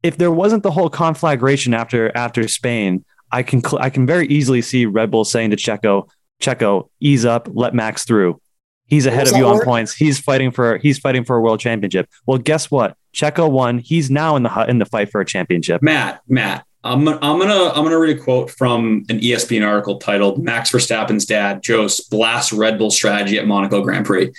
if 0.03 0.17
there 0.17 0.31
wasn't 0.31 0.63
the 0.63 0.71
whole 0.71 0.89
conflagration 0.89 1.73
after 1.73 2.15
after 2.15 2.47
Spain? 2.47 3.03
I 3.31 3.43
can 3.43 3.63
cl- 3.63 3.81
I 3.81 3.89
can 3.89 4.05
very 4.05 4.27
easily 4.27 4.61
see 4.61 4.85
Red 4.85 5.11
Bull 5.11 5.25
saying 5.25 5.51
to 5.51 5.55
Checo, 5.57 6.09
Checo, 6.41 6.89
ease 6.99 7.25
up, 7.25 7.47
let 7.51 7.73
Max 7.73 8.05
through. 8.05 8.41
He's 8.85 9.05
ahead 9.05 9.27
of 9.27 9.33
you 9.33 9.43
that 9.43 9.49
on 9.49 9.55
word? 9.57 9.65
points. 9.65 9.93
He's 9.93 10.19
fighting 10.19 10.49
for 10.49 10.77
he's 10.77 10.97
fighting 10.97 11.23
for 11.23 11.35
a 11.35 11.41
world 11.41 11.59
championship. 11.59 12.09
Well, 12.25 12.39
guess 12.39 12.71
what? 12.71 12.97
Checo 13.13 13.49
won. 13.49 13.77
He's 13.77 14.09
now 14.09 14.35
in 14.35 14.43
the 14.43 14.49
hu- 14.49 14.63
in 14.63 14.79
the 14.79 14.85
fight 14.85 15.11
for 15.11 15.21
a 15.21 15.25
championship. 15.25 15.83
Matt, 15.83 16.21
Matt, 16.27 16.65
I'm, 16.83 17.07
I'm 17.07 17.39
gonna 17.39 17.69
I'm 17.69 17.83
gonna 17.83 17.99
read 17.99 18.17
a 18.17 18.21
quote 18.21 18.49
from 18.51 19.03
an 19.09 19.19
ESPN 19.19 19.67
article 19.67 19.99
titled 19.99 20.41
"Max 20.43 20.71
Verstappen's 20.71 21.25
dad 21.25 21.61
Jos 21.61 21.99
blasts 21.99 22.53
Red 22.53 22.77
Bull 22.77 22.89
strategy 22.91 23.37
at 23.37 23.47
Monaco 23.47 23.81
Grand 23.81 24.05
Prix." 24.05 24.31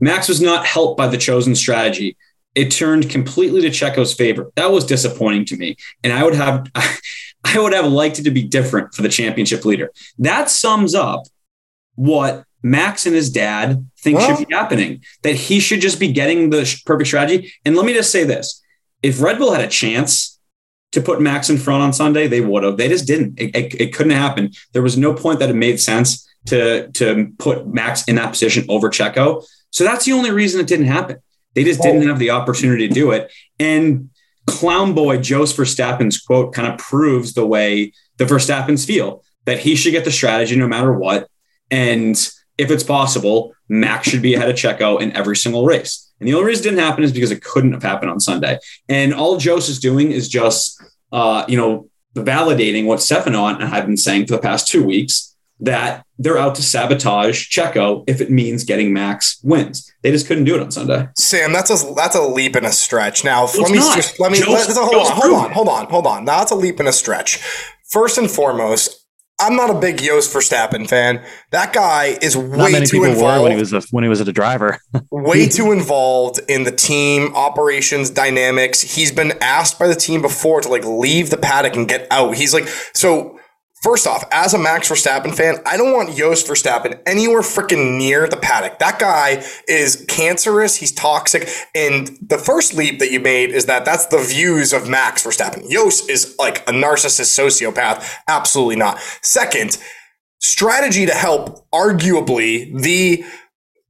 Max 0.00 0.28
was 0.28 0.40
not 0.40 0.64
helped 0.66 0.96
by 0.96 1.08
the 1.08 1.18
chosen 1.18 1.54
strategy. 1.54 2.16
It 2.54 2.70
turned 2.70 3.10
completely 3.10 3.60
to 3.62 3.70
Checo's 3.70 4.14
favor. 4.14 4.50
That 4.56 4.70
was 4.72 4.84
disappointing 4.84 5.44
to 5.46 5.56
me, 5.56 5.76
and 6.04 6.12
I 6.12 6.22
would 6.24 6.34
have 6.34 6.66
I 7.44 7.58
would 7.58 7.72
have 7.72 7.86
liked 7.86 8.18
it 8.18 8.22
to 8.24 8.30
be 8.30 8.42
different 8.42 8.94
for 8.94 9.02
the 9.02 9.08
championship 9.08 9.64
leader. 9.64 9.90
That 10.18 10.48
sums 10.48 10.94
up 10.94 11.24
what 11.96 12.44
Max 12.62 13.06
and 13.06 13.14
his 13.14 13.30
dad 13.30 13.84
think 13.98 14.18
Well- 14.18 14.36
should 14.36 14.46
be 14.46 14.54
happening. 14.54 15.02
That 15.22 15.34
he 15.34 15.58
should 15.58 15.80
just 15.80 15.98
be 15.98 16.12
getting 16.12 16.50
the 16.50 16.80
perfect 16.86 17.08
strategy. 17.08 17.52
And 17.64 17.74
let 17.76 17.84
me 17.84 17.94
just 17.94 18.12
say 18.12 18.22
this: 18.22 18.62
if 19.02 19.20
Red 19.20 19.38
Bull 19.38 19.52
had 19.52 19.64
a 19.64 19.68
chance 19.68 20.29
to 20.92 21.00
put 21.00 21.20
Max 21.20 21.50
in 21.50 21.58
front 21.58 21.82
on 21.82 21.92
Sunday, 21.92 22.26
they 22.26 22.40
would 22.40 22.64
have. 22.64 22.76
They 22.76 22.88
just 22.88 23.06
didn't. 23.06 23.38
It, 23.38 23.54
it, 23.54 23.80
it 23.80 23.94
couldn't 23.94 24.12
happen. 24.12 24.52
There 24.72 24.82
was 24.82 24.96
no 24.96 25.14
point 25.14 25.38
that 25.38 25.50
it 25.50 25.54
made 25.54 25.80
sense 25.80 26.26
to 26.46 26.90
to 26.92 27.32
put 27.38 27.66
Max 27.66 28.04
in 28.08 28.16
that 28.16 28.30
position 28.30 28.64
over 28.68 28.88
Checo. 28.88 29.44
So 29.70 29.84
that's 29.84 30.04
the 30.04 30.12
only 30.12 30.30
reason 30.30 30.60
it 30.60 30.66
didn't 30.66 30.86
happen. 30.86 31.18
They 31.54 31.64
just 31.64 31.82
didn't 31.82 32.06
have 32.06 32.18
the 32.18 32.30
opportunity 32.30 32.88
to 32.88 32.94
do 32.94 33.10
it. 33.10 33.30
And 33.58 34.10
clown 34.46 34.94
boy 34.94 35.18
Jos 35.18 35.52
Verstappen's 35.52 36.20
quote 36.20 36.54
kind 36.54 36.68
of 36.68 36.78
proves 36.78 37.34
the 37.34 37.46
way 37.46 37.92
the 38.16 38.24
Verstappens 38.24 38.86
feel 38.86 39.24
that 39.44 39.60
he 39.60 39.74
should 39.74 39.92
get 39.92 40.04
the 40.04 40.10
strategy 40.10 40.56
no 40.56 40.68
matter 40.68 40.92
what. 40.92 41.28
And 41.70 42.16
if 42.58 42.70
it's 42.70 42.82
possible, 42.82 43.54
Max 43.68 44.08
should 44.08 44.22
be 44.22 44.34
ahead 44.34 44.50
of 44.50 44.56
Checo 44.56 45.00
in 45.00 45.12
every 45.16 45.36
single 45.36 45.64
race. 45.64 46.09
And 46.20 46.28
the 46.28 46.34
only 46.34 46.46
reason 46.46 46.62
it 46.66 46.70
didn't 46.70 46.84
happen 46.84 47.02
is 47.02 47.12
because 47.12 47.30
it 47.30 47.42
couldn't 47.42 47.72
have 47.72 47.82
happened 47.82 48.10
on 48.10 48.20
Sunday. 48.20 48.58
And 48.88 49.12
all 49.14 49.38
Jos 49.38 49.68
is 49.68 49.78
doing 49.78 50.12
is 50.12 50.28
just, 50.28 50.80
uh, 51.12 51.44
you 51.48 51.56
know, 51.56 51.88
validating 52.14 52.86
what 52.86 53.00
Stefano 53.00 53.46
and 53.46 53.62
I 53.62 53.66
have 53.66 53.86
been 53.86 53.96
saying 53.96 54.26
for 54.26 54.34
the 54.34 54.40
past 54.42 54.68
two 54.68 54.84
weeks 54.84 55.34
that 55.60 56.04
they're 56.18 56.38
out 56.38 56.54
to 56.56 56.62
sabotage 56.62 57.48
Checo 57.48 58.04
if 58.06 58.20
it 58.20 58.30
means 58.30 58.64
getting 58.64 58.92
Max 58.92 59.38
wins. 59.42 59.90
They 60.02 60.10
just 60.10 60.26
couldn't 60.26 60.44
do 60.44 60.54
it 60.56 60.62
on 60.62 60.70
Sunday. 60.70 61.08
Sam, 61.16 61.52
that's 61.52 61.70
a 61.70 61.92
that's 61.94 62.16
a 62.16 62.22
leap 62.22 62.56
and 62.56 62.66
a 62.66 62.72
stretch. 62.72 63.24
Now, 63.24 63.44
let 63.44 63.70
me 63.70 63.78
not. 63.78 63.96
just 63.96 64.18
let 64.18 64.32
me 64.32 64.38
Joe's- 64.38 64.68
let, 64.68 64.76
hold 64.76 64.94
on, 65.06 65.12
hold 65.12 65.34
on, 65.34 65.50
hold 65.52 65.68
on, 65.68 65.86
hold 65.86 66.06
on. 66.06 66.24
Now, 66.24 66.38
that's 66.38 66.50
a 66.50 66.56
leap 66.56 66.80
and 66.80 66.88
a 66.88 66.92
stretch. 66.92 67.36
First 67.90 68.18
and 68.18 68.30
foremost, 68.30 68.99
I'm 69.40 69.56
not 69.56 69.70
a 69.70 69.74
big 69.74 69.98
Jos 69.98 70.32
Verstappen 70.32 70.88
fan. 70.88 71.24
That 71.50 71.72
guy 71.72 72.18
is 72.20 72.36
Not 72.36 72.58
way 72.58 72.72
many 72.72 72.86
too 72.86 72.98
people 73.00 73.08
were 73.08 73.08
involved. 73.14 73.42
when 73.44 73.52
he 73.52 73.58
was 73.58 73.72
a, 73.72 73.80
when 73.90 74.04
he 74.04 74.10
was 74.10 74.20
a 74.20 74.32
driver. 74.32 74.80
way 75.10 75.48
too 75.48 75.72
involved 75.72 76.40
in 76.48 76.64
the 76.64 76.70
team 76.72 77.34
operations 77.34 78.10
dynamics. 78.10 78.82
He's 78.82 79.10
been 79.10 79.32
asked 79.40 79.78
by 79.78 79.88
the 79.88 79.94
team 79.94 80.20
before 80.22 80.60
to 80.60 80.68
like 80.68 80.84
leave 80.84 81.30
the 81.30 81.38
paddock 81.38 81.74
and 81.74 81.88
get 81.88 82.06
out. 82.10 82.34
He's 82.36 82.52
like, 82.52 82.68
so 82.92 83.39
first 83.80 84.06
off, 84.06 84.24
as 84.30 84.54
a 84.54 84.58
Max 84.58 84.88
Verstappen 84.88 85.34
fan, 85.34 85.56
I 85.66 85.76
don't 85.76 85.92
want 85.92 86.16
Jos 86.16 86.44
Verstappen 86.44 87.00
anywhere 87.06 87.42
freaking 87.42 87.98
near 87.98 88.28
the 88.28 88.36
paddock. 88.36 88.78
That 88.78 88.98
guy 88.98 89.44
is 89.68 90.04
cancerous. 90.08 90.76
He's 90.76 90.92
toxic. 90.92 91.48
And 91.74 92.18
the 92.20 92.38
first 92.38 92.74
leap 92.74 92.98
that 92.98 93.10
you 93.10 93.20
made 93.20 93.50
is 93.50 93.66
that 93.66 93.84
that's 93.84 94.06
the 94.06 94.18
views 94.18 94.72
of 94.72 94.88
Max 94.88 95.24
Verstappen. 95.24 95.68
Jos 95.70 96.08
is 96.08 96.34
like 96.38 96.58
a 96.68 96.72
narcissist 96.72 97.38
sociopath. 97.38 98.08
Absolutely 98.28 98.76
not. 98.76 98.98
Second, 99.22 99.78
strategy 100.40 101.06
to 101.06 101.14
help 101.14 101.70
arguably 101.70 102.78
the 102.80 103.24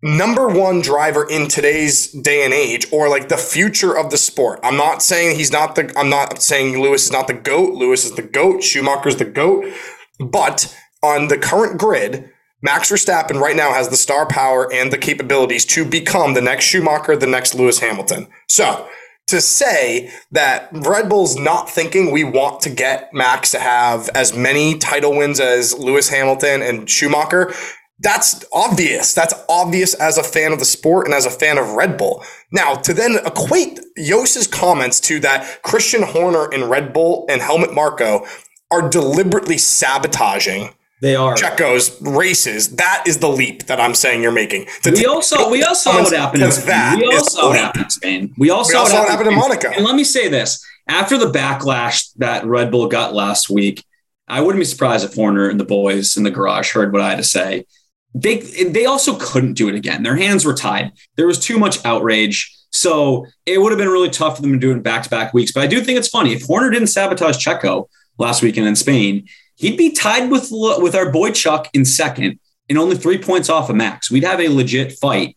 number 0.02 0.48
one 0.48 0.80
driver 0.80 1.28
in 1.28 1.48
today's 1.48 2.10
day 2.12 2.44
and 2.44 2.54
age 2.54 2.86
or 2.92 3.08
like 3.08 3.28
the 3.28 3.36
future 3.36 3.96
of 3.96 4.10
the 4.10 4.16
sport. 4.16 4.60
I'm 4.62 4.76
not 4.76 5.02
saying 5.02 5.36
he's 5.36 5.52
not 5.52 5.74
the 5.74 5.92
I'm 5.96 6.08
not 6.08 6.42
saying 6.42 6.80
Lewis 6.80 7.04
is 7.04 7.12
not 7.12 7.26
the 7.26 7.34
GOAT. 7.34 7.74
Lewis 7.74 8.04
is 8.04 8.12
the 8.12 8.22
GOAT. 8.22 8.62
Schumacher's 8.62 9.16
the 9.16 9.24
GOAT. 9.24 9.72
But 10.18 10.74
on 11.02 11.28
the 11.28 11.38
current 11.38 11.78
grid, 11.78 12.30
Max 12.62 12.90
Verstappen 12.90 13.40
right 13.40 13.56
now 13.56 13.72
has 13.72 13.88
the 13.88 13.96
star 13.96 14.26
power 14.26 14.70
and 14.72 14.92
the 14.92 14.98
capabilities 14.98 15.64
to 15.66 15.84
become 15.84 16.34
the 16.34 16.42
next 16.42 16.66
Schumacher, 16.66 17.16
the 17.16 17.26
next 17.26 17.54
Lewis 17.54 17.78
Hamilton. 17.78 18.28
So 18.48 18.86
to 19.28 19.40
say 19.40 20.10
that 20.32 20.68
Red 20.72 21.08
Bull's 21.08 21.36
not 21.36 21.70
thinking 21.70 22.10
we 22.10 22.24
want 22.24 22.60
to 22.62 22.70
get 22.70 23.14
Max 23.14 23.52
to 23.52 23.60
have 23.60 24.10
as 24.10 24.36
many 24.36 24.76
title 24.76 25.16
wins 25.16 25.40
as 25.40 25.78
Lewis 25.78 26.08
Hamilton 26.08 26.62
and 26.62 26.90
Schumacher, 26.90 27.54
that's 28.00 28.44
obvious. 28.52 29.14
That's 29.14 29.34
obvious 29.48 29.94
as 29.94 30.16
a 30.16 30.22
fan 30.22 30.52
of 30.52 30.58
the 30.58 30.64
sport 30.64 31.06
and 31.06 31.14
as 31.14 31.26
a 31.26 31.30
fan 31.30 31.58
of 31.58 31.72
Red 31.72 31.98
Bull. 31.98 32.24
Now, 32.50 32.74
to 32.74 32.94
then 32.94 33.18
equate 33.26 33.78
Jos's 33.98 34.46
comments 34.46 35.00
to 35.00 35.20
that 35.20 35.62
Christian 35.62 36.02
Horner 36.02 36.48
and 36.52 36.70
Red 36.70 36.92
Bull 36.92 37.26
and 37.28 37.42
Helmut 37.42 37.74
Marko 37.74 38.26
are 38.70 38.88
deliberately 38.88 39.58
sabotaging 39.58 40.70
They 41.02 41.14
are. 41.14 41.36
Checo's 41.36 42.00
races. 42.00 42.76
That 42.76 43.04
is 43.06 43.18
the 43.18 43.28
leap 43.28 43.66
that 43.66 43.78
I'm 43.78 43.94
saying 43.94 44.22
you're 44.22 44.32
making. 44.32 44.66
To 44.84 44.92
We 44.92 45.04
also 45.04 45.50
we 45.50 45.62
all 45.62 45.74
saw 45.74 46.02
what 46.02 46.12
happened 46.12 46.42
in 46.42 46.52
Spain. 46.52 46.98
We 46.98 47.06
all 47.06 47.24
saw 47.24 47.48
what 47.48 47.58
happened 47.58 47.84
in 47.84 47.90
Spain. 47.90 48.34
We 48.38 48.50
all 48.50 48.64
saw 48.64 48.82
what 48.82 48.90
saw 48.90 49.00
what 49.00 49.10
happened 49.10 49.28
happened 49.28 49.32
in 49.32 49.38
Monaco. 49.38 49.70
And 49.76 49.84
let 49.84 49.96
me 49.96 50.04
say 50.04 50.28
this: 50.28 50.64
after 50.88 51.18
the 51.18 51.30
backlash 51.30 52.10
that 52.16 52.46
Red 52.46 52.70
Bull 52.70 52.86
got 52.86 53.14
last 53.14 53.50
week, 53.50 53.84
I 54.28 54.40
wouldn't 54.40 54.60
be 54.60 54.66
surprised 54.66 55.04
if 55.04 55.14
Horner 55.14 55.48
and 55.48 55.58
the 55.58 55.64
boys 55.64 56.16
in 56.16 56.22
the 56.22 56.30
garage 56.30 56.72
heard 56.72 56.92
what 56.92 57.02
I 57.02 57.10
had 57.10 57.18
to 57.18 57.24
say. 57.24 57.66
They 58.14 58.38
they 58.38 58.86
also 58.86 59.16
couldn't 59.16 59.54
do 59.54 59.68
it 59.68 59.74
again. 59.74 60.02
Their 60.02 60.16
hands 60.16 60.44
were 60.44 60.54
tied. 60.54 60.92
There 61.16 61.26
was 61.26 61.38
too 61.38 61.58
much 61.58 61.84
outrage. 61.84 62.56
So 62.72 63.26
it 63.46 63.60
would 63.60 63.72
have 63.72 63.78
been 63.78 63.88
really 63.88 64.10
tough 64.10 64.36
for 64.36 64.42
them 64.42 64.52
to 64.52 64.58
do 64.58 64.72
it 64.72 64.82
back 64.82 65.02
to 65.02 65.10
back 65.10 65.34
weeks. 65.34 65.52
But 65.52 65.62
I 65.64 65.66
do 65.66 65.80
think 65.80 65.98
it's 65.98 66.08
funny. 66.08 66.32
If 66.32 66.42
Horner 66.46 66.70
didn't 66.70 66.88
sabotage 66.88 67.36
Checo 67.44 67.88
last 68.18 68.42
weekend 68.42 68.66
in 68.68 68.76
Spain, 68.76 69.26
he'd 69.56 69.76
be 69.76 69.90
tied 69.92 70.30
with 70.30 70.48
with 70.50 70.94
our 70.94 71.10
boy 71.10 71.32
Chuck 71.32 71.68
in 71.72 71.84
second 71.84 72.38
and 72.68 72.78
only 72.78 72.96
three 72.96 73.18
points 73.18 73.48
off 73.48 73.70
of 73.70 73.76
Max. 73.76 74.10
We'd 74.10 74.24
have 74.24 74.40
a 74.40 74.48
legit 74.48 74.92
fight. 74.92 75.36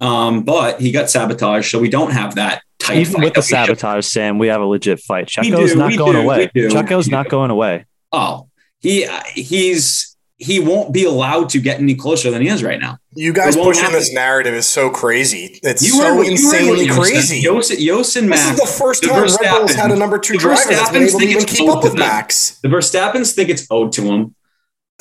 Um, 0.00 0.42
but 0.42 0.80
he 0.80 0.90
got 0.90 1.08
sabotaged, 1.08 1.70
so 1.70 1.78
we 1.78 1.88
don't 1.88 2.10
have 2.10 2.34
that 2.34 2.62
tight 2.80 2.98
Even 2.98 3.12
fight 3.14 3.24
with 3.24 3.34
the 3.34 3.38
we 3.40 3.42
should- 3.42 3.50
sabotage, 3.50 4.04
Sam, 4.06 4.38
we 4.38 4.48
have 4.48 4.60
a 4.60 4.66
legit 4.66 4.98
fight. 5.00 5.28
Checo's 5.28 5.72
do, 5.72 5.78
not 5.78 5.96
going 5.96 6.14
do, 6.14 6.18
away. 6.20 6.50
Checo's 6.54 7.08
not 7.08 7.28
going 7.28 7.50
away. 7.52 7.86
Oh, 8.10 8.48
he 8.80 9.06
he's 9.34 10.13
he 10.36 10.58
won't 10.60 10.92
be 10.92 11.04
allowed 11.04 11.48
to 11.50 11.60
get 11.60 11.78
any 11.78 11.94
closer 11.94 12.30
than 12.30 12.42
he 12.42 12.48
is 12.48 12.62
right 12.64 12.80
now. 12.80 12.98
You 13.14 13.32
guys 13.32 13.56
pushing 13.56 13.92
this 13.92 14.12
narrative 14.12 14.54
is 14.54 14.66
so 14.66 14.90
crazy. 14.90 15.60
It's 15.62 15.82
You 15.82 15.90
so 15.90 16.16
heard 16.16 16.26
insanely 16.26 16.88
crazy. 16.88 17.38
Yo, 17.40 17.60
Jos 17.60 18.16
and 18.16 18.32
This 18.32 18.50
is 18.50 18.58
the 18.58 18.66
first 18.66 19.02
the 19.02 19.08
time 19.08 19.22
Red 19.22 19.30
Bull's 19.30 19.70
Verstappen- 19.70 19.74
had 19.76 19.90
a 19.92 19.96
number 19.96 20.18
two 20.18 20.32
the 20.34 20.38
driver 20.40 20.62
that's 20.70 20.90
been 20.90 21.02
Verstappens 21.02 21.08
able 21.10 21.20
to 21.20 21.26
even 21.26 21.44
keep 21.44 21.68
up 21.70 21.82
with. 21.84 21.94
Max. 21.94 22.58
The 22.62 22.68
Verstappens 22.68 23.32
think 23.34 23.48
it's 23.48 23.66
owed 23.70 23.92
to 23.92 24.02
him. 24.02 24.34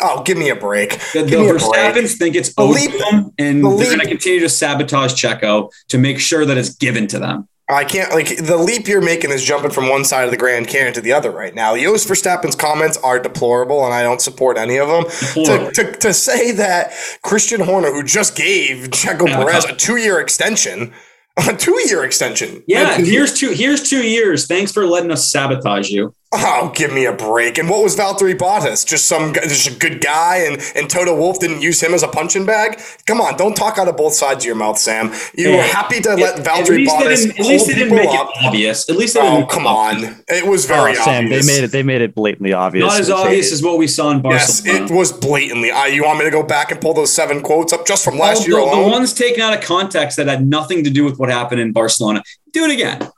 Oh, 0.01 0.21
give 0.23 0.37
me 0.37 0.49
a 0.49 0.55
break. 0.55 0.99
The, 1.13 1.23
the 1.23 1.39
a 1.39 1.53
break. 1.53 1.61
Verstappens 1.61 2.17
think 2.17 2.35
it's 2.35 2.53
owed 2.57 2.75
leap- 2.75 2.91
to 2.91 2.97
them, 2.97 3.31
and 3.37 3.63
the 3.63 3.69
they're 3.75 3.87
going 3.87 3.99
to 3.99 4.07
continue 4.07 4.39
to 4.41 4.49
sabotage 4.49 5.13
Checo 5.13 5.71
to 5.89 5.97
make 5.97 6.19
sure 6.19 6.45
that 6.45 6.57
it's 6.57 6.75
given 6.75 7.07
to 7.07 7.19
them. 7.19 7.47
I 7.69 7.85
can't 7.85 8.11
like 8.11 8.35
the 8.37 8.57
leap 8.57 8.87
you're 8.87 9.01
making 9.01 9.31
is 9.31 9.43
jumping 9.43 9.71
from 9.71 9.87
one 9.87 10.03
side 10.03 10.25
of 10.25 10.31
the 10.31 10.37
Grand 10.37 10.67
Canyon 10.67 10.93
to 10.95 11.01
the 11.01 11.13
other 11.13 11.31
right 11.31 11.55
now. 11.55 11.77
Jos 11.77 12.05
Verstappen's 12.05 12.55
comments 12.55 12.97
are 12.97 13.19
deplorable, 13.19 13.85
and 13.85 13.93
I 13.93 14.03
don't 14.03 14.19
support 14.19 14.57
any 14.57 14.77
of 14.77 14.89
them. 14.89 15.05
To, 15.45 15.71
to, 15.71 15.91
to 15.93 16.13
say 16.13 16.51
that 16.51 16.91
Christian 17.21 17.61
Horner, 17.61 17.91
who 17.91 18.03
just 18.03 18.35
gave 18.35 18.89
Checo 18.89 19.27
Perez 19.27 19.63
a 19.63 19.75
two 19.75 19.95
year 19.95 20.19
extension, 20.19 20.93
A 21.35 21.55
two 21.55 21.79
year 21.87 22.03
extension. 22.03 22.63
Yeah, 22.67 22.95
here's 22.97 23.33
two. 23.33 23.49
Here's 23.51 23.89
two 23.89 24.03
years. 24.07 24.45
Thanks 24.45 24.71
for 24.71 24.85
letting 24.85 25.09
us 25.11 25.31
sabotage 25.31 25.89
you. 25.89 26.13
Oh, 26.35 26.71
give 26.75 26.91
me 26.91 27.05
a 27.05 27.13
break. 27.13 27.59
And 27.59 27.69
what 27.69 27.83
was 27.83 27.95
Valtteri 27.95 28.35
Bottas? 28.35 28.85
Just 28.87 29.05
some 29.05 29.33
just 29.33 29.67
a 29.67 29.77
good 29.79 30.01
guy, 30.01 30.37
and 30.47 30.59
and 30.75 30.89
Toto 30.89 31.15
Wolff 31.15 31.39
didn't 31.39 31.61
use 31.61 31.81
him 31.81 31.93
as 31.93 32.01
a 32.03 32.07
punching 32.07 32.45
bag. 32.45 32.79
Come 33.07 33.19
on, 33.21 33.35
don't 33.37 33.55
talk 33.55 33.77
out 33.79 33.87
of 33.87 33.97
both 33.97 34.13
sides 34.13 34.43
of 34.43 34.47
your 34.47 34.55
mouth, 34.55 34.77
Sam. 34.79 35.11
You 35.35 35.49
Hey, 35.49 35.57
were 35.57 35.61
happy 35.63 36.01
to 36.01 36.11
At- 36.11 36.19
let 36.19 36.39
at 36.39 36.45
Valtteri 36.45 36.85
Bottas 36.85 37.29
At 37.39 37.45
least 37.45 37.67
they 37.67 37.73
didn't 37.75 37.95
make 37.95 38.09
up. 38.09 38.29
it 38.35 38.45
obvious. 38.45 38.89
At 38.89 38.95
least 38.97 39.13
they 39.15 39.19
Oh, 39.21 39.37
didn't. 39.37 39.49
come 39.49 39.65
on! 39.67 40.23
It 40.27 40.45
was 40.47 40.65
very 40.65 40.91
Oh, 40.91 41.03
Sam, 41.03 41.25
obvious. 41.25 41.45
they 41.47 41.53
made 41.53 41.63
it. 41.65 41.71
They 41.71 41.83
made 41.83 42.01
it 42.01 42.13
blatantly 42.15 42.53
obvious. 42.53 42.83
Not 42.85 42.99
as 42.99 43.09
obvious 43.11 43.51
as 43.51 43.61
what 43.61 43.77
we 43.77 43.87
saw 43.87 44.09
in 44.11 44.21
Barcelona. 44.21 44.39
Yes, 44.43 44.61
Barcelona. 44.61 44.85
it 44.93 44.97
was 44.97 45.11
blatantly. 45.11 45.71
I, 45.71 45.87
you 45.87 46.03
want 46.03 46.17
me 46.19 46.25
to 46.25 46.31
go 46.31 46.41
back 46.43 46.71
and 46.71 46.79
pull 46.81 46.93
those 46.95 47.11
seven 47.11 47.41
quotes 47.41 47.73
up 47.73 47.85
just 47.87 48.03
from 48.03 48.15
All 48.15 48.21
last 48.27 48.47
year 48.47 48.57
the, 48.59 48.71
the 48.75 48.87
ones 48.87 49.13
taken 49.13 49.41
out 49.41 49.53
of 49.55 49.61
context 49.63 50.17
that 50.17 50.27
had 50.27 50.47
nothing 50.47 50.83
to 50.83 50.89
do 50.89 51.03
with 51.05 51.19
what 51.23 51.31
happened 51.31 51.61
in 51.61 51.71
Barcelona. 51.71 52.21
Do 52.51 52.65
it 52.65 52.71
again. 52.71 53.09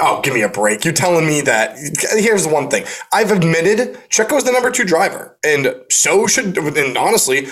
Oh, 0.00 0.20
give 0.20 0.34
me 0.34 0.42
a 0.42 0.48
break. 0.48 0.84
You're 0.84 0.92
telling 0.92 1.28
me 1.28 1.40
that. 1.42 1.76
Here's 2.16 2.44
the 2.44 2.52
one 2.52 2.68
thing. 2.68 2.86
I've 3.12 3.30
admitted 3.30 3.94
Checo's 4.08 4.42
the 4.42 4.50
number 4.50 4.72
two 4.72 4.84
driver. 4.84 5.38
And 5.44 5.76
so 5.88 6.26
should, 6.26 6.58
and 6.58 6.98
honestly, 6.98 7.46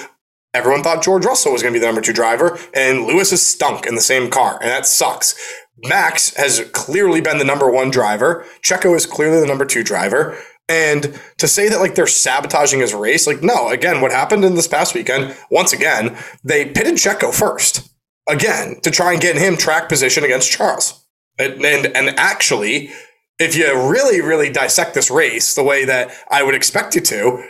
everyone 0.52 0.82
thought 0.82 1.00
George 1.00 1.24
Russell 1.24 1.52
was 1.52 1.62
going 1.62 1.72
to 1.72 1.78
be 1.78 1.80
the 1.80 1.86
number 1.86 2.00
two 2.00 2.12
driver. 2.12 2.58
And 2.74 3.06
Lewis 3.06 3.32
is 3.32 3.46
stunk 3.46 3.86
in 3.86 3.94
the 3.94 4.00
same 4.00 4.30
car. 4.30 4.58
And 4.60 4.68
that 4.68 4.84
sucks. 4.84 5.36
Max 5.84 6.34
has 6.34 6.68
clearly 6.72 7.20
been 7.20 7.38
the 7.38 7.44
number 7.44 7.70
one 7.70 7.92
driver. 7.92 8.44
Checo 8.62 8.96
is 8.96 9.06
clearly 9.06 9.38
the 9.38 9.46
number 9.46 9.64
two 9.64 9.84
driver. 9.84 10.36
And 10.68 11.16
to 11.38 11.46
say 11.46 11.68
that 11.68 11.78
like 11.78 11.94
they're 11.94 12.08
sabotaging 12.08 12.80
his 12.80 12.94
race, 12.94 13.28
like 13.28 13.44
no, 13.44 13.68
again, 13.68 14.00
what 14.00 14.10
happened 14.10 14.44
in 14.44 14.56
this 14.56 14.66
past 14.66 14.92
weekend, 14.92 15.36
once 15.52 15.72
again, 15.72 16.16
they 16.42 16.64
pitted 16.64 16.94
Checo 16.94 17.32
first, 17.32 17.88
again, 18.28 18.80
to 18.82 18.90
try 18.90 19.12
and 19.12 19.20
get 19.20 19.36
him 19.36 19.56
track 19.56 19.88
position 19.88 20.24
against 20.24 20.50
Charles. 20.50 21.04
And, 21.38 21.64
and 21.64 21.86
and 21.96 22.18
actually, 22.18 22.90
if 23.38 23.56
you 23.56 23.66
really, 23.90 24.20
really 24.20 24.50
dissect 24.50 24.94
this 24.94 25.10
race 25.10 25.54
the 25.54 25.62
way 25.62 25.84
that 25.84 26.10
I 26.30 26.42
would 26.42 26.54
expect 26.54 26.94
you 26.94 27.02
to, 27.02 27.46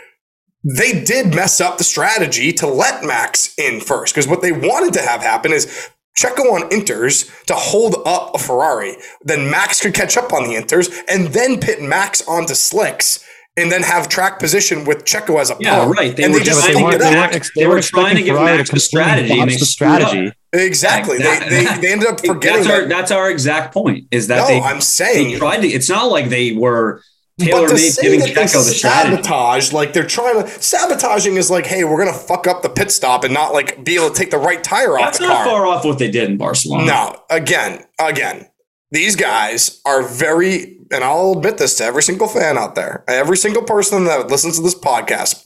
they 0.77 1.03
did 1.03 1.33
mess 1.33 1.61
up 1.61 1.77
the 1.77 1.83
strategy 1.83 2.51
to 2.53 2.67
let 2.67 3.03
Max 3.03 3.53
in 3.57 3.79
first. 3.79 4.13
Because 4.13 4.27
what 4.27 4.41
they 4.41 4.51
wanted 4.51 4.93
to 4.93 5.01
have 5.01 5.21
happen 5.21 5.53
is 5.53 5.89
Checo 6.17 6.51
on 6.51 6.69
inters 6.69 7.45
to 7.45 7.53
hold 7.53 7.95
up 8.05 8.35
a 8.35 8.39
Ferrari. 8.39 8.97
Then 9.21 9.49
Max 9.49 9.81
could 9.81 9.93
catch 9.93 10.17
up 10.17 10.33
on 10.33 10.43
the 10.43 10.55
inters 10.55 10.91
and 11.07 11.27
then 11.27 11.59
pit 11.59 11.81
Max 11.81 12.27
onto 12.27 12.55
slicks 12.55 13.23
and 13.57 13.71
then 13.71 13.81
have 13.83 14.07
track 14.07 14.39
position 14.39 14.85
with 14.85 15.03
Checo 15.03 15.41
as 15.41 15.49
a 15.49 15.57
Yeah, 15.59 15.79
pump. 15.83 15.97
right. 15.97 16.15
They 16.15 16.23
and 16.25 16.33
were 16.33 16.39
they 16.39 16.45
just 16.45 16.61
just 16.61 16.67
they 16.67 16.73
trying 16.73 16.83
to 16.83 16.97
weren't, 16.97 16.99
they 16.99 17.07
up. 17.09 17.15
weren't, 17.15 17.35
ex- 17.35 17.51
They 17.55 17.61
they 17.61 17.67
were 17.67 17.75
were 17.75 17.81
trying 17.81 18.15
to 18.15 18.21
expecting 18.21 18.25
give 18.25 18.35
Ferrari 18.35 18.57
Max 18.57 18.69
to 18.69 18.75
the 18.75 18.79
strategy, 18.79 19.17
completely 19.27 19.41
and 19.41 19.51
they 19.51 19.57
the 19.57 19.65
strategy. 19.65 20.33
Exactly. 20.53 21.17
That- 21.17 21.49
they, 21.49 21.65
they, 21.65 21.81
they 21.81 21.91
ended 21.91 22.07
up 22.07 22.19
forgetting 22.25 22.63
That's 22.63 22.69
our 22.69 22.79
that. 22.81 22.89
that's 22.89 23.11
our 23.11 23.29
exact 23.29 23.73
point. 23.73 24.07
Is 24.11 24.27
that 24.27 24.37
No, 24.37 24.47
they, 24.47 24.59
I'm 24.61 24.79
saying 24.81 25.13
they 25.15 25.23
saying 25.31 25.39
tried 25.39 25.61
to? 25.61 25.67
It's 25.67 25.89
not 25.89 26.05
like 26.11 26.29
they 26.29 26.53
were 26.53 27.01
But 27.39 27.45
tailor 27.45 27.67
to 27.67 27.73
made 27.73 27.79
say 27.89 28.01
giving 28.03 28.19
that 28.21 28.27
they 28.35 28.43
Checo 28.43 28.53
the 28.65 28.73
strategy. 28.73 29.15
sabotage, 29.15 29.73
like 29.73 29.93
they're 29.93 30.05
trying 30.07 30.41
to 30.43 30.47
sabotaging 30.61 31.35
is 31.37 31.49
like, 31.51 31.65
hey, 31.65 31.83
we're 31.83 31.97
gonna 32.03 32.17
fuck 32.17 32.47
up 32.47 32.61
the 32.61 32.69
pit 32.69 32.91
stop 32.91 33.23
and 33.23 33.33
not 33.33 33.53
like 33.53 33.83
be 33.83 33.95
able 33.95 34.09
to 34.09 34.15
take 34.15 34.31
the 34.31 34.37
right 34.37 34.63
tire 34.63 34.97
off 34.99 35.05
That's 35.05 35.17
the 35.19 35.27
not 35.27 35.37
car. 35.37 35.45
far 35.45 35.65
off 35.67 35.83
what 35.85 35.97
they 35.99 36.09
did 36.11 36.29
in 36.29 36.37
Barcelona. 36.37 36.85
No, 36.85 37.21
again, 37.29 37.83
again, 37.99 38.47
these 38.91 39.15
guys 39.15 39.81
are 39.85 40.01
very, 40.03 40.77
and 40.91 41.03
I'll 41.03 41.33
admit 41.33 41.57
this 41.57 41.75
to 41.77 41.83
every 41.83 42.03
single 42.03 42.27
fan 42.27 42.57
out 42.57 42.75
there, 42.75 43.03
every 43.07 43.37
single 43.37 43.63
person 43.63 44.05
that 44.05 44.27
listens 44.27 44.57
to 44.57 44.63
this 44.63 44.75
podcast. 44.75 45.45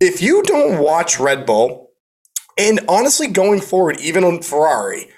If 0.00 0.22
you 0.22 0.42
don't 0.42 0.78
watch 0.82 1.20
Red 1.20 1.44
Bull, 1.44 1.90
and 2.56 2.80
honestly 2.88 3.26
going 3.26 3.60
forward, 3.60 4.00
even 4.00 4.24
on 4.24 4.42
Ferrari, 4.42 5.08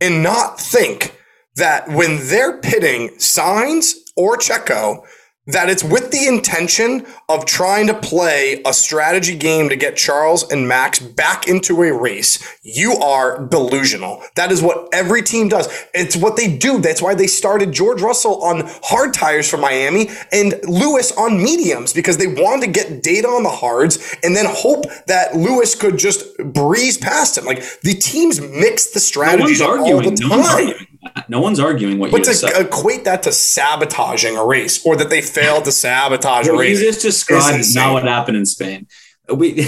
and 0.00 0.22
not 0.22 0.60
think 0.60 1.18
that 1.56 1.88
when 1.88 2.28
they're 2.28 2.58
pitting 2.58 3.08
Sainz 3.16 3.94
or 4.16 4.36
Checo, 4.36 5.06
that 5.52 5.68
it's 5.68 5.84
with 5.84 6.10
the 6.10 6.26
intention 6.26 7.06
of 7.28 7.44
trying 7.46 7.86
to 7.86 7.94
play 7.94 8.60
a 8.64 8.72
strategy 8.72 9.36
game 9.36 9.68
to 9.68 9.76
get 9.76 9.96
Charles 9.96 10.50
and 10.50 10.66
Max 10.68 10.98
back 10.98 11.46
into 11.48 11.82
a 11.82 11.92
race. 11.92 12.38
You 12.62 12.92
are 12.94 13.46
delusional. 13.46 14.22
That 14.36 14.52
is 14.52 14.62
what 14.62 14.88
every 14.92 15.22
team 15.22 15.48
does. 15.48 15.68
It's 15.94 16.16
what 16.16 16.36
they 16.36 16.56
do. 16.56 16.78
That's 16.80 17.02
why 17.02 17.14
they 17.14 17.26
started 17.26 17.72
George 17.72 18.02
Russell 18.02 18.42
on 18.42 18.62
hard 18.84 19.14
tires 19.14 19.48
for 19.48 19.56
Miami 19.56 20.08
and 20.32 20.54
Lewis 20.64 21.12
on 21.12 21.42
mediums 21.42 21.92
because 21.92 22.18
they 22.18 22.26
wanted 22.26 22.66
to 22.66 22.72
get 22.72 23.02
data 23.02 23.28
on 23.28 23.42
the 23.42 23.50
hards 23.50 24.16
and 24.22 24.36
then 24.36 24.46
hope 24.48 24.84
that 25.06 25.34
Lewis 25.36 25.74
could 25.74 25.98
just 25.98 26.36
breeze 26.38 26.98
past 26.98 27.38
him. 27.38 27.44
Like 27.44 27.62
the 27.82 27.94
teams 27.94 28.40
mix 28.40 28.86
the 28.90 29.00
no 29.00 29.00
strategies 29.00 29.60
one's 29.60 29.60
all 29.62 29.78
arguing. 29.80 30.02
the 30.02 30.10
No 30.20 30.42
time. 30.42 30.66
that. 30.68 30.89
No 31.28 31.40
one's 31.40 31.58
arguing 31.60 31.98
what 31.98 32.10
But 32.10 32.18
you 32.18 32.24
to 32.24 32.34
said. 32.34 32.66
equate 32.66 33.04
that 33.04 33.22
to 33.22 33.32
sabotaging 33.32 34.36
a 34.36 34.44
race 34.44 34.84
or 34.84 34.96
that 34.96 35.08
they 35.10 35.22
failed 35.22 35.64
to 35.64 35.72
sabotage 35.72 36.46
a 36.46 36.52
race, 36.56 36.80
you 36.80 36.86
just 36.86 37.00
described 37.02 37.64
not 37.74 37.92
what 37.94 38.02
happened 38.04 38.36
in 38.36 38.44
Spain. 38.46 38.86
We 39.34 39.66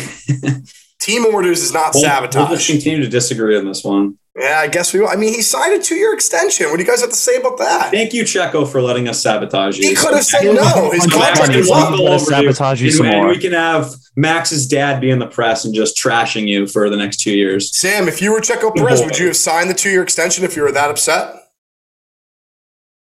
Team 1.00 1.24
orders 1.26 1.62
is 1.62 1.72
not 1.72 1.94
we'll, 1.94 2.02
we'll 2.04 2.22
just 2.22 2.32
sabotage. 2.32 2.66
continue 2.68 3.00
to 3.02 3.08
disagree 3.08 3.56
on 3.58 3.64
this 3.66 3.82
one. 3.82 4.18
Yeah, 4.34 4.60
I 4.60 4.68
guess 4.68 4.94
we 4.94 5.00
will. 5.00 5.08
I 5.08 5.16
mean, 5.16 5.34
he 5.34 5.42
signed 5.42 5.78
a 5.78 5.82
two 5.82 5.94
year 5.94 6.14
extension. 6.14 6.70
What 6.70 6.78
do 6.78 6.82
you 6.82 6.88
guys 6.88 7.02
have 7.02 7.10
to 7.10 7.16
say 7.16 7.36
about 7.36 7.58
that? 7.58 7.90
Thank 7.90 8.14
you, 8.14 8.22
Checo, 8.24 8.66
for 8.66 8.80
letting 8.80 9.06
us 9.06 9.20
sabotage 9.22 9.76
you. 9.78 9.90
He 9.90 9.94
could 9.94 10.14
have 10.14 10.24
said 10.24 10.44
no. 10.44 10.90
His 10.92 11.06
contract 11.06 11.54
is 11.54 11.68
say 11.68 11.74
up. 11.74 11.98
he's 11.98 12.26
sabotage 12.26 12.80
you 12.80 12.90
some 12.92 13.08
more. 13.08 13.28
we 13.28 13.36
can 13.38 13.52
have 13.52 13.90
Max's 14.16 14.66
dad 14.66 15.02
be 15.02 15.10
in 15.10 15.18
the 15.18 15.26
press 15.26 15.66
and 15.66 15.74
just 15.74 15.98
trashing 15.98 16.48
you 16.48 16.66
for 16.66 16.88
the 16.88 16.96
next 16.96 17.18
two 17.18 17.32
years. 17.36 17.78
Sam, 17.78 18.08
if 18.08 18.22
you 18.22 18.32
were 18.32 18.40
Checo 18.40 18.74
Perez, 18.74 19.02
would 19.04 19.18
you 19.18 19.26
have 19.26 19.36
signed 19.36 19.68
the 19.68 19.74
two 19.74 19.90
year 19.90 20.02
extension 20.02 20.44
if 20.44 20.56
you 20.56 20.62
were 20.62 20.72
that 20.72 20.88
upset? 20.88 21.36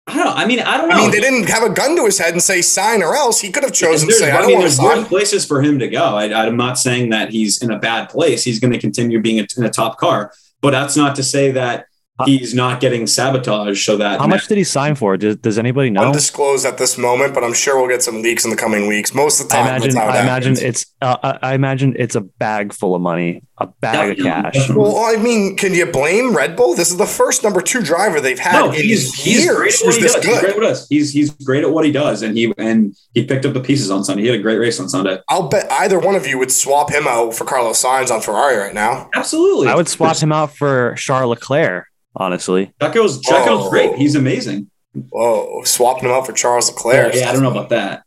I 0.06 0.14
don't 0.16 0.24
know. 0.24 0.32
I 0.32 0.46
mean, 0.46 0.60
I 0.60 0.78
don't 0.78 0.88
know. 0.88 0.94
I 0.96 1.00
mean, 1.02 1.10
they 1.10 1.20
didn't 1.20 1.50
have 1.50 1.62
a 1.62 1.68
gun 1.68 1.94
to 1.96 2.06
his 2.06 2.18
head 2.18 2.32
and 2.32 2.42
say 2.42 2.62
sign 2.62 3.02
or 3.02 3.14
else. 3.14 3.38
He 3.42 3.50
could 3.52 3.62
have 3.64 3.74
chosen 3.74 4.08
to 4.08 4.14
say, 4.14 4.30
I 4.30 4.36
I 4.36 4.38
don't 4.38 4.46
mean, 4.46 4.58
want 4.60 4.70
to 4.70 4.76
there's 4.76 4.80
worse 4.80 5.00
sign. 5.00 5.04
places 5.06 5.44
for 5.44 5.60
him 5.62 5.78
to 5.80 5.88
go. 5.88 6.02
I, 6.16 6.32
I'm 6.46 6.56
not 6.56 6.78
saying 6.78 7.10
that 7.10 7.28
he's 7.28 7.62
in 7.62 7.70
a 7.70 7.78
bad 7.78 8.08
place. 8.08 8.42
He's 8.42 8.58
going 8.58 8.72
to 8.72 8.78
continue 8.78 9.20
being 9.20 9.36
in 9.36 9.64
a 9.64 9.68
top 9.68 9.98
car, 9.98 10.32
but 10.60 10.70
that's 10.70 10.96
not 10.96 11.16
to 11.16 11.22
say 11.22 11.52
that 11.52 11.87
he's 12.24 12.54
not 12.54 12.80
getting 12.80 13.06
sabotaged. 13.06 13.84
So 13.84 13.96
that 13.98 14.20
How 14.20 14.26
much 14.26 14.46
did 14.48 14.58
he 14.58 14.64
sign 14.64 14.94
for? 14.94 15.16
Does, 15.16 15.36
does 15.36 15.58
anybody 15.58 15.90
know? 15.90 16.06
Undisclosed 16.06 16.66
at 16.66 16.78
this 16.78 16.98
moment, 16.98 17.34
but 17.34 17.44
I'm 17.44 17.52
sure 17.54 17.78
we'll 17.78 17.88
get 17.88 18.02
some 18.02 18.22
leaks 18.22 18.44
in 18.44 18.50
the 18.50 18.56
coming 18.56 18.86
weeks. 18.88 19.14
Most 19.14 19.40
of 19.40 19.48
the 19.48 19.54
I 19.54 19.58
time, 19.58 19.66
imagine. 19.68 19.94
that's 19.94 19.96
how 19.96 20.08
it 20.08 20.12
I 20.12 20.22
imagine 20.22 20.56
it's. 20.58 20.86
Uh, 21.00 21.16
I 21.22 21.50
I 21.50 21.54
imagine 21.54 21.94
it's 21.98 22.14
a 22.16 22.20
bag 22.20 22.72
full 22.72 22.94
of 22.94 23.00
money, 23.02 23.42
a 23.58 23.66
bag 23.66 24.18
of 24.18 24.24
cash. 24.24 24.68
Well, 24.68 24.96
I 24.98 25.16
mean, 25.16 25.56
can 25.56 25.72
you 25.74 25.86
blame 25.86 26.34
Red 26.36 26.56
Bull? 26.56 26.74
This 26.74 26.90
is 26.90 26.96
the 26.96 27.06
first 27.06 27.44
number 27.44 27.60
two 27.60 27.82
driver 27.82 28.20
they've 28.20 28.38
had 28.38 28.58
No, 28.58 28.66
in 28.72 28.82
he's, 28.82 29.14
he's 29.14 29.44
years. 29.44 29.56
great 29.56 29.74
at 29.74 29.86
what 29.86 29.94
he 29.94 30.00
this 30.02 30.14
does. 30.14 30.24
He's 30.24 30.32
great 30.40 30.40
good? 30.40 30.50
at 30.64 30.70
what. 30.70 30.86
He's 30.90 31.12
he's 31.12 31.30
great 31.30 31.62
at 31.64 31.70
what 31.70 31.84
he 31.84 31.92
does, 31.92 32.22
and 32.22 32.36
he 32.36 32.52
and 32.58 32.96
he 33.14 33.24
picked 33.24 33.46
up 33.46 33.52
the 33.54 33.60
pieces 33.60 33.90
on 33.90 34.02
Sunday. 34.04 34.22
He 34.22 34.28
had 34.28 34.38
a 34.40 34.42
great 34.42 34.58
race 34.58 34.80
on 34.80 34.88
Sunday. 34.88 35.18
I'll 35.28 35.48
bet 35.48 35.70
either 35.70 35.98
one 36.00 36.16
of 36.16 36.26
you 36.26 36.36
would 36.38 36.50
swap 36.50 36.90
him 36.90 37.06
out 37.06 37.34
for 37.34 37.44
Carlos 37.44 37.80
Sainz 37.82 38.10
on 38.10 38.20
Ferrari 38.20 38.56
right 38.56 38.74
now. 38.74 39.08
Absolutely, 39.14 39.68
I 39.68 39.76
would 39.76 39.88
swap 39.88 40.16
him 40.16 40.32
out 40.32 40.56
for 40.56 40.94
Charles 40.96 41.30
Leclerc. 41.30 41.84
Honestly, 42.18 42.72
Checo's 42.80 43.20
Checo's 43.22 43.66
Oh. 43.66 43.70
great. 43.70 43.94
He's 43.96 44.14
amazing. 44.14 44.70
Whoa, 45.10 45.62
swapping 45.64 46.04
him 46.08 46.10
out 46.10 46.26
for 46.26 46.32
Charles 46.32 46.68
Leclerc. 46.70 47.14
yeah, 47.14 47.30
I 47.30 47.32
don't 47.32 47.42
know 47.42 47.50
about 47.50 47.68
that. 47.70 48.02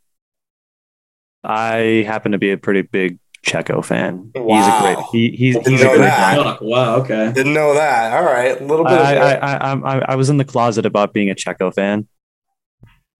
I 1.43 2.03
happen 2.05 2.33
to 2.33 2.37
be 2.37 2.51
a 2.51 2.57
pretty 2.57 2.81
big 2.83 3.17
Checo 3.45 3.83
fan. 3.83 4.29
He's 4.35 4.41
a 4.41 4.45
Wow. 4.45 4.81
great. 4.81 5.05
He, 5.31 5.35
he's 5.35 5.55
Didn't 5.55 5.71
he's 5.71 5.81
a 5.81 5.85
great 5.87 5.97
that. 5.99 6.35
guy. 6.37 6.43
Fuck, 6.43 6.61
Wow. 6.61 6.95
Okay. 6.97 7.31
Didn't 7.33 7.53
know 7.53 7.73
that. 7.73 8.13
All 8.13 8.23
right, 8.23 8.59
a 8.59 8.63
little 8.63 8.85
bit. 8.85 8.93
I, 8.93 9.13
of 9.13 9.43
I, 9.43 9.57
I, 9.57 9.95
I, 9.97 10.05
I 10.09 10.15
was 10.15 10.29
in 10.29 10.37
the 10.37 10.45
closet 10.45 10.85
about 10.85 11.13
being 11.13 11.29
a 11.31 11.35
Checo 11.35 11.73
fan. 11.73 12.07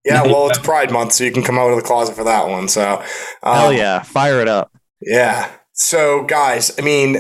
yeah, 0.06 0.24
well, 0.24 0.50
it's 0.50 0.60
Pride 0.60 0.92
Month, 0.92 1.14
so 1.14 1.24
you 1.24 1.32
can 1.32 1.42
come 1.44 1.58
out 1.58 1.70
of 1.70 1.76
the 1.78 1.82
closet 1.82 2.16
for 2.16 2.24
that 2.24 2.48
one. 2.48 2.68
So, 2.68 3.02
um, 3.44 3.56
Hell 3.56 3.74
yeah, 3.74 4.02
fire 4.04 4.40
it 4.42 4.48
up. 4.48 4.72
Yeah. 5.02 5.50
So, 5.74 6.24
guys, 6.26 6.78
I 6.78 6.82
mean, 6.84 7.18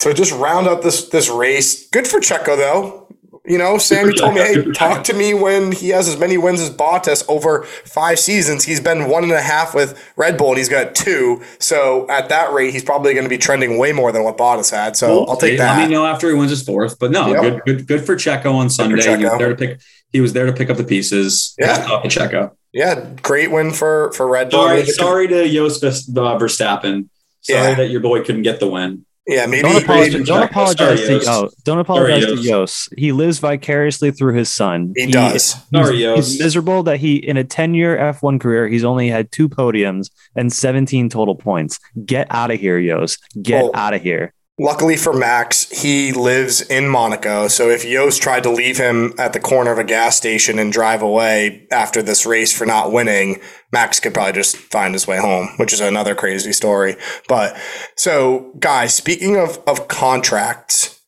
to 0.00 0.12
just 0.14 0.32
round 0.32 0.66
up 0.66 0.82
this 0.82 1.08
this 1.08 1.28
race, 1.30 1.88
good 1.90 2.06
for 2.06 2.20
Checo 2.20 2.56
though. 2.56 3.06
You 3.46 3.56
know, 3.58 3.78
Sammy 3.78 4.12
told 4.12 4.34
me, 4.34 4.42
hey, 4.42 4.62
talk 4.74 5.02
to 5.04 5.14
me 5.14 5.32
when 5.34 5.72
he 5.72 5.88
has 5.88 6.06
as 6.06 6.18
many 6.18 6.36
wins 6.36 6.60
as 6.60 6.70
Bottas 6.70 7.24
over 7.26 7.62
five 7.64 8.18
seasons. 8.18 8.64
He's 8.64 8.80
been 8.80 9.08
one 9.08 9.24
and 9.24 9.32
a 9.32 9.40
half 9.40 9.74
with 9.74 9.98
Red 10.16 10.36
Bull, 10.36 10.50
and 10.50 10.58
he's 10.58 10.68
got 10.68 10.94
two. 10.94 11.42
So 11.58 12.06
at 12.10 12.28
that 12.28 12.52
rate, 12.52 12.72
he's 12.72 12.84
probably 12.84 13.12
going 13.14 13.24
to 13.24 13.30
be 13.30 13.38
trending 13.38 13.78
way 13.78 13.92
more 13.92 14.12
than 14.12 14.22
what 14.24 14.36
Bottas 14.36 14.70
had. 14.70 14.94
So 14.96 15.24
I'll 15.24 15.36
take 15.38 15.58
that. 15.58 15.78
Let 15.78 15.88
me 15.88 15.92
know 15.94 16.06
after 16.06 16.28
he 16.28 16.34
wins 16.34 16.50
his 16.50 16.62
fourth. 16.62 16.98
But 16.98 17.10
no, 17.10 17.28
Yep. 17.32 17.40
good, 17.42 17.62
good, 17.64 17.86
good 17.88 18.04
for 18.06 18.14
Checo 18.14 18.54
on 18.54 18.68
Sunday. 18.70 19.02
He 19.02 19.24
was 19.24 19.38
there 19.38 19.48
to 19.48 19.56
pick. 19.56 19.80
He 20.12 20.20
was 20.20 20.32
there 20.34 20.46
to 20.46 20.52
pick 20.52 20.70
up 20.70 20.76
the 20.76 20.84
pieces. 20.84 21.54
Yeah. 21.58 21.78
Hats 21.78 21.90
off 21.90 22.02
to 22.04 22.08
Checo. 22.08 22.52
yeah, 22.72 23.06
great 23.22 23.50
win 23.50 23.72
for 23.72 24.12
for 24.12 24.28
Red 24.28 24.50
Bull. 24.50 24.60
Sorry, 24.66 24.84
sorry 24.86 25.28
to 25.28 25.48
Jos 25.48 25.80
Verstappen. 25.80 27.08
Sorry 27.40 27.70
Yeah. 27.70 27.74
that 27.76 27.90
your 27.90 28.00
boy 28.00 28.22
couldn't 28.22 28.42
get 28.42 28.60
the 28.60 28.68
win. 28.68 29.06
Yeah, 29.30 29.46
maybe. 29.46 29.62
Don't 29.62 29.82
apologize. 29.82 30.14
Checo. 30.14 30.26
Don't 30.26 30.42
apologize 30.42 31.00
to 31.00 31.12
Yost. 31.12 31.28
oh, 31.28 31.48
Don't 31.64 31.78
apologize 31.78 32.22
Sorry, 32.24 32.36
to 32.36 32.42
Jos. 32.42 32.88
He 32.98 33.12
lives 33.12 33.38
vicariously 33.38 34.10
through 34.10 34.34
his 34.34 34.50
son. 34.52 34.92
He 34.96 35.06
does. 35.10 35.56
Sorry, 35.72 35.92
He's, 35.94 36.00
Yost. 36.02 36.30
he's 36.32 36.40
miserable 36.40 36.82
that 36.82 36.98
he, 37.00 37.16
in 37.16 37.36
a 37.36 37.44
10 37.44 37.74
year 37.74 37.96
F1 37.96 38.40
career, 38.40 38.68
he's 38.68 38.84
only 38.84 39.08
had 39.08 39.30
two 39.32 39.48
podiums 39.48 40.10
and 40.34 40.52
17 40.52 41.08
total 41.08 41.36
points. 41.36 41.78
Get 42.04 42.26
out 42.30 42.50
of 42.50 42.58
here, 42.60 42.80
Jos. 42.82 43.16
Get 43.40 43.62
Well, 43.62 43.70
out 43.74 43.94
of 43.94 44.02
here. 44.02 44.34
luckily 44.58 44.96
for 44.96 45.12
Max, 45.14 45.70
he 45.70 46.12
lives 46.12 46.60
in 46.62 46.86
Monaco. 46.88 47.48
So 47.48 47.70
if 47.70 47.84
Yost 47.84 48.20
tried 48.22 48.42
to 48.42 48.50
leave 48.50 48.76
him 48.78 49.14
at 49.18 49.32
the 49.32 49.40
corner 49.40 49.70
of 49.72 49.78
a 49.78 49.84
gas 49.84 50.16
station 50.16 50.58
and 50.58 50.70
drive 50.72 51.00
away 51.02 51.66
after 51.70 52.02
this 52.02 52.26
race 52.26 52.52
for 52.56 52.66
not 52.66 52.92
winning, 52.92 53.40
Max 53.72 54.00
could 54.00 54.14
probably 54.14 54.32
just 54.32 54.56
find 54.56 54.94
his 54.94 55.06
way 55.06 55.18
home, 55.18 55.50
which 55.56 55.72
is 55.72 55.80
another 55.80 56.14
crazy 56.14 56.52
story. 56.52 56.96
But 57.28 57.56
so, 57.96 58.52
guys, 58.58 58.94
speaking 58.94 59.36
of, 59.36 59.60
of 59.66 59.88
contracts, 59.88 61.00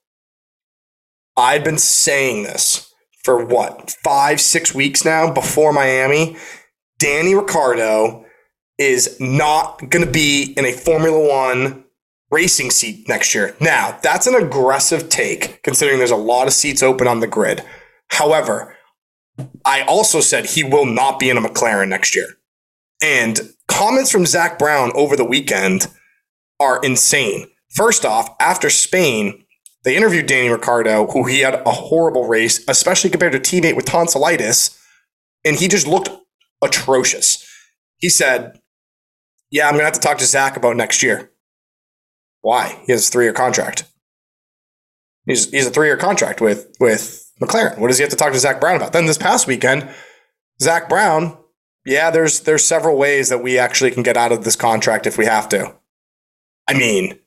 I've 1.36 1.64
been 1.64 1.78
saying 1.78 2.44
this 2.44 2.92
for 3.24 3.44
what, 3.44 3.96
five, 4.04 4.40
six 4.40 4.74
weeks 4.74 5.04
now 5.04 5.30
before 5.30 5.72
Miami. 5.72 6.36
Danny 6.98 7.34
Ricciardo 7.34 8.24
is 8.78 9.18
not 9.20 9.78
going 9.90 10.04
to 10.04 10.10
be 10.10 10.54
in 10.56 10.64
a 10.64 10.72
Formula 10.72 11.18
One 11.28 11.84
racing 12.30 12.70
seat 12.70 13.08
next 13.08 13.34
year. 13.34 13.54
Now, 13.60 13.98
that's 14.02 14.26
an 14.26 14.34
aggressive 14.34 15.08
take 15.08 15.62
considering 15.62 15.98
there's 15.98 16.10
a 16.10 16.16
lot 16.16 16.46
of 16.46 16.52
seats 16.52 16.82
open 16.82 17.06
on 17.06 17.20
the 17.20 17.26
grid. 17.26 17.62
However, 18.08 18.76
I 19.64 19.82
also 19.82 20.20
said 20.20 20.46
he 20.46 20.64
will 20.64 20.86
not 20.86 21.18
be 21.18 21.30
in 21.30 21.36
a 21.36 21.40
McLaren 21.40 21.88
next 21.88 22.14
year. 22.14 22.26
And 23.02 23.40
comments 23.66 24.10
from 24.10 24.26
Zak 24.26 24.58
Brown 24.58 24.92
over 24.94 25.16
the 25.16 25.24
weekend 25.24 25.88
are 26.60 26.80
insane. 26.82 27.48
First 27.70 28.04
off, 28.04 28.34
after 28.40 28.70
Spain, 28.70 29.44
they 29.84 29.96
interviewed 29.96 30.26
Danny 30.26 30.48
Ricciardo, 30.48 31.08
who 31.08 31.24
he 31.24 31.40
had 31.40 31.54
a 31.54 31.70
horrible 31.70 32.28
race, 32.28 32.64
especially 32.68 33.10
compared 33.10 33.32
to 33.32 33.40
teammate 33.40 33.74
with 33.74 33.84
tonsillitis, 33.84 34.78
and 35.44 35.56
he 35.56 35.66
just 35.66 35.88
looked 35.88 36.10
atrocious. 36.62 37.44
He 37.96 38.08
said, 38.08 38.60
Yeah, 39.50 39.68
I'm 39.68 39.76
to 39.76 39.84
have 39.84 39.94
to 39.94 40.00
talk 40.00 40.18
to 40.18 40.24
Zak 40.24 40.56
about 40.56 40.76
next 40.76 41.02
year. 41.02 41.32
Why? 42.42 42.80
He 42.86 42.92
has 42.92 43.08
a 43.08 43.10
three 43.10 43.24
year 43.24 43.32
contract. 43.32 43.84
He's, 45.26 45.50
he's 45.50 45.66
a 45.66 45.70
three 45.70 45.88
year 45.88 45.96
contract 45.96 46.40
with, 46.40 46.72
with 46.78 47.32
McLaren. 47.40 47.78
What 47.78 47.88
does 47.88 47.98
he 47.98 48.02
have 48.02 48.10
to 48.10 48.16
talk 48.16 48.32
to 48.32 48.38
Zak 48.38 48.60
Brown 48.60 48.76
about? 48.76 48.92
Then 48.92 49.06
this 49.06 49.18
past 49.18 49.46
weekend, 49.46 49.88
Zak 50.60 50.88
Brown, 50.88 51.36
yeah, 51.84 52.10
there's 52.10 52.40
there's 52.40 52.64
several 52.64 52.96
ways 52.96 53.28
that 53.28 53.42
we 53.42 53.58
actually 53.58 53.90
can 53.90 54.02
get 54.02 54.16
out 54.16 54.32
of 54.32 54.44
this 54.44 54.56
contract 54.56 55.06
if 55.06 55.18
we 55.18 55.26
have 55.26 55.48
to. 55.50 55.74
I 56.68 56.74
mean, 56.74 57.18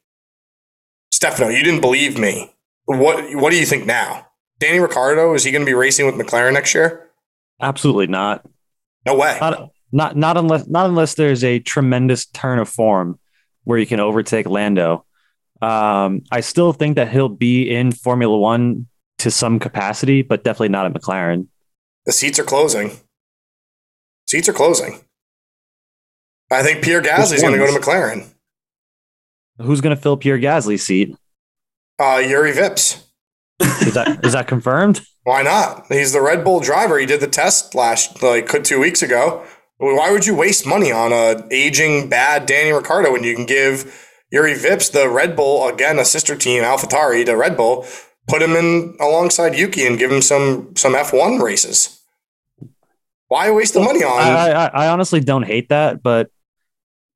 Stefano, 1.12 1.50
you 1.50 1.64
didn't 1.64 1.82
believe 1.82 2.18
me. 2.18 2.54
What 2.86 3.36
what 3.36 3.50
do 3.52 3.58
you 3.58 3.66
think 3.66 3.86
now? 3.86 4.28
Danny 4.60 4.80
Ricciardo 4.80 5.34
is 5.34 5.44
he 5.44 5.52
going 5.52 5.64
to 5.64 5.70
be 5.70 5.74
racing 5.74 6.06
with 6.06 6.16
McLaren 6.16 6.54
next 6.54 6.74
year? 6.74 7.10
Absolutely 7.62 8.08
not. 8.08 8.46
No 9.06 9.16
way. 9.16 9.38
Not, 9.40 9.70
not 9.92 10.16
not 10.16 10.38
unless 10.38 10.68
not 10.68 10.86
unless 10.86 11.16
there's 11.16 11.44
a 11.44 11.60
tremendous 11.60 12.26
turn 12.26 12.60
of 12.60 12.70
form 12.70 13.20
where 13.66 13.78
you 13.78 13.86
can 13.86 14.00
overtake 14.00 14.48
Lando. 14.48 15.06
Um, 15.62 16.22
I 16.32 16.42
still 16.42 16.74
think 16.74 16.96
that 16.96 17.10
he'll 17.10 17.30
be 17.30 17.70
in 17.70 17.92
Formula 17.92 18.38
One 18.38 18.88
to 19.20 19.32
some 19.32 19.60
capacity, 19.60 20.22
but 20.22 20.44
definitely 20.44 20.70
not 20.70 20.86
at 20.86 20.94
McLaren. 20.94 21.48
The 22.06 22.12
seats 22.12 22.40
are 22.40 22.44
closing. 22.44 22.92
Seats 24.28 24.50
are 24.50 24.54
closing. 24.54 25.02
I 26.52 26.64
think 26.64 26.84
Pierre 26.84 27.02
Gasly 27.02 27.36
is 27.36 27.42
going 27.42 27.54
to 27.54 27.60
go 27.60 27.72
to 27.72 27.80
McLaren. 27.80 28.28
Who's 29.60 29.82
going 29.82 29.96
to 29.96 30.02
fill 30.02 30.18
Pierre 30.18 30.38
Gasly's 30.38 30.86
seat? 30.86 31.16
Uh, 31.98 32.18
Jüri 32.18 32.54
Vips. 32.54 33.04
Is 33.62 33.94
that 33.94 34.26
is 34.26 34.34
that 34.34 34.48
confirmed? 34.48 35.02
Why 35.24 35.42
not? 35.42 35.86
He's 35.88 36.12
the 36.12 36.22
Red 36.22 36.44
Bull 36.44 36.60
driver. 36.60 37.00
He 37.00 37.06
did 37.06 37.22
the 37.22 37.28
test 37.28 37.74
last 37.74 38.22
like 38.22 38.64
two 38.64 38.80
weeks 38.80 39.02
ago. 39.02 39.44
Why 39.78 40.12
would 40.12 40.26
you 40.26 40.36
waste 40.36 40.68
money 40.68 40.92
on 40.92 41.12
a 41.12 41.48
aging 41.52 42.10
bad 42.10 42.46
Danny 42.46 42.72
Ricciardo 42.72 43.12
when 43.12 43.24
you 43.24 43.36
can 43.36 43.46
give 43.46 43.86
Jüri 44.34 44.56
Vips 44.56 44.92
the 44.92 45.10
Red 45.10 45.36
Bull 45.36 45.68
again, 45.68 46.00
a 46.00 46.06
sister 46.06 46.36
team, 46.36 46.64
AlphaTauri 46.64 47.26
to 47.26 47.36
Red 47.36 47.56
Bull, 47.58 47.86
put 48.28 48.42
him 48.42 48.52
in 48.52 48.96
alongside 49.00 49.56
Yuki 49.56 49.86
and 49.88 49.98
give 49.98 50.12
him 50.12 50.22
some 50.22 50.76
some 50.76 50.96
F 50.96 51.14
one 51.14 51.40
races. 51.40 52.02
Why 53.28 53.50
waste 53.52 53.74
the 53.74 53.80
money 53.80 54.04
on? 54.04 54.20
I, 54.20 54.52
I, 54.52 54.66
I 54.68 54.88
honestly 54.90 55.20
don't 55.20 55.44
hate 55.44 55.70
that, 55.70 56.04
but 56.04 56.30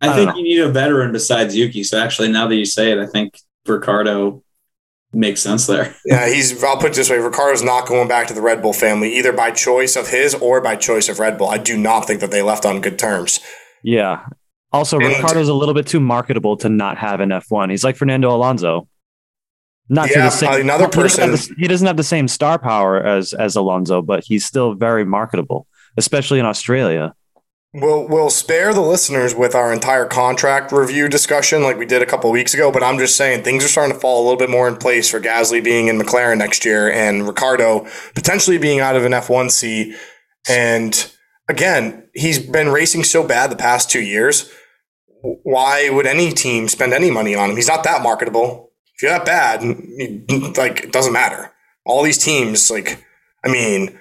I, 0.01 0.09
I 0.09 0.15
think 0.15 0.35
you 0.37 0.43
need 0.43 0.59
a 0.59 0.69
veteran 0.69 1.11
besides 1.11 1.55
Yuki. 1.55 1.83
So 1.83 1.99
actually, 1.99 2.31
now 2.31 2.47
that 2.47 2.55
you 2.55 2.65
say 2.65 2.91
it, 2.91 2.97
I 2.97 3.05
think 3.05 3.39
Ricciardo 3.67 4.43
makes 5.13 5.41
sense 5.41 5.67
there. 5.67 5.95
yeah, 6.05 6.27
he's. 6.27 6.63
I'll 6.63 6.77
put 6.77 6.91
it 6.91 6.95
this 6.95 7.09
way: 7.09 7.17
Ricciardo's 7.17 7.63
not 7.63 7.87
going 7.87 8.07
back 8.07 8.27
to 8.27 8.33
the 8.33 8.41
Red 8.41 8.61
Bull 8.61 8.73
family 8.73 9.15
either 9.17 9.33
by 9.33 9.51
choice 9.51 9.95
of 9.95 10.09
his 10.09 10.33
or 10.33 10.61
by 10.61 10.75
choice 10.75 11.09
of 11.09 11.19
Red 11.19 11.37
Bull. 11.37 11.49
I 11.49 11.57
do 11.57 11.77
not 11.77 12.05
think 12.05 12.21
that 12.21 12.31
they 12.31 12.41
left 12.41 12.65
on 12.65 12.81
good 12.81 12.97
terms. 12.97 13.39
Yeah. 13.83 14.25
Also, 14.71 14.97
and, 14.99 15.07
Ricciardo's 15.07 15.49
a 15.49 15.53
little 15.53 15.73
bit 15.73 15.87
too 15.87 15.99
marketable 15.99 16.57
to 16.57 16.69
not 16.69 16.97
have 16.97 17.21
an 17.21 17.29
F1. 17.29 17.71
He's 17.71 17.83
like 17.83 17.95
Fernando 17.95 18.33
Alonso. 18.33 18.87
Not 19.89 20.11
yeah, 20.11 20.25
the 20.25 20.29
same, 20.29 20.61
another 20.61 20.87
person. 20.87 21.23
He 21.23 21.31
doesn't, 21.31 21.55
the, 21.55 21.61
he 21.61 21.67
doesn't 21.67 21.87
have 21.87 21.97
the 21.97 22.03
same 22.03 22.27
star 22.27 22.59
power 22.59 23.03
as 23.03 23.33
as 23.33 23.55
Alonso, 23.55 24.03
but 24.03 24.23
he's 24.23 24.45
still 24.45 24.75
very 24.75 25.03
marketable, 25.03 25.65
especially 25.99 26.39
in 26.39 26.45
Australia. 26.45 27.13
We'll 27.71 28.07
we'll 28.07 28.31
spare 28.31 28.73
the 28.73 28.81
listeners 28.81 29.35
with 29.35 29.53
our 29.53 29.71
entire 29.71 30.05
contract 30.05 30.71
review 30.71 31.07
discussion 31.07 31.61
like 31.61 31.77
we 31.77 31.85
did 31.85 32.01
a 32.01 32.05
couple 32.07 32.31
weeks 32.31 32.55
ago, 32.55 32.71
but 32.71 32.81
I'm 32.81 32.97
just 32.97 33.15
saying 33.15 33.43
things 33.43 33.63
are 33.63 33.67
starting 33.67 33.93
to 33.93 33.99
fall 33.99 34.21
a 34.21 34.23
little 34.23 34.39
bit 34.39 34.49
more 34.49 34.67
in 34.67 34.75
place 34.75 35.07
for 35.07 35.19
Gasly 35.19 35.63
being 35.63 35.87
in 35.87 35.99
McLaren 35.99 36.39
next 36.39 36.65
year 36.65 36.91
and 36.91 37.27
Ricciardo 37.27 37.85
potentially 38.15 38.57
being 38.57 38.79
out 38.79 38.95
of 38.95 39.05
an 39.05 39.11
F1 39.11 39.51
seat. 39.51 39.95
And 40.49 41.11
again, 41.47 42.09
he's 42.15 42.39
been 42.39 42.69
racing 42.69 43.03
so 43.03 43.23
bad 43.23 43.51
the 43.51 43.55
past 43.55 43.91
two 43.91 44.01
years. 44.01 44.51
Why 45.21 45.91
would 45.91 46.07
any 46.07 46.31
team 46.31 46.69
spend 46.69 46.91
any 46.91 47.11
money 47.11 47.35
on 47.35 47.51
him? 47.51 47.55
He's 47.55 47.67
not 47.67 47.83
that 47.83 48.01
marketable. 48.01 48.71
If 48.95 49.03
you're 49.03 49.11
that 49.11 49.25
bad, 49.25 49.61
like 50.57 50.85
it 50.85 50.91
doesn't 50.91 51.13
matter. 51.13 51.51
All 51.85 52.01
these 52.01 52.17
teams, 52.17 52.71
like, 52.71 53.05
I 53.45 53.49
mean, 53.49 53.99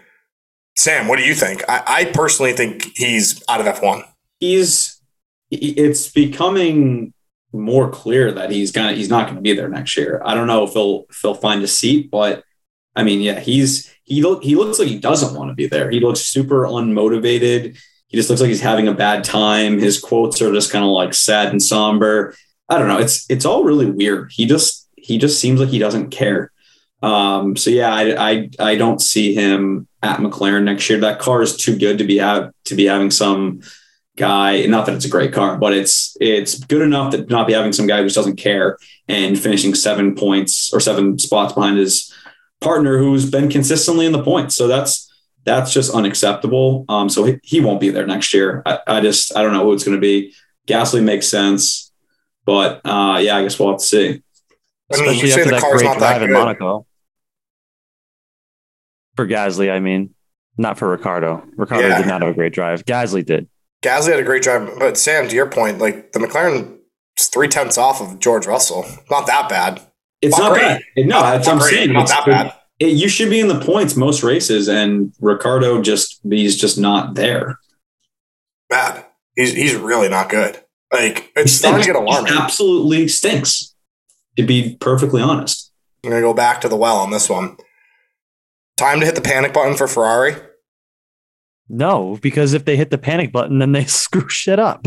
Sam, 0.78 1.08
what 1.08 1.18
do 1.18 1.24
you 1.24 1.34
think? 1.34 1.64
I, 1.68 1.82
I 1.84 2.04
personally 2.04 2.52
think 2.52 2.92
he's 2.94 3.42
out 3.48 3.60
of 3.60 3.66
F1. 3.66 4.04
He's 4.38 5.02
it's 5.50 6.08
becoming 6.08 7.12
more 7.52 7.90
clear 7.90 8.30
that 8.30 8.52
he's 8.52 8.70
gonna 8.70 8.92
he's 8.92 9.08
not 9.08 9.26
gonna 9.26 9.40
be 9.40 9.54
there 9.54 9.68
next 9.68 9.96
year. 9.96 10.22
I 10.24 10.34
don't 10.34 10.46
know 10.46 10.62
if 10.62 10.74
he'll 10.74 11.06
if 11.10 11.18
he'll 11.20 11.34
find 11.34 11.64
a 11.64 11.66
seat, 11.66 12.12
but 12.12 12.44
I 12.94 13.02
mean, 13.02 13.20
yeah, 13.20 13.40
he's 13.40 13.92
he 14.04 14.22
look 14.22 14.44
he 14.44 14.54
looks 14.54 14.78
like 14.78 14.86
he 14.86 15.00
doesn't 15.00 15.36
want 15.36 15.50
to 15.50 15.54
be 15.54 15.66
there. 15.66 15.90
He 15.90 15.98
looks 15.98 16.20
super 16.20 16.62
unmotivated. 16.62 17.76
He 18.06 18.16
just 18.16 18.30
looks 18.30 18.40
like 18.40 18.48
he's 18.48 18.60
having 18.60 18.86
a 18.86 18.94
bad 18.94 19.24
time. 19.24 19.80
His 19.80 19.98
quotes 19.98 20.40
are 20.40 20.52
just 20.52 20.70
kind 20.70 20.84
of 20.84 20.92
like 20.92 21.12
sad 21.12 21.48
and 21.48 21.60
somber. 21.60 22.36
I 22.68 22.78
don't 22.78 22.86
know. 22.86 23.00
It's 23.00 23.28
it's 23.28 23.44
all 23.44 23.64
really 23.64 23.90
weird. 23.90 24.30
He 24.30 24.46
just 24.46 24.88
he 24.94 25.18
just 25.18 25.40
seems 25.40 25.58
like 25.58 25.70
he 25.70 25.80
doesn't 25.80 26.10
care. 26.10 26.52
Um, 27.02 27.56
so 27.56 27.68
yeah, 27.70 27.92
I, 27.92 28.30
I 28.30 28.50
I 28.60 28.76
don't 28.76 29.02
see 29.02 29.34
him 29.34 29.87
at 30.02 30.20
McLaren 30.20 30.64
next 30.64 30.88
year. 30.88 31.00
That 31.00 31.18
car 31.18 31.42
is 31.42 31.56
too 31.56 31.76
good 31.76 31.98
to 31.98 32.04
be 32.04 32.18
have 32.18 32.52
to 32.64 32.74
be 32.74 32.86
having 32.86 33.10
some 33.10 33.62
guy. 34.16 34.64
Not 34.66 34.86
that 34.86 34.94
it's 34.94 35.04
a 35.04 35.10
great 35.10 35.32
car, 35.32 35.56
but 35.56 35.72
it's 35.72 36.16
it's 36.20 36.58
good 36.58 36.82
enough 36.82 37.12
to 37.12 37.24
not 37.26 37.46
be 37.46 37.52
having 37.52 37.72
some 37.72 37.86
guy 37.86 37.98
who 37.98 38.04
just 38.04 38.16
doesn't 38.16 38.36
care 38.36 38.78
and 39.08 39.38
finishing 39.38 39.74
seven 39.74 40.14
points 40.14 40.72
or 40.72 40.80
seven 40.80 41.18
spots 41.18 41.52
behind 41.52 41.78
his 41.78 42.12
partner 42.60 42.98
who's 42.98 43.30
been 43.30 43.48
consistently 43.48 44.06
in 44.06 44.12
the 44.12 44.22
points. 44.22 44.54
So 44.54 44.66
that's 44.66 45.10
that's 45.44 45.72
just 45.72 45.94
unacceptable. 45.94 46.84
Um, 46.88 47.08
so 47.08 47.24
he, 47.24 47.38
he 47.42 47.60
won't 47.60 47.80
be 47.80 47.90
there 47.90 48.06
next 48.06 48.34
year. 48.34 48.62
I, 48.66 48.78
I 48.86 49.00
just 49.00 49.36
I 49.36 49.42
don't 49.42 49.52
know 49.52 49.64
who 49.64 49.72
it's 49.72 49.84
going 49.84 49.96
to 49.96 50.00
be. 50.00 50.34
Gasly 50.66 51.02
makes 51.02 51.26
sense, 51.26 51.90
but 52.44 52.82
uh, 52.84 53.18
yeah, 53.22 53.36
I 53.36 53.42
guess 53.42 53.58
we'll 53.58 53.70
have 53.70 53.78
to 53.78 53.84
see. 53.84 54.22
Especially 54.90 55.32
after 55.32 55.50
that 55.50 55.62
great 55.62 55.98
drive 55.98 56.22
in 56.22 56.32
Monaco 56.32 56.86
for 59.18 59.26
Gasly. 59.26 59.68
I 59.68 59.80
mean, 59.80 60.14
not 60.58 60.78
for 60.78 60.88
Ricciardo. 60.88 61.42
Ricciardo 61.56 61.88
yeah. 61.88 61.98
did 61.98 62.06
not 62.06 62.22
have 62.22 62.30
a 62.30 62.34
great 62.34 62.52
drive. 62.52 62.84
Gasly 62.84 63.26
did. 63.26 63.48
Gasly 63.82 64.10
had 64.10 64.20
a 64.20 64.22
great 64.22 64.44
drive, 64.44 64.78
but 64.78 64.96
Sam, 64.96 65.26
to 65.26 65.34
your 65.34 65.50
point, 65.50 65.78
like 65.80 66.12
the 66.12 66.20
McLaren 66.20 66.78
is 67.18 67.26
three 67.26 67.48
tenths 67.48 67.76
off 67.76 68.00
of 68.00 68.20
George 68.20 68.46
Russell. 68.46 68.86
Not 69.10 69.26
that 69.26 69.48
bad. 69.48 69.82
It's 70.22 70.38
not, 70.38 70.52
not 70.52 70.60
bad. 70.60 70.82
No, 70.96 71.20
that's 71.20 71.48
what 71.48 71.56
I'm 71.56 71.60
saying. 71.62 71.92
Not 71.92 72.06
that 72.06 72.26
bad. 72.26 72.54
It, 72.78 72.92
you 72.92 73.08
should 73.08 73.28
be 73.28 73.40
in 73.40 73.48
the 73.48 73.58
points 73.58 73.96
most 73.96 74.22
races, 74.22 74.68
and 74.68 75.12
Ricciardo 75.20 75.82
just 75.82 76.20
he's 76.22 76.56
just 76.56 76.78
not 76.78 77.16
there. 77.16 77.58
Bad. 78.70 79.04
He's 79.34 79.52
he's 79.52 79.74
really 79.74 80.08
not 80.08 80.28
good. 80.28 80.60
Like 80.92 81.32
it's 81.34 81.52
starting 81.52 81.80
to 81.80 81.86
get 81.86 81.96
alarming. 81.96 82.32
He 82.32 82.38
absolutely 82.38 83.08
stinks. 83.08 83.74
To 84.36 84.46
be 84.46 84.76
perfectly 84.80 85.20
honest, 85.20 85.72
I'm 86.04 86.10
gonna 86.10 86.22
go 86.22 86.34
back 86.34 86.60
to 86.60 86.68
the 86.68 86.76
well 86.76 86.98
on 86.98 87.10
this 87.10 87.28
one. 87.28 87.56
Time 88.78 89.00
to 89.00 89.06
hit 89.06 89.16
the 89.16 89.20
panic 89.20 89.52
button 89.52 89.76
for 89.76 89.88
Ferrari? 89.88 90.36
No, 91.68 92.16
because 92.22 92.54
if 92.54 92.64
they 92.64 92.76
hit 92.76 92.90
the 92.90 92.98
panic 92.98 93.32
button, 93.32 93.58
then 93.58 93.72
they 93.72 93.84
screw 93.86 94.28
shit 94.28 94.58
up. 94.58 94.86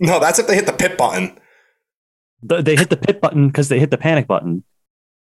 No, 0.00 0.20
that's 0.20 0.38
if 0.38 0.46
they 0.46 0.56
hit 0.56 0.66
the 0.66 0.72
pit 0.72 0.98
button. 0.98 1.38
they 2.42 2.76
hit 2.76 2.90
the 2.90 2.96
pit 2.96 3.20
button 3.20 3.46
because 3.48 3.68
they 3.68 3.78
hit 3.78 3.90
the 3.90 3.98
panic 3.98 4.26
button. 4.26 4.64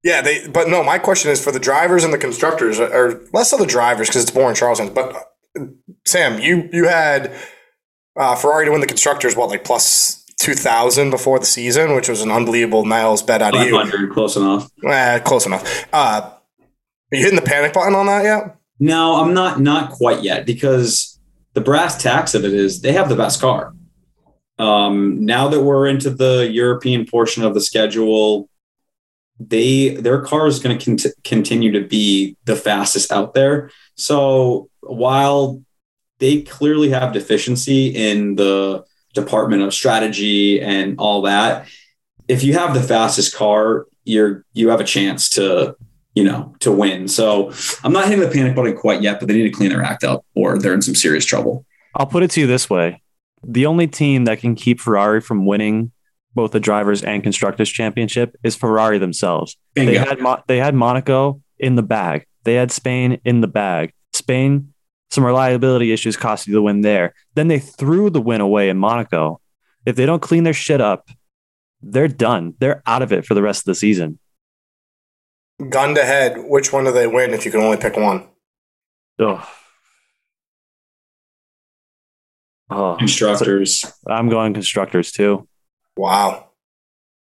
Yeah, 0.03 0.21
they. 0.21 0.47
But 0.47 0.69
no, 0.69 0.83
my 0.83 0.99
question 0.99 1.31
is 1.31 1.43
for 1.43 1.51
the 1.51 1.59
drivers 1.59 2.03
and 2.03 2.13
the 2.13 2.17
constructors, 2.17 2.79
or 2.79 3.23
less 3.33 3.53
of 3.53 3.59
the 3.59 3.65
drivers 3.65 4.07
because 4.07 4.23
it's 4.23 4.31
boring 4.31 4.55
Charleston. 4.55 4.93
But 4.93 5.15
uh, 5.59 5.65
Sam, 6.05 6.39
you 6.39 6.69
you 6.71 6.87
had 6.87 7.33
uh, 8.15 8.35
Ferrari 8.35 8.65
to 8.65 8.71
win 8.71 8.81
the 8.81 8.87
constructors, 8.87 9.35
what 9.35 9.49
like 9.49 9.63
plus 9.63 10.23
2000 10.39 11.09
before 11.09 11.39
the 11.39 11.45
season, 11.45 11.95
which 11.95 12.09
was 12.09 12.21
an 12.21 12.31
unbelievable 12.31 12.85
miles 12.85 13.23
bet 13.23 13.41
out 13.41 13.55
of 13.55 13.65
you. 13.65 14.11
Close 14.13 14.35
enough. 14.35 14.69
Eh, 14.85 15.19
close 15.19 15.45
enough. 15.47 15.87
Uh, 15.91 16.21
are 16.21 16.36
you 17.11 17.19
hitting 17.19 17.35
the 17.35 17.41
panic 17.41 17.73
button 17.73 17.95
on 17.95 18.05
that 18.07 18.23
yet? 18.23 18.55
No, 18.79 19.15
I'm 19.15 19.33
not. 19.33 19.59
Not 19.59 19.91
quite 19.91 20.23
yet 20.23 20.45
because 20.45 21.19
the 21.53 21.61
brass 21.61 22.01
tacks 22.01 22.35
of 22.35 22.45
it 22.45 22.53
is 22.53 22.81
they 22.81 22.91
have 22.93 23.09
the 23.09 23.15
best 23.15 23.41
car. 23.41 23.73
Um, 24.59 25.25
now 25.25 25.47
that 25.49 25.61
we're 25.61 25.87
into 25.87 26.09
the 26.09 26.49
European 26.51 27.05
portion 27.05 27.43
of 27.43 27.53
the 27.53 27.61
schedule, 27.61 28.49
they 29.39 29.89
their 29.89 30.21
car 30.21 30.47
is 30.47 30.59
going 30.59 30.77
to 30.77 30.85
cont- 30.85 31.15
continue 31.23 31.71
to 31.71 31.87
be 31.87 32.35
the 32.45 32.55
fastest 32.55 33.11
out 33.11 33.33
there. 33.33 33.71
So 33.95 34.69
while 34.81 35.61
they 36.19 36.41
clearly 36.41 36.89
have 36.89 37.13
deficiency 37.13 37.87
in 37.87 38.35
the 38.35 38.83
department 39.13 39.61
of 39.63 39.73
strategy 39.73 40.59
and 40.61 40.99
all 40.99 41.23
that, 41.23 41.67
if 42.27 42.43
you 42.43 42.53
have 42.53 42.73
the 42.73 42.83
fastest 42.83 43.35
car, 43.35 43.85
you're 44.03 44.43
you 44.53 44.69
have 44.69 44.81
a 44.81 44.85
chance 44.85 45.29
to 45.31 45.75
you 46.17 46.23
know 46.23 46.55
to 46.61 46.71
win. 46.71 47.07
So 47.07 47.53
I'm 47.83 47.93
not 47.93 48.05
hitting 48.05 48.21
the 48.21 48.31
panic 48.31 48.55
button 48.55 48.75
quite 48.75 49.03
yet, 49.03 49.19
but 49.19 49.27
they 49.27 49.35
need 49.35 49.43
to 49.43 49.51
clean 49.51 49.69
their 49.69 49.83
act 49.83 50.03
up, 50.03 50.25
or 50.35 50.57
they're 50.57 50.73
in 50.73 50.81
some 50.81 50.95
serious 50.95 51.25
trouble. 51.25 51.63
I'll 51.93 52.07
put 52.07 52.23
it 52.23 52.31
to 52.31 52.41
you 52.41 52.47
this 52.47 52.69
way: 52.69 53.03
the 53.43 53.67
only 53.67 53.85
team 53.85 54.25
that 54.25 54.39
can 54.39 54.55
keep 54.55 54.79
Ferrari 54.79 55.21
from 55.21 55.45
winning 55.45 55.91
both 56.33 56.51
the 56.51 56.59
drivers 56.59 57.03
and 57.03 57.21
constructors 57.21 57.69
championship 57.69 58.35
is 58.43 58.55
Ferrari 58.55 58.97
themselves. 58.97 59.57
Bingo. 59.75 59.91
They 59.91 59.97
had 59.97 60.19
Mo- 60.19 60.43
they 60.47 60.57
had 60.57 60.73
Monaco 60.73 61.41
in 61.59 61.75
the 61.75 61.83
bag. 61.83 62.25
They 62.43 62.55
had 62.55 62.71
Spain 62.71 63.21
in 63.23 63.41
the 63.41 63.47
bag. 63.47 63.93
Spain, 64.13 64.73
some 65.11 65.23
reliability 65.23 65.91
issues 65.91 66.17
cost 66.17 66.47
you 66.47 66.53
the 66.53 66.61
win 66.63 66.81
there. 66.81 67.13
Then 67.35 67.47
they 67.47 67.59
threw 67.59 68.09
the 68.09 68.21
win 68.21 68.41
away 68.41 68.69
in 68.69 68.77
Monaco. 68.77 69.39
If 69.85 69.95
they 69.95 70.07
don't 70.07 70.21
clean 70.21 70.43
their 70.43 70.53
shit 70.53 70.81
up, 70.81 71.09
they're 71.81 72.07
done. 72.07 72.55
They're 72.59 72.81
out 72.87 73.03
of 73.03 73.13
it 73.13 73.25
for 73.25 73.35
the 73.35 73.43
rest 73.43 73.61
of 73.61 73.65
the 73.65 73.75
season. 73.75 74.19
Gun 75.69 75.95
to 75.95 76.05
head, 76.05 76.37
which 76.37 76.71
one 76.71 76.85
do 76.85 76.91
they 76.91 77.07
win 77.07 77.33
if 77.33 77.43
you 77.43 77.51
can 77.51 77.61
only 77.61 77.77
pick 77.77 77.97
one? 77.97 78.27
Oh. 79.19 79.49
Oh, 82.69 82.95
constructors. 82.99 83.85
I'm 84.07 84.29
going 84.29 84.53
constructors 84.53 85.11
too. 85.11 85.47
Wow. 85.95 86.49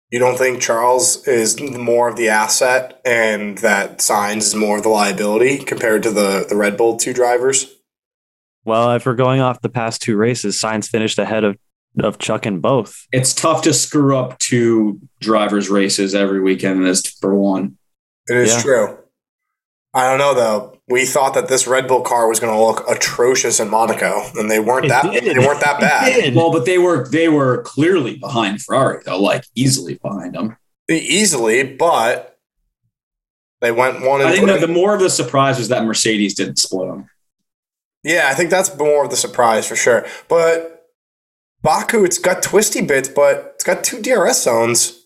You 0.09 0.19
don't 0.19 0.37
think 0.37 0.61
Charles 0.61 1.27
is 1.27 1.59
more 1.59 2.07
of 2.07 2.15
the 2.15 2.29
asset 2.29 3.01
and 3.03 3.57
that 3.57 3.97
Sainz 3.97 4.37
is 4.37 4.55
more 4.55 4.77
of 4.77 4.83
the 4.83 4.89
liability 4.89 5.57
compared 5.57 6.03
to 6.03 6.11
the, 6.11 6.45
the 6.47 6.55
Red 6.55 6.77
Bull 6.77 6.97
two 6.97 7.13
drivers? 7.13 7.73
Well, 8.63 8.91
if 8.91 9.05
we're 9.05 9.15
going 9.15 9.41
off 9.41 9.61
the 9.61 9.69
past 9.69 10.01
two 10.01 10.15
races, 10.15 10.61
Sainz 10.61 10.87
finished 10.87 11.17
ahead 11.17 11.43
of, 11.43 11.57
of 11.99 12.19
Chuck 12.19 12.45
in 12.45 12.59
both. 12.59 13.07
It's 13.11 13.33
tough 13.33 13.63
to 13.63 13.73
screw 13.73 14.15
up 14.15 14.37
two 14.37 15.01
drivers' 15.19 15.69
races 15.69 16.15
every 16.15 16.41
weekend 16.41 16.85
as 16.85 17.05
for 17.05 17.35
one. 17.35 17.77
It 18.29 18.37
is 18.37 18.53
yeah. 18.53 18.61
true. 18.61 18.97
I 19.93 20.09
don't 20.09 20.17
know 20.17 20.33
though. 20.33 20.79
We 20.87 21.05
thought 21.05 21.33
that 21.35 21.47
this 21.47 21.67
Red 21.67 21.87
Bull 21.87 22.01
car 22.01 22.27
was 22.27 22.39
going 22.39 22.53
to 22.53 22.61
look 22.61 22.83
atrocious 22.89 23.59
in 23.59 23.69
Monaco, 23.69 24.23
and 24.35 24.51
they 24.51 24.59
weren't 24.59 24.85
it 24.85 24.89
that. 24.89 25.11
Did. 25.11 25.23
They 25.23 25.39
weren't 25.39 25.61
that 25.61 25.79
bad. 25.79 26.35
Well, 26.35 26.51
but 26.51 26.65
they 26.65 26.77
were. 26.77 27.07
They 27.07 27.29
were 27.29 27.61
clearly 27.61 28.17
behind 28.17 28.61
Ferrari, 28.61 29.01
though, 29.05 29.21
like 29.21 29.45
easily 29.55 29.95
behind 29.95 30.35
them. 30.35 30.57
Easily, 30.89 31.63
but 31.63 32.37
they 33.61 33.71
went 33.71 34.01
one. 34.01 34.21
I 34.21 34.33
think 34.33 34.47
that 34.47 34.61
the 34.61 34.67
more 34.67 34.93
of 34.93 34.99
the 34.99 35.09
surprise 35.09 35.57
was 35.57 35.69
that 35.69 35.85
Mercedes 35.85 36.33
didn't 36.33 36.57
split 36.57 36.87
them. 36.89 37.09
Yeah, 38.03 38.27
I 38.29 38.33
think 38.33 38.49
that's 38.49 38.77
more 38.77 39.05
of 39.05 39.09
the 39.09 39.15
surprise 39.15 39.67
for 39.67 39.77
sure. 39.77 40.05
But 40.27 40.89
Baku, 41.61 42.03
it's 42.03 42.17
got 42.17 42.43
twisty 42.43 42.81
bits, 42.81 43.07
but 43.07 43.53
it's 43.55 43.63
got 43.63 43.83
two 43.83 44.01
DRS 44.01 44.43
zones 44.43 45.02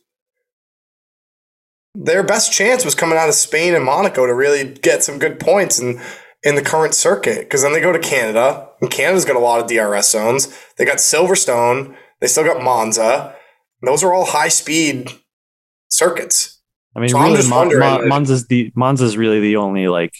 their 1.98 2.24
best 2.24 2.54
chance 2.54 2.86
was 2.86 2.96
coming 2.96 3.18
out 3.18 3.30
of 3.30 3.36
Spain 3.36 3.74
and 3.74 3.84
Monaco 3.84 4.26
to 4.26 4.34
really 4.34 4.74
get 4.74 5.04
some 5.04 5.18
good 5.18 5.40
points 5.40 5.80
in 5.80 6.00
in 6.44 6.56
the 6.56 6.62
current 6.62 6.94
circuit. 6.94 7.40
Because 7.40 7.64
then 7.64 7.74
they 7.74 7.82
go 7.82 7.92
to 7.92 8.00
Canada, 8.00 8.70
and 8.82 8.92
Canada's 8.92 9.26
got 9.26 9.36
a 9.36 9.40
lot 9.40 9.60
of 9.60 9.68
DRS 9.68 10.10
zones. 10.10 10.56
They 10.78 10.86
got 10.86 10.98
Silverstone. 10.98 11.96
They 12.22 12.28
still 12.28 12.44
got 12.44 12.64
Monza. 12.64 13.36
Those 13.82 14.04
are 14.04 14.14
all 14.14 14.26
high 14.26 14.48
speed 14.48 15.12
circuits. 15.90 16.62
I 16.96 17.00
mean, 17.00 17.10
so 17.10 17.20
really, 17.20 17.48
Mon- 17.48 17.80
Mon- 17.80 18.10
Monza's 18.10 18.48
the 18.48 18.72
Monza's 18.76 19.18
really 19.18 19.40
the 19.40 19.56
only 19.58 19.88
like 19.88 20.14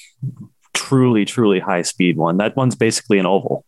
truly, 0.74 1.26
truly 1.26 1.60
high 1.60 1.82
speed 1.84 2.18
one. 2.18 2.38
That 2.38 2.56
one's 2.56 2.76
basically 2.76 3.20
an 3.20 3.26
oval. 3.26 3.66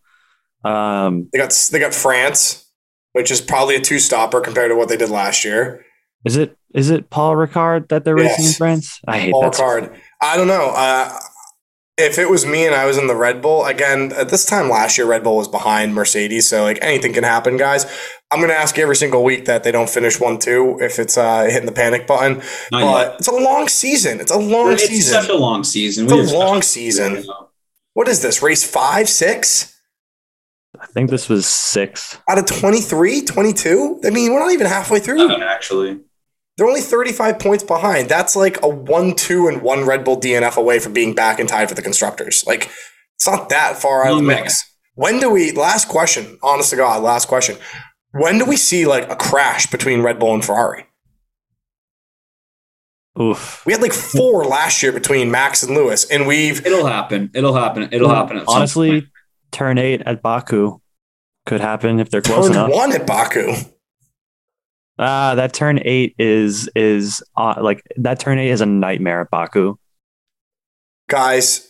Um, 0.63 1.29
they 1.31 1.39
got 1.39 1.69
they 1.71 1.79
got 1.79 1.93
France, 1.93 2.67
which 3.13 3.31
is 3.31 3.41
probably 3.41 3.75
a 3.75 3.81
two 3.81 3.99
stopper 3.99 4.41
compared 4.41 4.71
to 4.71 4.75
what 4.75 4.89
they 4.89 4.97
did 4.97 5.09
last 5.09 5.43
year. 5.43 5.85
Is 6.25 6.37
it 6.37 6.55
is 6.73 6.89
it 6.89 7.09
Paul 7.09 7.35
Ricard 7.35 7.89
that 7.89 8.05
they're 8.05 8.17
yes. 8.17 8.31
racing 8.31 8.45
in 8.45 8.53
France? 8.53 8.99
I 9.07 9.19
hate 9.19 9.31
Paul 9.31 9.43
that. 9.43 9.53
Ricard. 9.53 9.97
I 10.21 10.37
don't 10.37 10.47
know. 10.47 10.73
Uh, 10.75 11.19
if 11.97 12.17
it 12.17 12.29
was 12.29 12.45
me 12.45 12.65
and 12.65 12.73
I 12.73 12.85
was 12.85 12.97
in 12.97 13.07
the 13.07 13.15
Red 13.15 13.41
Bull 13.41 13.65
again 13.65 14.13
at 14.13 14.29
this 14.29 14.45
time 14.45 14.69
last 14.69 14.97
year, 14.97 15.05
Red 15.05 15.23
Bull 15.23 15.35
was 15.35 15.47
behind 15.47 15.93
Mercedes, 15.93 16.47
so 16.47 16.63
like 16.63 16.79
anything 16.81 17.13
can 17.13 17.23
happen, 17.23 17.57
guys. 17.57 17.85
I'm 18.31 18.39
gonna 18.39 18.53
ask 18.53 18.77
every 18.79 18.95
single 18.95 19.23
week 19.23 19.45
that 19.45 19.63
they 19.63 19.71
don't 19.71 19.89
finish 19.89 20.19
one 20.19 20.39
two 20.39 20.77
if 20.79 20.97
it's 20.97 21.17
uh, 21.17 21.43
hitting 21.43 21.65
the 21.65 21.73
panic 21.73 22.07
button. 22.07 22.37
Not 22.71 22.81
but 22.81 23.07
yet. 23.07 23.15
it's 23.19 23.27
a 23.27 23.33
long 23.33 23.67
season. 23.67 24.19
It's 24.21 24.31
a 24.31 24.37
long 24.37 24.71
it's 24.73 24.87
season. 24.87 25.17
It's 25.17 25.27
such 25.27 25.35
a 25.35 25.37
long 25.37 25.63
season. 25.63 26.05
It's 26.05 26.31
a 26.31 26.37
long 26.37 26.61
season. 26.61 27.25
What 27.93 28.07
is 28.07 28.21
this 28.21 28.41
race 28.41 28.63
five, 28.63 29.09
six? 29.09 29.75
I 30.79 30.85
think 30.85 31.09
this 31.09 31.27
was 31.27 31.45
six 31.45 32.17
out 32.29 32.37
of 32.37 32.45
23, 32.45 33.23
22. 33.23 34.01
I 34.05 34.11
mean, 34.11 34.31
we're 34.31 34.39
not 34.39 34.51
even 34.51 34.67
halfway 34.67 34.99
through. 34.99 35.29
actually. 35.41 35.99
They're 36.59 36.67
only 36.67 36.81
35 36.81 37.39
points 37.39 37.63
behind. 37.63 38.09
That's 38.09 38.35
like 38.35 38.61
a 38.61 38.67
1 38.67 39.15
2 39.15 39.47
and 39.47 39.61
1 39.61 39.85
Red 39.85 40.03
Bull 40.03 40.19
DNF 40.19 40.57
away 40.57 40.79
from 40.79 40.91
being 40.91 41.15
back 41.15 41.39
and 41.39 41.47
tied 41.47 41.69
for 41.69 41.75
the 41.75 41.81
constructors. 41.81 42.45
Like, 42.45 42.69
it's 43.15 43.25
not 43.25 43.47
that 43.47 43.77
far 43.77 44.05
out 44.05 44.11
of 44.11 44.17
the 44.17 44.23
mix. 44.23 44.69
When 44.93 45.21
do 45.21 45.29
we, 45.29 45.53
last 45.53 45.87
question, 45.87 46.37
honest 46.43 46.71
to 46.71 46.75
God, 46.75 47.01
last 47.01 47.29
question. 47.29 47.55
When 48.11 48.39
do 48.39 48.43
we 48.43 48.57
see 48.57 48.85
like 48.85 49.09
a 49.09 49.15
crash 49.15 49.67
between 49.67 50.01
Red 50.01 50.19
Bull 50.19 50.33
and 50.33 50.43
Ferrari? 50.43 50.85
Oof. 53.21 53.65
We 53.65 53.71
had 53.71 53.81
like 53.81 53.93
four 53.93 54.43
last 54.43 54.83
year 54.83 54.91
between 54.91 55.31
Max 55.31 55.63
and 55.63 55.73
Lewis, 55.73 56.03
and 56.11 56.27
we've. 56.27 56.65
It'll 56.65 56.85
happen. 56.85 57.31
It'll 57.33 57.53
happen. 57.53 57.87
It'll 57.93 58.09
happen. 58.09 58.43
Honestly, 58.49 59.07
turn 59.51 59.77
eight 59.77 60.01
at 60.05 60.21
Baku 60.21 60.81
could 61.45 61.61
happen 61.61 62.01
if 62.01 62.09
they're 62.09 62.21
close 62.21 62.47
turn 62.47 62.55
enough. 62.55 62.71
one 62.73 62.91
at 62.91 63.07
Baku. 63.07 63.53
Ah, 64.99 65.31
uh, 65.31 65.35
that 65.35 65.53
turn 65.53 65.79
eight 65.85 66.13
is 66.19 66.69
is 66.75 67.23
uh, 67.37 67.55
like 67.61 67.81
that 67.95 68.19
turn 68.19 68.37
eight 68.37 68.49
is 68.49 68.59
a 68.59 68.65
nightmare 68.65 69.21
at 69.21 69.29
Baku. 69.31 69.77
Guys, 71.07 71.65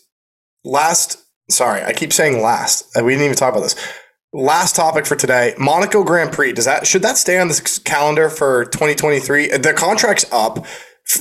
last 0.64 1.24
sorry, 1.50 1.84
I 1.84 1.94
keep 1.94 2.12
saying 2.12 2.42
last. 2.42 2.98
Uh, 2.98 3.04
we 3.04 3.12
didn't 3.14 3.26
even 3.26 3.38
talk 3.38 3.54
about 3.54 3.62
this. 3.62 3.76
Last 4.34 4.76
topic 4.76 5.06
for 5.06 5.16
today: 5.16 5.54
Monaco 5.60 6.04
Grand 6.04 6.32
Prix. 6.32 6.54
Does 6.54 6.66
that 6.66 6.88
should 6.88 7.04
that 7.04 7.18
stay 7.18 7.40
on 7.40 7.50
the 7.50 7.82
calendar 7.86 8.30
for 8.32 8.66
2023? 8.66 9.58
The 9.58 9.74
contract's 9.74 10.26
up. 10.32 10.66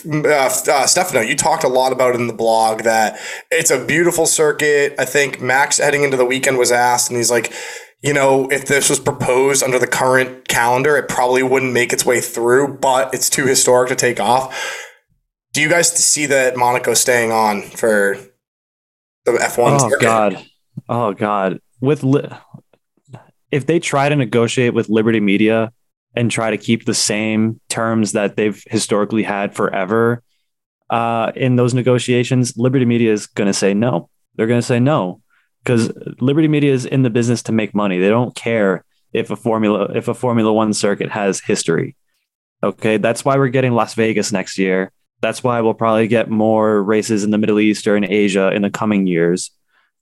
Uh, 0.06 0.28
uh, 0.28 0.86
Stefano, 0.86 1.20
you 1.22 1.34
talked 1.34 1.64
a 1.64 1.68
lot 1.68 1.92
about 1.92 2.14
it 2.14 2.20
in 2.20 2.26
the 2.26 2.34
blog 2.34 2.82
that 2.82 3.18
it's 3.50 3.70
a 3.70 3.82
beautiful 3.82 4.26
circuit. 4.26 4.94
I 4.98 5.06
think 5.06 5.40
Max 5.40 5.78
heading 5.78 6.02
into 6.04 6.16
the 6.18 6.26
weekend 6.26 6.58
was 6.58 6.70
asked, 6.70 7.10
and 7.10 7.16
he's 7.16 7.30
like, 7.30 7.52
you 8.02 8.12
know, 8.12 8.48
if 8.50 8.66
this 8.66 8.88
was 8.88 9.00
proposed 9.00 9.62
under 9.62 9.78
the 9.78 9.86
current 9.86 10.46
calendar, 10.46 10.96
it 10.96 11.08
probably 11.08 11.42
wouldn't 11.42 11.72
make 11.72 11.92
its 11.92 12.06
way 12.06 12.20
through, 12.20 12.78
but 12.78 13.12
it's 13.12 13.28
too 13.28 13.46
historic 13.46 13.88
to 13.88 13.96
take 13.96 14.20
off. 14.20 14.86
Do 15.52 15.60
you 15.60 15.68
guys 15.68 15.92
see 15.92 16.26
that 16.26 16.56
Monaco 16.56 16.94
staying 16.94 17.32
on 17.32 17.62
for 17.62 18.16
the 19.24 19.32
F1? 19.32 19.80
Oh, 19.80 19.90
circuit? 19.90 20.00
God. 20.00 20.46
Oh, 20.88 21.12
God. 21.12 21.60
With 21.80 22.04
li- 22.04 22.28
if 23.50 23.66
they 23.66 23.80
try 23.80 24.08
to 24.08 24.14
negotiate 24.14 24.74
with 24.74 24.88
Liberty 24.88 25.20
Media 25.20 25.72
and 26.14 26.30
try 26.30 26.50
to 26.50 26.58
keep 26.58 26.84
the 26.84 26.94
same 26.94 27.60
terms 27.68 28.12
that 28.12 28.36
they've 28.36 28.62
historically 28.68 29.24
had 29.24 29.54
forever 29.56 30.22
uh, 30.90 31.32
in 31.34 31.56
those 31.56 31.74
negotiations, 31.74 32.56
Liberty 32.56 32.84
Media 32.84 33.12
is 33.12 33.26
going 33.26 33.48
to 33.48 33.54
say 33.54 33.74
no. 33.74 34.08
They're 34.36 34.46
going 34.46 34.60
to 34.60 34.66
say 34.66 34.78
no 34.78 35.20
because 35.68 35.92
Liberty 36.18 36.48
Media 36.48 36.72
is 36.72 36.86
in 36.86 37.02
the 37.02 37.10
business 37.10 37.42
to 37.42 37.52
make 37.52 37.74
money. 37.74 37.98
They 37.98 38.08
don't 38.08 38.34
care 38.34 38.86
if 39.12 39.30
a 39.30 39.36
formula 39.36 39.92
if 39.94 40.08
a 40.08 40.14
Formula 40.14 40.50
One 40.50 40.72
circuit 40.72 41.10
has 41.10 41.40
history. 41.40 41.94
Okay, 42.62 42.96
that's 42.96 43.22
why 43.22 43.36
we're 43.36 43.48
getting 43.48 43.72
Las 43.72 43.92
Vegas 43.92 44.32
next 44.32 44.56
year. 44.56 44.92
That's 45.20 45.44
why 45.44 45.60
we'll 45.60 45.74
probably 45.74 46.08
get 46.08 46.30
more 46.30 46.82
races 46.82 47.22
in 47.22 47.32
the 47.32 47.38
Middle 47.38 47.60
East 47.60 47.86
or 47.86 47.96
in 47.96 48.10
Asia 48.10 48.50
in 48.50 48.62
the 48.62 48.70
coming 48.70 49.06
years. 49.06 49.50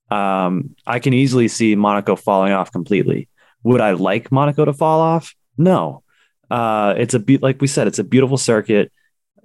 Um, 0.09 0.77
I 0.87 1.01
can 1.01 1.13
easily 1.13 1.49
see 1.49 1.75
Monaco 1.75 2.15
falling 2.15 2.53
off 2.53 2.71
completely. 2.71 3.29
Would 3.65 3.81
I 3.81 3.93
like 3.93 4.31
Monaco 4.31 4.67
to 4.67 4.73
fall 4.73 5.01
off? 5.01 5.35
No. 5.59 6.05
Uh, 6.49 6.95
it's 6.97 7.15
a 7.15 7.19
be- 7.19 7.39
like 7.39 7.61
we 7.61 7.67
said, 7.67 7.89
it's 7.89 7.99
a 7.99 8.05
beautiful 8.05 8.37
circuit 8.37 8.93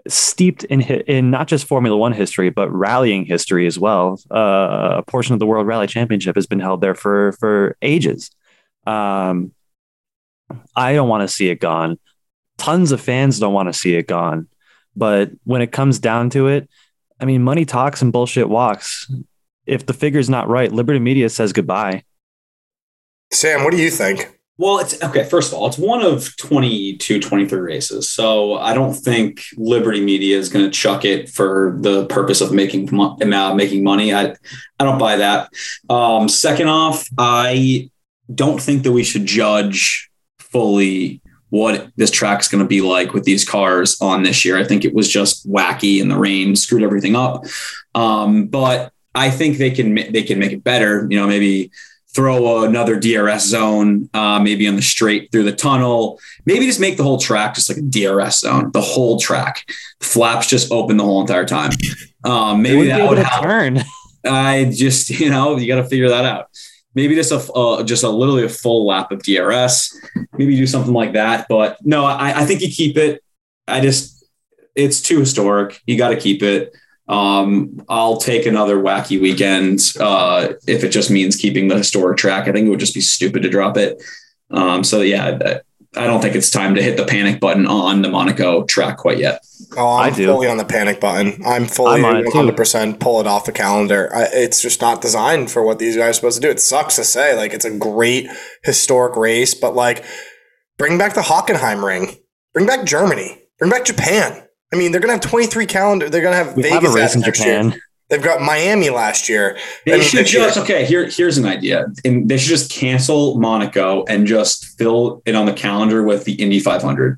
steeped 0.08 0.64
in 0.66 0.82
in 0.82 1.32
not 1.32 1.47
just 1.47 1.66
Formula 1.66 1.97
One 1.97 2.14
history, 2.14 2.49
but 2.49 2.72
rallying 2.72 3.26
history 3.26 3.68
as 3.68 3.78
well. 3.78 4.20
Uh, 4.30 4.95
a 4.97 5.04
portion 5.04 5.34
of 5.34 5.39
the 5.39 5.45
World 5.45 5.68
Rally 5.68 5.88
Championship 5.88 6.36
has 6.36 6.47
been 6.47 6.60
held 6.60 6.82
there 6.82 6.95
for 6.95 7.34
for 7.34 7.78
ages. 7.82 8.32
Um, 8.86 9.54
I 10.76 10.93
don't 10.93 11.10
want 11.10 11.28
to 11.28 11.34
see 11.34 11.49
it 11.49 11.60
gone. 11.60 11.99
Tons 12.58 12.91
of 12.91 13.02
fans 13.02 13.39
don't 13.39 13.54
want 13.54 13.70
to 13.70 13.74
see 13.74 13.95
it 13.95 14.08
gone. 14.08 14.47
But 14.95 15.32
when 15.45 15.62
it 15.62 15.72
comes 15.72 15.99
down 15.99 16.30
to 16.32 16.47
it, 16.47 16.70
I 17.20 17.26
mean, 17.26 17.43
money 17.43 17.66
talks 17.66 18.02
and 18.02 18.12
bullshit 18.12 18.49
walks. 18.49 19.10
If 19.66 19.86
the 19.86 19.93
figure's 19.93 20.30
not 20.30 20.49
right, 20.49 20.72
Liberty 20.72 20.99
Media 20.99 21.30
says 21.30 21.54
goodbye. 21.54 22.04
Sam, 23.32 23.64
what 23.64 23.72
do 23.72 23.78
you 23.78 23.89
think? 23.89 24.40
Well, 24.58 24.80
it's 24.80 25.02
okay. 25.02 25.24
First 25.24 25.52
of 25.52 25.58
all, 25.58 25.68
it's 25.68 25.78
one 25.78 26.04
of 26.04 26.36
22, 26.38 27.20
23 27.20 27.60
races. 27.60 28.10
So 28.10 28.58
I 28.58 28.74
don't 28.74 28.93
think 28.93 29.43
Liberty 29.58 30.04
Media 30.04 30.38
is 30.38 30.49
going 30.49 30.66
to 30.66 30.72
chuck 30.72 31.04
it 31.04 31.30
for 31.30 31.78
the 31.80 32.06
purpose 32.06 32.41
of 32.41 32.54
making 32.54 32.89
making 33.56 33.84
money. 33.84 34.14
I, 34.14 34.36
I 34.80 34.84
don't 34.84 34.99
buy 34.99 35.16
that. 35.16 35.49
Um, 35.89 36.30
second 36.30 36.68
off, 36.68 37.08
I 37.18 37.89
don't 38.34 38.62
think 38.62 38.84
that 38.84 38.91
we 38.91 39.04
should 39.04 39.26
judge 39.26 40.10
fully 40.39 41.22
what 41.49 41.91
this 41.97 42.12
track 42.12 42.39
is 42.39 42.47
going 42.47 42.64
to 42.64 42.68
be 42.68 42.82
like 42.82 43.14
with 43.14 43.24
these 43.24 43.47
cars 43.47 43.99
on 44.02 44.24
this 44.24 44.45
year. 44.45 44.58
I 44.58 44.64
think 44.64 44.86
it 44.86 44.93
was 44.93 45.10
just 45.10 45.49
wacky 45.49 46.02
and 46.02 46.10
the 46.10 46.18
rain 46.18 46.56
screwed 46.56 46.84
everything 46.84 47.16
up. 47.16 47.45
Um, 47.93 48.47
but 48.47 48.93
I 49.14 49.30
think 49.30 49.58
they 49.58 49.72
can 49.72 49.95
they 49.95 50.24
can 50.24 50.39
make 50.39 50.54
it 50.54 50.64
better. 50.64 51.08
You 51.10 51.20
know, 51.20 51.28
maybe 51.28 51.72
throw 52.14 52.64
another 52.64 52.99
DRS 52.99 53.45
zone, 53.45 54.09
uh, 54.14 54.39
maybe 54.39 54.68
on 54.68 54.76
the 54.76 54.82
straight 54.82 55.32
through 55.32 55.43
the 55.43 55.55
tunnel. 55.55 56.20
Maybe 56.45 56.66
just 56.66 56.80
make 56.80 56.97
the 56.97 57.03
whole 57.03 57.20
track 57.20 57.55
just 57.55 57.70
like 57.70 57.78
a 57.78 57.82
DRS 57.82 58.39
zone, 58.39 58.72
the 58.72 58.82
whole 58.82 59.20
track. 59.20 59.70
Flaps 60.01 60.47
just 60.47 60.72
open 60.72 60.97
the 60.97 61.03
whole 61.03 61.22
entire 61.22 61.45
time. 61.45 61.72
Um, 62.24 62.62
maybe 62.62 62.88
that 62.88 63.09
would 63.09 63.18
help. 63.18 63.43
Turn. 63.43 63.80
I 64.26 64.72
just 64.76 65.09
you 65.09 65.30
know 65.30 65.57
you 65.57 65.68
got 65.68 65.82
to 65.82 65.88
figure 65.88 66.09
that 66.09 66.26
out 66.26 66.49
maybe 66.95 67.16
just 67.16 67.32
a 67.32 67.53
uh, 67.53 67.84
just 67.84 68.03
a 68.03 68.09
literally 68.09 68.43
a 68.43 68.49
full 68.49 68.86
lap 68.86 69.12
of 69.12 69.24
DRS. 69.24 69.97
Maybe 70.34 70.55
do 70.55 70.68
something 70.68 70.93
like 70.93 71.14
that. 71.14 71.47
But 71.49 71.78
no, 71.86 72.05
I, 72.05 72.41
I 72.41 72.45
think 72.45 72.62
you 72.62 72.70
keep 72.70 72.97
it. 72.97 73.24
I 73.68 73.82
just 73.82 74.26
it's 74.76 75.01
too 75.01 75.20
historic. 75.20 75.82
You 75.86 75.97
got 75.97 76.09
to 76.09 76.18
keep 76.18 76.43
it. 76.43 76.76
Um, 77.12 77.84
I'll 77.89 78.18
take 78.18 78.45
another 78.45 78.78
wacky 78.78 79.20
weekend 79.22 79.82
uh, 79.99 80.53
if 80.66 80.84
it 80.86 80.89
just 80.89 81.12
means 81.12 81.36
keeping 81.36 81.68
the 81.68 81.78
historic 81.78 82.18
track. 82.18 82.47
I 82.47 82.53
think 82.53 82.68
it 82.68 82.70
would 82.70 82.80
just 82.80 82.93
be 82.93 83.01
stupid 83.01 83.43
to 83.43 83.49
drop 83.49 83.76
it. 83.76 84.01
Um, 84.49 84.84
so 84.84 85.01
yeah, 85.01 85.59
I 85.97 86.07
don't 86.07 86.22
think 86.22 86.36
it's 86.36 86.49
time 86.49 86.76
to 86.76 86.82
hit 86.82 86.95
the 86.95 87.05
panic 87.05 87.41
button 87.41 87.68
on 87.68 88.01
the 88.01 88.07
Monaco 88.07 88.64
track 88.64 88.97
quite 88.97 89.18
yet. 89.18 89.41
Oh, 89.76 89.97
I'm 89.97 90.14
I 90.14 90.16
do. 90.16 90.26
fully 90.28 90.47
on 90.47 90.55
the 90.55 90.64
panic 90.64 91.01
button. 91.01 91.41
I'm 91.45 91.66
fully 91.66 92.01
I'm 92.01 92.24
100% 92.24 92.99
pull 93.01 93.20
it 93.20 93.28
off 93.28 93.43
the 93.45 93.51
calendar. 93.51 94.09
I, 94.16 94.28
it's 94.32 94.62
just 94.62 94.80
not 94.80 95.01
designed 95.01 95.51
for 95.51 95.64
what 95.64 95.80
these 95.80 95.97
guys 95.97 96.12
are 96.12 96.14
supposed 96.14 96.41
to 96.41 96.47
do. 96.47 96.49
It 96.49 96.62
sucks 96.62 96.95
to 96.95 97.03
say. 97.03 97.36
Like, 97.36 97.53
it's 97.53 97.66
a 97.66 97.78
great 97.78 98.30
historic 98.64 99.18
race, 99.18 99.53
but 99.53 99.76
like, 99.76 100.05
bring 100.78 100.97
back 100.97 101.14
the 101.14 101.22
Hockenheim 101.22 101.84
ring. 101.84 102.16
Bring 102.53 102.68
back 102.68 102.86
Germany. 102.86 103.41
Bring 103.59 103.70
back 103.70 103.84
Japan. 103.84 104.43
I 104.74 104.78
mean, 104.78 104.91
they're 104.91 105.01
going 105.01 105.09
to 105.09 105.13
have 105.13 105.22
23 105.22 105.65
calendar. 105.65 106.09
They're 106.09 106.22
going 106.22 106.38
to 106.38 106.43
have 106.43 106.55
we 106.55 106.63
Vegas 106.63 106.82
have 106.82 106.91
a 106.91 106.95
race 106.95 107.15
in 107.15 107.24
Japan. 107.24 107.72
Year. 107.72 107.82
They've 108.09 108.22
got 108.22 108.41
Miami 108.41 108.89
last 108.89 109.30
year. 109.30 109.57
They 109.86 110.01
should 110.01 110.26
just 110.26 110.57
okay. 110.57 110.86
Here, 110.86 111.05
here's 111.05 111.38
an 111.38 111.45
idea. 111.45 111.86
And 112.03 112.28
they 112.28 112.38
should 112.38 112.49
just 112.49 112.69
cancel 112.69 113.39
Monaco 113.39 114.03
and 114.05 114.28
just 114.28 114.78
fill 114.78 115.22
it 115.26 115.34
on 115.34 115.45
the 115.45 115.53
calendar 115.53 116.03
with 116.03 116.26
the 116.26 116.34
Indy 116.34 116.59
500. 116.59 117.17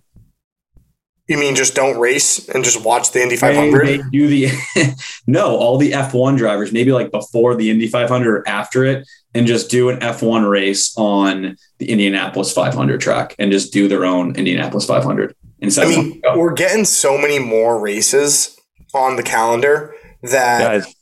You 1.28 1.38
mean 1.38 1.56
just 1.56 1.74
don't 1.74 2.00
race 2.00 2.48
and 2.50 2.64
just 2.64 2.84
watch 2.84 3.12
the 3.12 3.24
Indy 3.24 3.38
500? 3.38 3.88
They, 3.88 3.98
they 3.98 4.04
do 4.12 4.28
the 4.28 4.96
no, 5.28 5.56
all 5.56 5.78
the 5.78 5.94
F1 5.94 6.38
drivers, 6.38 6.72
maybe 6.72 6.92
like 6.92 7.12
before 7.12 7.56
the 7.56 7.72
Indy 7.72 7.88
500 7.88 8.38
or 8.38 8.48
after 8.48 8.84
it, 8.84 9.08
and 9.34 9.48
just 9.48 9.72
do 9.72 9.90
an 9.90 10.00
F1 10.00 10.48
race 10.48 10.94
on 10.96 11.56
the 11.80 11.90
Indianapolis 11.90 12.52
500 12.52 13.02
track 13.02 13.36
and 13.40 13.52
just 13.52 13.74
do 13.74 13.88
their 13.88 14.06
own 14.06 14.36
Indianapolis 14.36 14.86
500 14.86 15.34
instead. 15.34 15.43
I 15.64 15.86
mean, 15.86 16.22
we're 16.36 16.54
getting 16.54 16.86
so 16.86 17.18
many 17.18 17.40
more 17.40 17.80
races 17.80 18.60
on 18.94 19.16
the 19.16 19.24
calendar 19.24 19.96
that 20.22 20.60
Guys, 20.60 20.96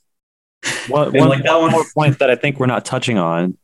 one, 0.87 1.11
one, 1.13 1.29
like 1.29 1.43
that 1.43 1.59
one 1.59 1.71
more 1.71 1.85
point 1.93 2.19
that 2.19 2.29
I 2.29 2.35
think 2.35 2.59
we're 2.59 2.67
not 2.67 2.85
touching 2.85 3.17
on 3.17 3.57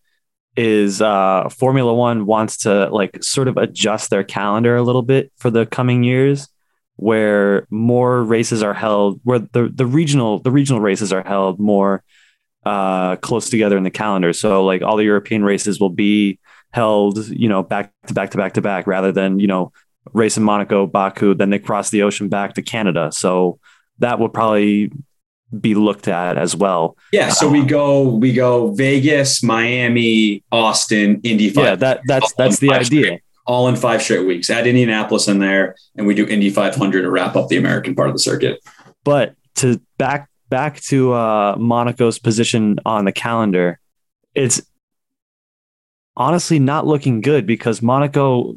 is 0.56 1.02
uh, 1.02 1.50
Formula 1.50 1.94
One 1.94 2.26
wants 2.26 2.58
to 2.58 2.90
like 2.90 3.24
sort 3.24 3.48
of 3.48 3.58
adjust 3.58 4.10
their 4.10 4.24
calendar 4.24 4.76
a 4.76 4.82
little 4.82 5.04
bit 5.04 5.32
for 5.38 5.52
the 5.52 5.66
coming 5.68 6.04
years, 6.04 6.50
where 6.96 7.68
more 7.70 8.24
races 8.24 8.64
are 8.64 8.74
held, 8.74 9.22
where 9.24 9.40
the 9.40 9.70
the 9.74 9.86
regional 9.86 10.40
the 10.40 10.52
regional 10.52 10.82
races 10.82 11.14
are 11.14 11.24
held 11.24 11.60
more 11.60 12.04
uh, 12.66 13.18
close 13.18 13.50
together 13.50 13.78
in 13.78 13.84
the 13.84 13.92
calendar. 13.92 14.34
So 14.34 14.66
like 14.66 14.82
all 14.82 14.98
the 14.98 15.04
European 15.04 15.44
races 15.44 15.80
will 15.80 15.92
be 15.92 16.40
held, 16.72 17.28
you 17.30 17.48
know, 17.48 17.62
back 17.62 17.94
to 18.08 18.14
back 18.16 18.32
to 18.32 18.38
back 18.38 18.54
to 18.54 18.62
back, 18.62 18.88
rather 18.88 19.12
than 19.12 19.40
you 19.40 19.48
know 19.48 19.72
race 20.14 20.38
in 20.38 20.44
Monaco, 20.44 20.88
Baku, 20.88 21.34
then 21.34 21.50
they 21.50 21.60
cross 21.60 21.90
the 21.90 22.04
ocean 22.04 22.30
back 22.30 22.54
to 22.56 22.62
Canada. 22.62 23.12
So 23.12 23.60
that 24.00 24.20
would 24.20 24.34
probably 24.34 24.92
be 25.60 25.76
looked 25.76 26.08
at 26.08 26.38
as 26.38 26.56
well. 26.56 26.98
Yeah, 27.12 27.30
so 27.30 27.48
um, 27.48 27.54
we 27.54 27.64
go 27.64 28.04
we 28.10 28.34
go 28.34 28.74
Vegas, 28.74 29.42
Miami, 29.44 30.44
Austin, 30.52 31.22
Indy. 31.24 31.50
Five, 31.50 31.66
yeah, 31.66 31.76
that 31.76 32.02
that's 32.06 32.34
that's 32.34 32.60
the 32.60 32.72
idea. 32.72 33.04
Straight, 33.04 33.22
all 33.46 33.68
in 33.68 33.76
five 33.76 34.02
straight 34.02 34.26
weeks. 34.26 34.50
Add 34.50 34.68
Indianapolis 34.68 35.28
in 35.28 35.40
there, 35.40 35.76
and 35.96 36.06
we 36.06 36.14
do 36.14 36.28
Indy 36.28 36.50
500 36.50 37.02
to 37.02 37.10
wrap 37.10 37.36
up 37.36 37.48
the 37.48 37.58
American 37.58 37.96
part 37.96 38.10
of 38.10 38.16
the 38.16 38.20
circuit. 38.20 38.60
But 39.04 39.36
to 39.56 39.82
back 39.98 40.30
back 40.50 40.82
to 40.82 41.14
uh, 41.14 41.56
Monaco's 41.58 42.20
position 42.20 42.80
on 42.86 43.06
the 43.06 43.12
calendar, 43.12 43.80
it's 44.36 44.62
honestly 46.16 46.60
not 46.60 46.86
looking 46.86 47.22
good 47.22 47.46
because 47.46 47.82
Monaco 47.82 48.56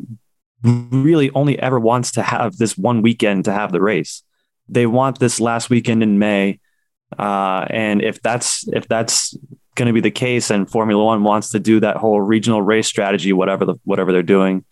really 0.63 1.31
only 1.35 1.59
ever 1.59 1.81
wants 1.81 2.13
to 2.13 2.23
have 2.23 2.57
this 2.57 2.77
one 2.77 3.03
weekend 3.03 3.47
to 3.47 3.53
have 3.53 3.73
the 3.73 3.81
race. 3.81 4.23
They 4.69 4.87
want 4.87 5.19
this 5.19 5.41
last 5.41 5.71
weekend 5.71 6.03
in 6.03 6.19
May 6.19 6.61
uh, 7.19 7.67
and 7.71 8.03
if 8.03 8.23
that's 8.23 8.67
if 8.69 8.87
that's 8.89 9.37
going 9.75 9.87
to 9.87 9.93
be 9.93 10.01
the 10.01 10.11
case, 10.11 10.51
and 10.51 10.71
Formula 10.71 11.05
One 11.05 11.25
wants 11.25 11.51
to 11.51 11.59
do 11.59 11.81
that 11.81 11.97
whole 11.97 12.21
regional 12.21 12.63
race 12.63 12.87
strategy, 12.87 13.33
whatever 13.33 13.65
the 13.65 13.75
whatever 13.85 14.13
they're 14.13 14.23
doing, 14.23 14.65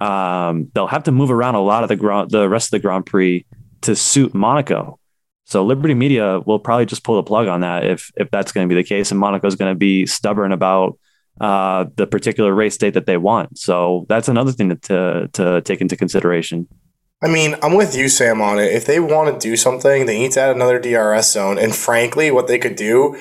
um, 0.00 0.70
they'll 0.74 0.86
have 0.86 1.04
to 1.04 1.12
move 1.12 1.30
around 1.30 1.54
a 1.54 1.60
lot 1.60 1.82
of 1.82 1.88
the 1.88 1.96
grand, 1.96 2.30
the 2.30 2.48
rest 2.48 2.68
of 2.68 2.70
the 2.72 2.78
Grand 2.78 3.06
Prix 3.06 3.44
to 3.82 3.94
suit 3.94 4.34
Monaco. 4.34 4.98
So 5.44 5.64
Liberty 5.64 5.94
Media 5.94 6.40
will 6.40 6.58
probably 6.58 6.86
just 6.86 7.04
pull 7.04 7.16
the 7.16 7.22
plug 7.22 7.46
on 7.46 7.60
that 7.60 7.84
if 7.84 8.10
if 8.16 8.30
that's 8.30 8.52
going 8.52 8.68
to 8.68 8.74
be 8.74 8.80
the 8.80 8.88
case, 8.88 9.10
and 9.10 9.20
Monaco 9.20 9.46
is 9.46 9.56
going 9.56 9.72
to 9.72 9.78
be 9.78 10.06
stubborn 10.06 10.52
about 10.52 10.98
uh, 11.40 11.86
the 11.96 12.06
particular 12.06 12.54
race 12.54 12.76
date 12.76 12.94
that 12.94 13.06
they 13.06 13.16
want. 13.16 13.58
So 13.58 14.06
that's 14.08 14.28
another 14.28 14.52
thing 14.52 14.70
to, 14.70 14.76
to 14.76 15.28
to 15.32 15.60
take 15.62 15.80
into 15.80 15.96
consideration. 15.96 16.68
I 17.22 17.28
mean, 17.28 17.56
I'm 17.62 17.74
with 17.74 17.96
you, 17.96 18.08
Sam, 18.08 18.42
on 18.42 18.58
it. 18.58 18.72
If 18.72 18.84
they 18.84 19.00
want 19.00 19.32
to 19.32 19.48
do 19.48 19.56
something, 19.56 20.04
they 20.04 20.18
need 20.18 20.32
to 20.32 20.40
add 20.40 20.54
another 20.54 20.78
DRS 20.78 21.32
zone. 21.32 21.58
And 21.58 21.74
frankly, 21.74 22.30
what 22.30 22.46
they 22.46 22.58
could 22.58 22.76
do, 22.76 23.18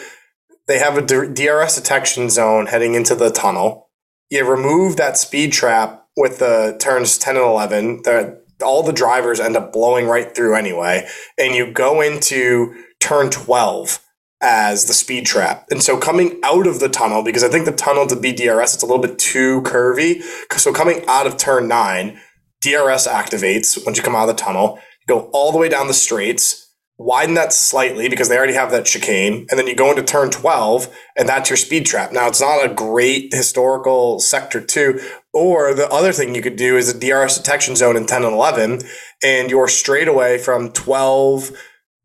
they 0.67 0.79
have 0.79 0.97
a 0.97 1.01
DRS 1.01 1.75
detection 1.75 2.29
zone 2.29 2.65
heading 2.65 2.93
into 2.93 3.15
the 3.15 3.29
tunnel. 3.29 3.89
You 4.29 4.49
remove 4.49 4.97
that 4.97 5.17
speed 5.17 5.53
trap 5.53 6.05
with 6.17 6.39
the 6.39 6.75
turns 6.79 7.17
10 7.17 7.37
and 7.37 7.45
11. 7.45 8.01
The, 8.03 8.41
all 8.63 8.83
the 8.83 8.91
drivers 8.91 9.39
end 9.39 9.55
up 9.55 9.71
blowing 9.71 10.07
right 10.07 10.35
through 10.35 10.55
anyway. 10.55 11.07
And 11.37 11.55
you 11.55 11.71
go 11.71 12.01
into 12.01 12.75
turn 12.99 13.29
12 13.29 13.99
as 14.41 14.85
the 14.85 14.93
speed 14.93 15.25
trap. 15.25 15.65
And 15.71 15.81
so 15.81 15.97
coming 15.97 16.39
out 16.43 16.67
of 16.67 16.79
the 16.79 16.89
tunnel, 16.89 17.23
because 17.23 17.43
I 17.43 17.49
think 17.49 17.65
the 17.65 17.71
tunnel 17.71 18.05
to 18.07 18.15
be 18.15 18.33
DRS, 18.33 18.73
it's 18.73 18.83
a 18.83 18.85
little 18.85 19.01
bit 19.01 19.17
too 19.17 19.61
curvy. 19.61 20.21
So 20.57 20.73
coming 20.73 21.03
out 21.07 21.27
of 21.27 21.37
turn 21.37 21.67
nine, 21.67 22.19
DRS 22.61 23.07
activates 23.07 23.83
once 23.85 23.97
you 23.97 24.03
come 24.03 24.15
out 24.15 24.29
of 24.29 24.35
the 24.35 24.41
tunnel. 24.41 24.79
You 25.01 25.15
go 25.15 25.29
all 25.33 25.51
the 25.51 25.57
way 25.57 25.69
down 25.69 25.87
the 25.87 25.93
straights, 25.93 26.73
widen 26.97 27.35
that 27.35 27.53
slightly 27.53 28.09
because 28.09 28.29
they 28.29 28.37
already 28.37 28.53
have 28.53 28.71
that 28.71 28.85
chicane, 28.85 29.45
and 29.49 29.59
then 29.59 29.67
you 29.67 29.75
go 29.75 29.89
into 29.89 30.01
turn 30.01 30.29
12, 30.29 30.93
and 31.17 31.27
that's 31.27 31.49
your 31.49 31.57
speed 31.57 31.85
trap. 31.85 32.11
Now, 32.11 32.27
it's 32.27 32.41
not 32.41 32.65
a 32.65 32.73
great 32.73 33.33
historical 33.33 34.19
sector, 34.19 34.61
too. 34.61 34.99
Or 35.33 35.73
the 35.73 35.89
other 35.89 36.11
thing 36.11 36.33
you 36.33 36.41
could 36.41 36.55
do 36.55 36.77
is 36.77 36.89
a 36.89 36.99
DRS 36.99 37.37
detection 37.37 37.75
zone 37.75 37.97
in 37.97 38.05
10 38.05 38.23
and 38.23 38.33
11, 38.33 38.79
and 39.23 39.49
you're 39.49 39.67
straightaway 39.67 40.37
from 40.37 40.71
12 40.71 41.51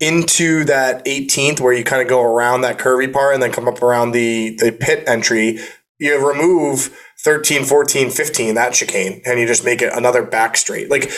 into 0.01 0.65
that 0.65 1.05
18th 1.05 1.61
where 1.61 1.73
you 1.73 1.85
kind 1.85 2.03
of 2.03 2.09
go 2.09 2.23
around 2.23 2.63
that 2.63 2.79
curvy 2.79 3.13
part 3.13 3.35
and 3.35 3.43
then 3.43 3.53
come 3.53 3.69
up 3.69 3.83
around 3.83 4.13
the, 4.13 4.57
the 4.57 4.73
pit 4.73 5.05
entry. 5.07 5.59
You 5.99 6.27
remove 6.27 6.97
13, 7.23 7.65
14, 7.65 8.09
15, 8.09 8.55
that 8.55 8.73
chicane, 8.73 9.21
and 9.27 9.39
you 9.39 9.47
just 9.47 9.63
make 9.63 9.83
it 9.83 9.93
another 9.93 10.23
back 10.23 10.57
straight. 10.57 10.91
Like 10.91 11.13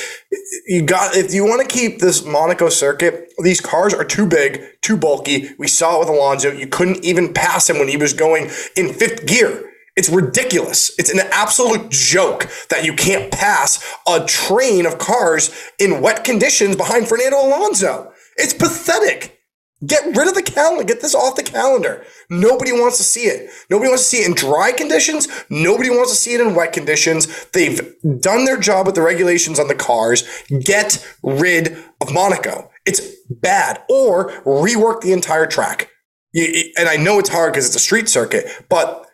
you 0.67 0.83
got 0.83 1.17
if 1.17 1.33
you 1.33 1.45
want 1.45 1.63
to 1.63 1.69
keep 1.69 2.01
this 2.01 2.25
Monaco 2.25 2.69
circuit, 2.69 3.33
these 3.39 3.61
cars 3.61 3.95
are 3.95 4.05
too 4.05 4.27
big, 4.27 4.63
too 4.81 4.97
bulky. 4.97 5.51
We 5.59 5.69
saw 5.69 5.97
it 5.97 6.01
with 6.01 6.09
Alonso. 6.09 6.51
You 6.51 6.67
couldn't 6.67 7.05
even 7.05 7.33
pass 7.33 7.71
him 7.71 7.79
when 7.79 7.87
he 7.87 7.97
was 7.97 8.13
going 8.13 8.51
in 8.77 8.93
fifth 8.93 9.27
gear. 9.27 9.71
It's 9.95 10.09
ridiculous. 10.09 10.99
It's 10.99 11.11
an 11.11 11.21
absolute 11.31 11.91
joke 11.91 12.49
that 12.71 12.85
you 12.85 12.95
can't 12.95 13.31
pass 13.31 13.85
a 14.09 14.25
train 14.25 14.87
of 14.87 14.99
cars 14.99 15.55
in 15.79 16.01
wet 16.01 16.25
conditions 16.25 16.75
behind 16.75 17.07
Fernando 17.07 17.37
Alonso. 17.47 18.13
It's 18.37 18.55
pathetic. 18.55 19.39
Get 19.85 20.17
rid 20.17 20.29
of 20.29 20.35
the 20.35 20.43
calendar. 20.43 20.85
Get 20.85 21.01
this 21.03 21.15
off 21.15 21.35
the 21.35 21.43
calendar. 21.43 22.05
Nobody 22.31 22.71
wants 22.71 22.99
to 22.99 23.03
see 23.03 23.23
it. 23.23 23.51
Nobody 23.69 23.89
wants 23.89 24.05
to 24.05 24.09
see 24.17 24.23
it 24.23 24.29
in 24.29 24.35
dry 24.35 24.71
conditions. 24.71 25.27
Nobody 25.51 25.91
wants 25.91 26.13
to 26.13 26.17
see 26.17 26.35
it 26.35 26.41
in 26.41 26.55
wet 26.55 26.73
conditions. 26.73 27.47
They've 27.47 27.93
done 28.21 28.45
their 28.45 28.59
job 28.59 28.87
with 28.87 28.95
the 28.95 29.03
regulations 29.03 29.59
on 29.59 29.67
the 29.67 29.75
cars. 29.75 30.23
Get 30.65 31.05
rid 31.25 31.77
of 32.01 32.13
Monaco. 32.13 32.71
It's 32.87 33.01
bad. 33.29 33.83
Or 33.89 34.31
rework 34.43 35.01
the 35.01 35.13
entire 35.13 35.47
track. 35.47 35.91
And 36.35 36.89
I 36.89 36.97
know 36.97 37.19
it's 37.19 37.29
hard 37.29 37.53
because 37.53 37.67
it's 37.67 37.77
a 37.77 37.81
street 37.81 38.09
circuit, 38.09 38.47
but 38.69 39.07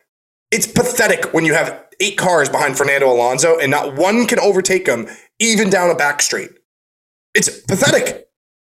it's 0.51 0.67
pathetic 0.67 1.33
when 1.33 1.47
you 1.47 1.55
have 1.55 1.87
eight 1.99 2.19
cars 2.19 2.51
behind 2.51 2.77
Fernando 2.77 3.11
Alonso 3.11 3.59
and 3.59 3.71
not 3.71 3.97
one 3.97 4.27
can 4.27 4.39
overtake 4.39 4.87
him, 4.87 5.09
even 5.39 5.71
down 5.71 5.91
a 5.91 5.95
back 5.95 6.21
straight. 6.21 6.51
It's 7.35 7.61
pathetic. 7.63 8.28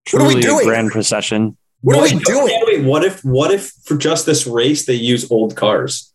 Truly 0.05 0.25
what 0.25 0.33
are 0.33 0.35
we 0.35 0.41
doing? 0.41 0.65
grand 0.65 0.91
procession. 0.91 1.57
What, 1.81 1.97
what 1.97 2.11
are 2.11 2.15
we 2.15 2.23
doing? 2.23 2.61
Wait, 2.65 2.85
what 2.85 3.03
if 3.03 3.23
what 3.23 3.51
if 3.51 3.71
for 3.83 3.97
just 3.97 4.25
this 4.25 4.47
race 4.47 4.85
they 4.85 4.93
use 4.93 5.29
old 5.31 5.55
cars? 5.55 6.13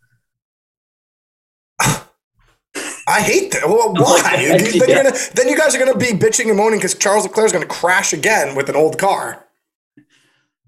I 1.80 3.20
hate 3.20 3.52
that. 3.52 3.66
Well, 3.66 3.92
why? 3.96 4.36
then, 4.36 4.64
yeah. 4.88 5.02
gonna, 5.02 5.16
then, 5.34 5.48
you 5.48 5.56
guys 5.56 5.74
are 5.74 5.78
going 5.78 5.92
to 5.92 5.98
be 5.98 6.12
bitching 6.18 6.48
and 6.48 6.56
moaning 6.56 6.78
because 6.78 6.94
Charles 6.94 7.24
Leclerc 7.24 7.46
is 7.46 7.52
going 7.52 7.66
to 7.66 7.68
crash 7.68 8.12
again 8.12 8.54
with 8.54 8.68
an 8.68 8.76
old 8.76 8.98
car. 8.98 9.48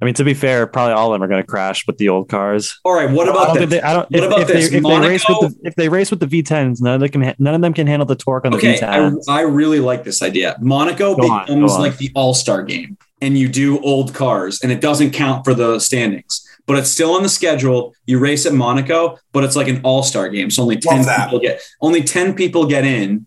I 0.02 0.06
mean, 0.06 0.14
to 0.14 0.24
be 0.24 0.32
fair, 0.32 0.66
probably 0.66 0.94
all 0.94 1.12
of 1.12 1.16
them 1.16 1.22
are 1.22 1.28
going 1.28 1.42
to 1.42 1.46
crash 1.46 1.86
with 1.86 1.98
the 1.98 2.08
old 2.08 2.30
cars. 2.30 2.80
All 2.84 2.94
right. 2.94 3.10
What 3.10 3.28
about 3.28 3.58
I 3.58 3.66
They, 3.66 3.82
I 3.82 3.92
don't. 3.92 4.10
What 4.10 4.22
if, 4.22 4.26
about 4.26 4.40
if 4.40 4.48
this? 4.48 4.70
They, 4.70 4.76
if, 4.78 4.82
they 4.82 4.98
race 4.98 5.24
with 5.28 5.40
the, 5.40 5.68
if 5.68 5.74
they 5.74 5.88
race 5.90 6.10
with 6.10 6.20
the 6.20 6.26
V10s, 6.26 6.80
none 6.80 6.94
of 6.94 7.00
them 7.00 7.22
can. 7.22 7.34
None 7.38 7.54
of 7.54 7.60
them 7.60 7.74
can 7.74 7.86
handle 7.86 8.06
the 8.06 8.16
torque 8.16 8.46
on 8.46 8.52
the 8.52 8.58
okay, 8.58 8.78
V10s. 8.78 9.24
I, 9.28 9.38
I 9.38 9.40
really 9.42 9.80
like 9.80 10.04
this 10.04 10.22
idea. 10.22 10.56
Monaco 10.60 11.16
go 11.16 11.22
becomes 11.22 11.72
on, 11.72 11.80
like 11.80 11.98
the 11.98 12.10
All 12.14 12.32
Star 12.32 12.62
game, 12.62 12.96
and 13.20 13.36
you 13.36 13.48
do 13.48 13.80
old 13.80 14.14
cars, 14.14 14.60
and 14.62 14.72
it 14.72 14.80
doesn't 14.80 15.10
count 15.10 15.44
for 15.44 15.54
the 15.54 15.78
standings, 15.78 16.46
but 16.66 16.78
it's 16.78 16.90
still 16.90 17.14
on 17.14 17.22
the 17.22 17.28
schedule. 17.28 17.94
You 18.06 18.18
race 18.18 18.46
at 18.46 18.52
Monaco, 18.52 19.18
but 19.32 19.44
it's 19.44 19.56
like 19.56 19.68
an 19.68 19.80
All 19.82 20.02
Star 20.02 20.28
game, 20.28 20.50
so 20.50 20.62
only 20.62 20.76
ten 20.76 21.04
people 21.04 21.40
get 21.40 21.60
only 21.80 22.02
ten 22.02 22.34
people 22.34 22.66
get 22.66 22.84
in 22.84 23.26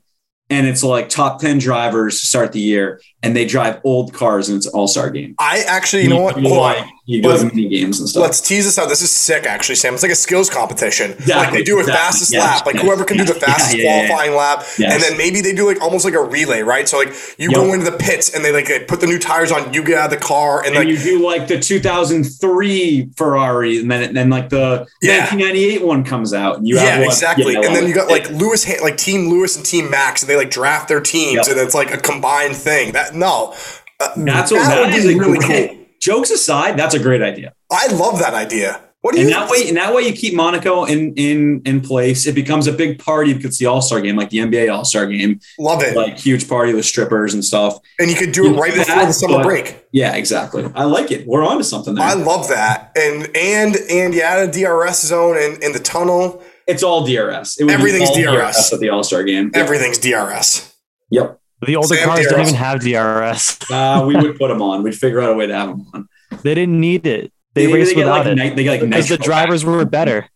and 0.50 0.68
it's 0.68 0.84
like 0.84 1.10
top 1.10 1.39
10 1.39 1.58
drivers 1.58 2.22
start 2.22 2.52
the 2.52 2.60
year 2.60 3.02
and 3.24 3.36
they 3.36 3.46
drive 3.46 3.80
old 3.84 4.14
cars 4.14 4.50
and 4.50 4.58
it's 4.58 4.68
an 4.68 4.74
all-star 4.74 5.10
game. 5.10 5.36
I 5.39 5.64
actually, 5.68 6.04
you 6.04 6.10
know 6.10 6.22
what? 6.22 6.39
Like. 6.41 6.86
You 7.06 7.22
to 7.22 7.45
mini 7.54 7.68
games 7.68 7.99
and 7.99 8.08
stuff. 8.08 8.22
Let's 8.22 8.39
tease 8.39 8.64
this 8.64 8.80
out. 8.80 8.88
This 8.88 9.01
is 9.01 9.12
sick, 9.12 9.45
actually, 9.45 9.76
Sam. 9.76 9.93
It's 9.93 10.04
like 10.04 10.12
a 10.14 10.16
skills 10.16 10.49
competition. 10.49 11.12
Exactly, 11.12 11.36
like 11.36 11.51
they 11.51 11.64
do 11.64 11.76
a 11.76 11.80
exactly, 11.82 12.01
fastest 12.01 12.32
yes, 12.32 12.41
lap. 12.41 12.66
Like 12.66 12.76
yes, 12.76 12.86
whoever 12.86 13.04
can 13.04 13.18
yes, 13.18 13.28
do 13.28 13.34
the 13.34 13.39
fastest 13.45 13.78
yeah, 13.78 13.84
yeah, 13.84 14.08
qualifying 14.08 14.32
yeah. 14.32 14.38
lap. 14.38 14.66
And 14.80 15.04
then 15.04 15.18
maybe 15.18 15.41
they 15.41 15.54
do 15.54 15.68
like 15.68 15.82
almost 15.82 16.06
like 16.06 16.14
a 16.14 16.24
relay, 16.24 16.62
right? 16.62 16.88
So 16.88 16.99
like 16.99 17.10
you 17.38 17.49
yep. 17.49 17.56
go 17.56 17.74
into 17.74 17.91
the 17.91 17.97
pits 17.97 18.34
and 18.34 18.45
they 18.45 18.54
like 18.54 18.68
they 18.68 18.86
put 18.86 19.01
the 19.01 19.08
new 19.08 19.20
tires 19.20 19.51
on, 19.51 19.74
you 19.74 19.84
get 19.84 19.97
out 19.97 20.14
of 20.14 20.18
the 20.18 20.26
car 20.26 20.60
and, 20.60 20.68
and 20.68 20.76
like 20.76 20.88
you 20.88 20.97
do 20.97 21.22
like 21.22 21.49
the 21.49 21.60
2003 21.60 23.10
Ferrari 23.18 23.80
and 23.80 23.91
then 23.91 24.14
then 24.14 24.30
like 24.30 24.47
the 24.47 24.88
1998 25.01 25.86
one 25.86 26.06
comes 26.06 26.34
out 26.34 26.60
and 26.60 26.68
you 26.70 26.78
yeah, 26.78 26.99
exactly. 26.99 27.56
and 27.56 27.76
then 27.76 27.86
you 27.86 27.93
got 27.93 28.10
like 28.10 28.30
Lewis 28.30 28.66
like 28.82 28.95
Team 28.95 29.28
Lewis 29.28 29.58
and 29.58 29.66
Team 29.66 29.91
Max 29.91 30.24
and 30.24 30.30
they 30.30 30.38
like 30.38 30.51
draft 30.51 30.88
their 30.88 31.01
teams 31.01 31.47
yep. 31.47 31.47
and 31.47 31.58
it's 31.58 31.76
like 31.76 31.93
a 31.93 31.97
combined 31.97 32.56
thing. 32.56 32.93
That 32.93 33.14
no. 33.14 33.54
Uh, 33.99 34.10
that's 34.16 34.51
what 34.54 34.60
that, 34.60 34.89
that 34.89 34.93
is 34.93 35.06
really 35.14 35.39
cool. 35.39 35.83
Jokes 36.04 36.32
aside, 36.32 36.76
that's 36.76 36.93
a 36.93 36.99
great 36.99 37.22
idea. 37.22 37.54
I 37.72 37.88
love 37.88 38.20
that 38.20 38.34
idea. 38.34 38.82
What 38.99 39.16
do 39.16 39.22
and 39.22 39.30
you? 39.30 39.36
that 39.36 39.49
way, 39.49 39.70
and 39.70 39.78
that 39.78 39.95
way, 39.95 40.01
you 40.01 40.12
keep 40.12 40.34
Monaco 40.34 40.84
in 40.84 41.14
in 41.16 41.62
in 41.64 41.80
place. 41.80 42.28
It 42.28 42.36
becomes 42.36 42.68
a 42.68 42.74
big 42.74 42.99
party 42.99 43.34
because 43.34 43.51
it's 43.51 43.58
the 43.58 43.68
All 43.68 43.82
Star 43.82 44.01
game, 44.01 44.18
like 44.18 44.30
the 44.30 44.39
NBA 44.39 44.74
All 44.74 44.84
Star 44.84 45.06
game. 45.06 45.39
Love 45.58 45.82
it. 45.82 45.95
Like 45.95 46.20
huge 46.20 46.49
party 46.49 46.74
with 46.74 46.84
strippers 46.84 47.34
and 47.34 47.43
stuff. 47.43 47.80
And 47.99 48.10
you 48.10 48.18
could 48.18 48.34
do 48.34 48.43
you 48.43 48.54
it 48.54 48.60
right 48.60 48.74
before 48.74 48.95
that, 48.95 49.06
the 49.06 49.14
summer 49.14 49.41
break. 49.43 49.86
Yeah, 49.93 50.14
exactly. 50.14 50.70
I 50.76 50.84
like 50.84 51.10
it. 51.12 51.26
We're 51.26 51.45
on 51.45 51.58
to 51.58 51.64
something 51.64 51.95
there. 51.95 52.04
I 52.04 52.16
love 52.16 52.49
that. 52.49 52.91
And 52.97 53.30
and 53.34 53.78
and 53.89 54.14
you 54.14 54.22
add 54.22 54.49
a 54.49 54.51
DRS 54.51 55.01
zone 55.01 55.38
in, 55.38 55.64
in 55.64 55.72
the 55.72 55.80
tunnel. 55.80 56.43
It's 56.68 56.84
all 56.84 57.06
DRS. 57.06 57.62
It 57.62 57.70
Everything's 57.70 58.12
DRS. 58.12 58.26
DRS 58.26 58.74
at 58.74 58.82
the 58.82 58.89
All 58.89 59.06
Star 59.06 59.24
game. 59.24 59.51
Everything's 59.54 59.99
DRS. 59.99 60.76
Yep. 61.12 61.39
The 61.66 61.76
older 61.76 61.95
Sam 61.95 62.07
cars 62.07 62.20
DRS. 62.22 62.30
don't 62.30 62.41
even 62.41 62.53
have 62.55 62.80
DRS. 62.80 63.72
uh, 63.72 64.03
we 64.07 64.16
would 64.16 64.38
put 64.38 64.49
them 64.49 64.61
on. 64.61 64.84
We'd 64.84 64.95
figure 64.95 65.22
out 65.22 65.32
a 65.32 65.34
way 65.34 65.47
to 65.47 65.55
have 65.55 65.70
them 65.70 65.88
on. 65.93 66.07
They 66.43 66.55
didn't 66.55 66.80
need 66.80 67.05
it. 67.05 67.32
They, 67.53 67.68
they 67.68 67.74
raced 67.74 67.95
without 67.95 68.26
like 68.26 68.38
it. 68.38 68.55
they 68.55 68.64
get 68.64 68.82
like 68.82 68.89
because 68.89 69.09
the 69.09 69.18
drivers 69.18 69.64
were 69.64 69.86
better. 69.86 70.28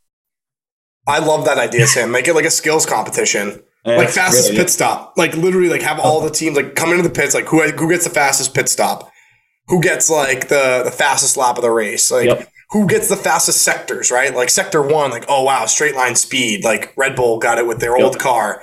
I 1.07 1.19
love 1.19 1.45
that 1.45 1.57
idea, 1.57 1.87
Sam. 1.87 2.11
Make 2.11 2.27
it 2.27 2.33
like 2.33 2.45
a 2.45 2.51
skills 2.51 2.85
competition. 2.85 3.63
Yeah, 3.85 3.95
like 3.95 4.09
fastest 4.09 4.51
pit 4.51 4.69
stop. 4.69 5.13
Like 5.17 5.35
literally, 5.35 5.69
like 5.69 5.81
have 5.81 5.99
all 5.99 6.21
the 6.21 6.29
teams 6.29 6.57
like 6.57 6.75
come 6.75 6.91
into 6.91 7.03
the 7.03 7.09
pits. 7.09 7.33
Like 7.33 7.45
who 7.45 7.63
who 7.71 7.89
gets 7.89 8.03
the 8.03 8.09
fastest 8.09 8.53
pit 8.53 8.67
stop? 8.67 9.09
Who 9.67 9.81
gets 9.81 10.09
like 10.09 10.49
the 10.49 10.81
the 10.83 10.91
fastest 10.91 11.37
lap 11.37 11.55
of 11.55 11.61
the 11.61 11.71
race? 11.71 12.11
Like 12.11 12.25
yep. 12.25 12.51
who 12.71 12.85
gets 12.85 13.07
the 13.07 13.15
fastest 13.15 13.63
sectors? 13.63 14.11
Right? 14.11 14.35
Like 14.35 14.49
sector 14.49 14.81
one. 14.81 15.09
Like 15.09 15.25
oh 15.29 15.43
wow, 15.43 15.65
straight 15.65 15.95
line 15.95 16.15
speed. 16.15 16.63
Like 16.65 16.93
Red 16.97 17.15
Bull 17.15 17.39
got 17.39 17.57
it 17.57 17.65
with 17.65 17.79
their 17.79 17.97
yep. 17.97 18.05
old 18.05 18.19
car. 18.19 18.61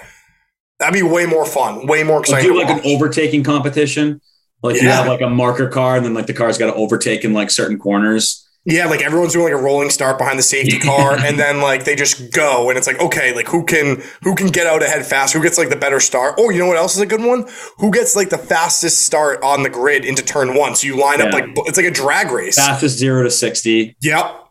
That'd 0.78 0.94
be 0.94 1.02
way 1.02 1.26
more 1.26 1.46
fun. 1.46 1.86
Way 1.86 2.02
more 2.02 2.20
exciting. 2.20 2.50
Do 2.50 2.58
like 2.58 2.68
an 2.68 2.80
overtaking 2.84 3.44
competition. 3.44 4.20
Like 4.62 4.76
yeah. 4.76 4.82
you 4.82 4.88
have 4.88 5.06
like 5.06 5.20
a 5.20 5.28
marker 5.28 5.68
car, 5.68 5.96
and 5.96 6.04
then 6.04 6.14
like 6.14 6.26
the 6.26 6.32
car's 6.32 6.58
got 6.58 6.66
to 6.66 6.74
overtake 6.74 7.24
in 7.24 7.32
like 7.32 7.50
certain 7.50 7.78
corners. 7.78 8.40
Yeah, 8.66 8.86
like 8.86 9.02
everyone's 9.02 9.34
doing 9.34 9.44
like 9.44 9.52
a 9.52 9.62
rolling 9.62 9.90
start 9.90 10.16
behind 10.16 10.38
the 10.38 10.42
safety 10.42 10.78
car, 10.80 11.18
and 11.18 11.38
then 11.38 11.60
like 11.60 11.84
they 11.84 11.94
just 11.94 12.32
go, 12.32 12.70
and 12.70 12.78
it's 12.78 12.86
like 12.86 12.98
okay, 12.98 13.34
like 13.34 13.46
who 13.46 13.64
can 13.64 14.02
who 14.22 14.34
can 14.34 14.46
get 14.48 14.66
out 14.66 14.82
ahead 14.82 15.04
fast? 15.04 15.34
Who 15.34 15.42
gets 15.42 15.58
like 15.58 15.68
the 15.68 15.76
better 15.76 16.00
start? 16.00 16.36
Oh, 16.38 16.48
you 16.48 16.58
know 16.58 16.66
what 16.66 16.78
else 16.78 16.94
is 16.94 17.02
a 17.02 17.06
good 17.06 17.22
one? 17.22 17.46
Who 17.78 17.90
gets 17.90 18.16
like 18.16 18.30
the 18.30 18.38
fastest 18.38 19.02
start 19.02 19.42
on 19.42 19.64
the 19.64 19.70
grid 19.70 20.06
into 20.06 20.24
turn 20.24 20.56
one? 20.56 20.74
So 20.76 20.86
you 20.86 20.98
line 20.98 21.18
yeah. 21.18 21.26
up 21.26 21.34
like 21.34 21.44
it's 21.66 21.76
like 21.76 21.86
a 21.86 21.90
drag 21.90 22.30
race. 22.30 22.56
Fastest 22.56 22.96
zero 22.96 23.22
to 23.22 23.30
sixty. 23.30 23.96
Yep. 24.00 24.43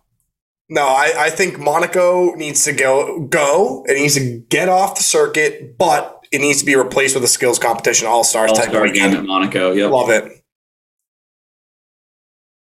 No, 0.74 0.88
I, 0.88 1.14
I 1.16 1.30
think 1.30 1.60
Monaco 1.60 2.34
needs 2.34 2.64
to 2.64 2.74
go 2.74 3.20
go. 3.20 3.86
It 3.88 3.94
needs 3.94 4.16
to 4.16 4.40
get 4.50 4.70
off 4.70 4.96
the 4.96 5.04
circuit, 5.04 5.78
but 5.78 6.26
it 6.32 6.42
needs 6.42 6.62
to 6.62 6.66
be 6.66 6.76
replaced 6.76 7.14
with 7.14 7.24
a 7.24 7.28
skills 7.28 7.60
competition, 7.60 8.08
all 8.08 8.24
stars 8.24 8.54
type 8.54 8.72
game 8.92 9.14
at 9.14 9.24
Monaco. 9.24 9.72
Yep. 9.74 9.92
Love 9.92 10.10
it. 10.10 10.44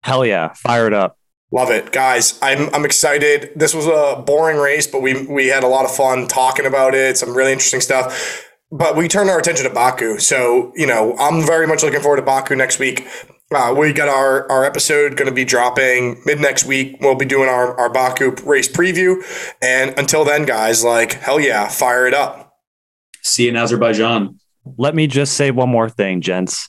Hell 0.02 0.26
yeah, 0.26 0.52
fire 0.52 0.86
it 0.86 0.92
up. 0.92 1.16
Love 1.50 1.70
it, 1.70 1.92
guys. 1.92 2.38
I'm 2.42 2.68
I'm 2.74 2.84
excited. 2.84 3.52
This 3.57 3.74
was 3.74 3.86
a 3.86 4.20
boring 4.20 4.59
race, 4.59 4.86
but 4.86 5.00
we 5.00 5.24
we 5.24 5.46
had 5.46 5.64
a 5.64 5.68
lot 5.68 5.86
of 5.86 5.96
fun 5.96 6.26
talking 6.26 6.66
about 6.66 6.94
it. 6.94 7.16
Some 7.16 7.34
really 7.34 7.52
interesting 7.52 7.80
stuff. 7.80 8.44
But 8.70 8.96
we 8.96 9.09
turned 9.09 9.30
our 9.30 9.38
attention 9.38 9.64
to 9.64 9.72
Baku, 9.72 10.18
so 10.18 10.72
you 10.76 10.86
know 10.86 11.16
I'm 11.16 11.40
very 11.46 11.66
much 11.66 11.82
looking 11.82 12.00
forward 12.00 12.16
to 12.16 12.22
Baku 12.22 12.55
next 12.55 12.78
week. 12.78 13.07
Uh, 13.55 13.72
we 13.72 13.92
got 13.92 14.09
our, 14.09 14.50
our 14.50 14.64
episode 14.64 15.16
going 15.16 15.28
to 15.28 15.34
be 15.34 15.44
dropping 15.44 16.20
mid 16.26 16.40
next 16.40 16.64
week. 16.64 16.96
We'll 17.00 17.14
be 17.14 17.24
doing 17.24 17.48
our, 17.48 17.78
our 17.78 17.88
Baku 17.88 18.34
race 18.44 18.68
preview. 18.68 19.22
And 19.62 19.96
until 19.96 20.24
then, 20.24 20.44
guys, 20.44 20.82
like, 20.82 21.12
hell 21.12 21.38
yeah, 21.38 21.68
fire 21.68 22.07
it 22.07 22.14
up. 22.14 22.57
See 23.22 23.44
you 23.44 23.50
in 23.50 23.57
Azerbaijan. 23.57 24.40
Let 24.76 24.94
me 24.94 25.07
just 25.07 25.34
say 25.34 25.52
one 25.52 25.68
more 25.68 25.88
thing, 25.88 26.20
gents. 26.20 26.68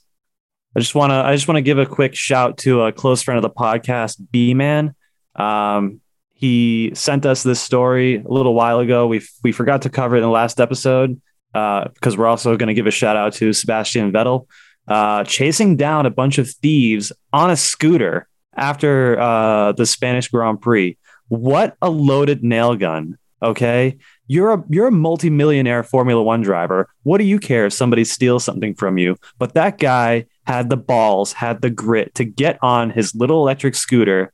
I 0.75 0.79
just 0.79 0.93
want 0.93 1.11
to 1.11 1.15
I 1.15 1.33
just 1.33 1.47
want 1.47 1.57
to 1.57 1.61
give 1.61 1.79
a 1.79 1.85
quick 1.85 2.15
shout 2.15 2.57
to 2.59 2.83
a 2.83 2.91
close 2.91 3.21
friend 3.21 3.37
of 3.37 3.41
the 3.41 3.49
podcast, 3.49 4.21
B 4.31 4.53
Man. 4.53 4.93
Um, 5.35 6.01
he 6.33 6.91
sent 6.93 7.25
us 7.25 7.43
this 7.43 7.61
story 7.61 8.17
a 8.17 8.27
little 8.27 8.53
while 8.53 8.79
ago. 8.79 9.07
We 9.07 9.21
we 9.43 9.53
forgot 9.53 9.83
to 9.83 9.89
cover 9.89 10.15
it 10.15 10.19
in 10.19 10.23
the 10.23 10.29
last 10.29 10.59
episode 10.59 11.19
uh, 11.53 11.87
because 11.93 12.17
we're 12.17 12.27
also 12.27 12.57
going 12.57 12.67
to 12.67 12.73
give 12.73 12.87
a 12.87 12.91
shout 12.91 13.15
out 13.15 13.33
to 13.35 13.53
Sebastian 13.53 14.11
Vettel 14.11 14.47
uh, 14.87 15.23
chasing 15.23 15.75
down 15.75 16.05
a 16.05 16.11
bunch 16.11 16.37
of 16.37 16.49
thieves 16.49 17.11
on 17.33 17.49
a 17.49 17.55
scooter 17.55 18.27
after 18.55 19.19
uh, 19.19 19.71
the 19.73 19.85
Spanish 19.85 20.29
Grand 20.29 20.61
Prix. 20.61 20.97
What 21.27 21.75
a 21.81 21.89
loaded 21.89 22.43
nail 22.43 22.75
gun! 22.75 23.17
Okay, 23.41 23.97
you're 24.27 24.53
a 24.53 24.63
you're 24.69 24.87
a 24.87 24.91
multimillionaire 24.91 25.83
Formula 25.83 26.21
One 26.21 26.41
driver. 26.41 26.87
What 27.03 27.17
do 27.17 27.25
you 27.25 27.39
care 27.39 27.65
if 27.65 27.73
somebody 27.73 28.03
steals 28.03 28.43
something 28.43 28.75
from 28.75 28.97
you? 28.97 29.17
But 29.37 29.53
that 29.53 29.77
guy 29.77 30.25
had 30.45 30.69
the 30.69 30.77
balls, 30.77 31.33
had 31.33 31.61
the 31.61 31.69
grit 31.69 32.15
to 32.15 32.25
get 32.25 32.57
on 32.61 32.91
his 32.91 33.13
little 33.15 33.41
electric 33.41 33.75
scooter 33.75 34.31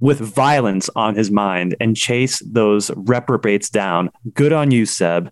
with 0.00 0.18
violence 0.18 0.90
on 0.94 1.14
his 1.14 1.30
mind 1.30 1.76
and 1.80 1.96
chase 1.96 2.40
those 2.40 2.90
reprobates 2.94 3.70
down. 3.70 4.10
Good 4.34 4.52
on 4.52 4.70
you, 4.70 4.86
Seb. 4.86 5.30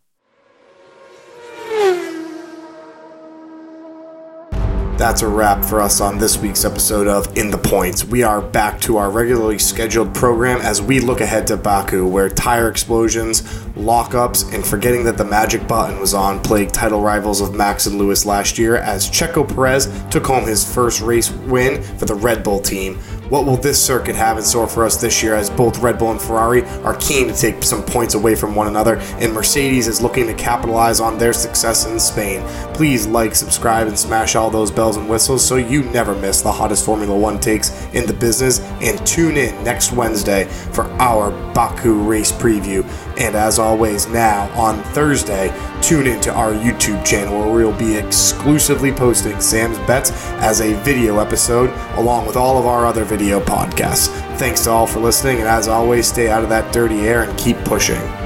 That's 4.96 5.22
a 5.22 5.28
wrap 5.28 5.64
for 5.64 5.80
us 5.80 6.00
on 6.00 6.18
this 6.18 6.38
week's 6.38 6.64
episode 6.64 7.08
of 7.08 7.36
In 7.36 7.50
the 7.50 7.58
Points. 7.58 8.04
We 8.04 8.22
are 8.22 8.40
back 8.40 8.80
to 8.82 8.96
our 8.96 9.10
regularly 9.10 9.58
scheduled 9.58 10.14
program 10.14 10.60
as 10.60 10.80
we 10.80 11.00
look 11.00 11.20
ahead 11.20 11.48
to 11.48 11.56
Baku, 11.56 12.06
where 12.06 12.28
tire 12.28 12.68
explosions, 12.68 13.42
lockups, 13.74 14.54
and 14.54 14.64
forgetting 14.64 15.02
that 15.04 15.18
the 15.18 15.24
magic 15.24 15.66
button 15.66 15.98
was 15.98 16.14
on 16.14 16.40
plagued 16.40 16.72
title 16.72 17.00
rivals 17.00 17.40
of 17.40 17.54
Max 17.54 17.86
and 17.86 17.98
Lewis 17.98 18.24
last 18.24 18.56
year 18.56 18.76
as 18.76 19.10
Checo 19.10 19.46
Perez 19.46 19.88
took 20.10 20.24
home 20.24 20.46
his 20.46 20.64
first 20.64 21.00
race 21.00 21.32
win 21.32 21.82
for 21.82 22.04
the 22.04 22.14
Red 22.14 22.44
Bull 22.44 22.60
team, 22.60 22.96
What 23.34 23.46
will 23.46 23.56
this 23.56 23.84
circuit 23.84 24.14
have 24.14 24.38
in 24.38 24.44
store 24.44 24.68
for 24.68 24.84
us 24.84 24.96
this 24.96 25.20
year 25.20 25.34
as 25.34 25.50
both 25.50 25.80
Red 25.80 25.98
Bull 25.98 26.12
and 26.12 26.22
Ferrari 26.22 26.62
are 26.84 26.94
keen 26.98 27.26
to 27.26 27.34
take 27.34 27.64
some 27.64 27.82
points 27.82 28.14
away 28.14 28.36
from 28.36 28.54
one 28.54 28.68
another 28.68 28.98
and 29.18 29.32
Mercedes 29.32 29.88
is 29.88 30.00
looking 30.00 30.28
to 30.28 30.34
capitalize 30.34 31.00
on 31.00 31.18
their 31.18 31.32
success 31.32 31.84
in 31.84 31.98
Spain? 31.98 32.46
Please 32.74 33.08
like, 33.08 33.34
subscribe, 33.34 33.88
and 33.88 33.98
smash 33.98 34.36
all 34.36 34.50
those 34.50 34.70
bells 34.70 34.96
and 34.96 35.08
whistles 35.08 35.44
so 35.44 35.56
you 35.56 35.82
never 35.82 36.14
miss 36.14 36.42
the 36.42 36.52
hottest 36.52 36.86
Formula 36.86 37.18
One 37.18 37.40
takes 37.40 37.72
in 37.86 38.06
the 38.06 38.12
business. 38.12 38.60
And 38.80 39.04
tune 39.04 39.36
in 39.36 39.64
next 39.64 39.90
Wednesday 39.90 40.44
for 40.44 40.84
our 41.02 41.32
Baku 41.54 42.04
race 42.04 42.30
preview. 42.30 42.84
And 43.16 43.36
as 43.36 43.58
always, 43.58 44.08
now 44.08 44.50
on 44.58 44.82
Thursday, 44.92 45.48
tune 45.80 46.06
into 46.06 46.32
our 46.32 46.52
YouTube 46.52 47.04
channel 47.04 47.38
where 47.38 47.50
we'll 47.50 47.78
be 47.78 47.94
exclusively 47.94 48.90
posting 48.92 49.40
Sam's 49.40 49.78
bets 49.86 50.10
as 50.40 50.60
a 50.60 50.74
video 50.82 51.18
episode 51.18 51.70
along 51.96 52.26
with 52.26 52.36
all 52.36 52.58
of 52.58 52.66
our 52.66 52.86
other 52.86 53.04
video 53.04 53.40
podcasts. 53.40 54.08
Thanks 54.38 54.64
to 54.64 54.70
all 54.70 54.86
for 54.86 55.00
listening, 55.00 55.38
and 55.38 55.48
as 55.48 55.68
always, 55.68 56.06
stay 56.06 56.28
out 56.28 56.42
of 56.42 56.48
that 56.48 56.72
dirty 56.72 57.00
air 57.02 57.22
and 57.22 57.38
keep 57.38 57.56
pushing. 57.58 58.23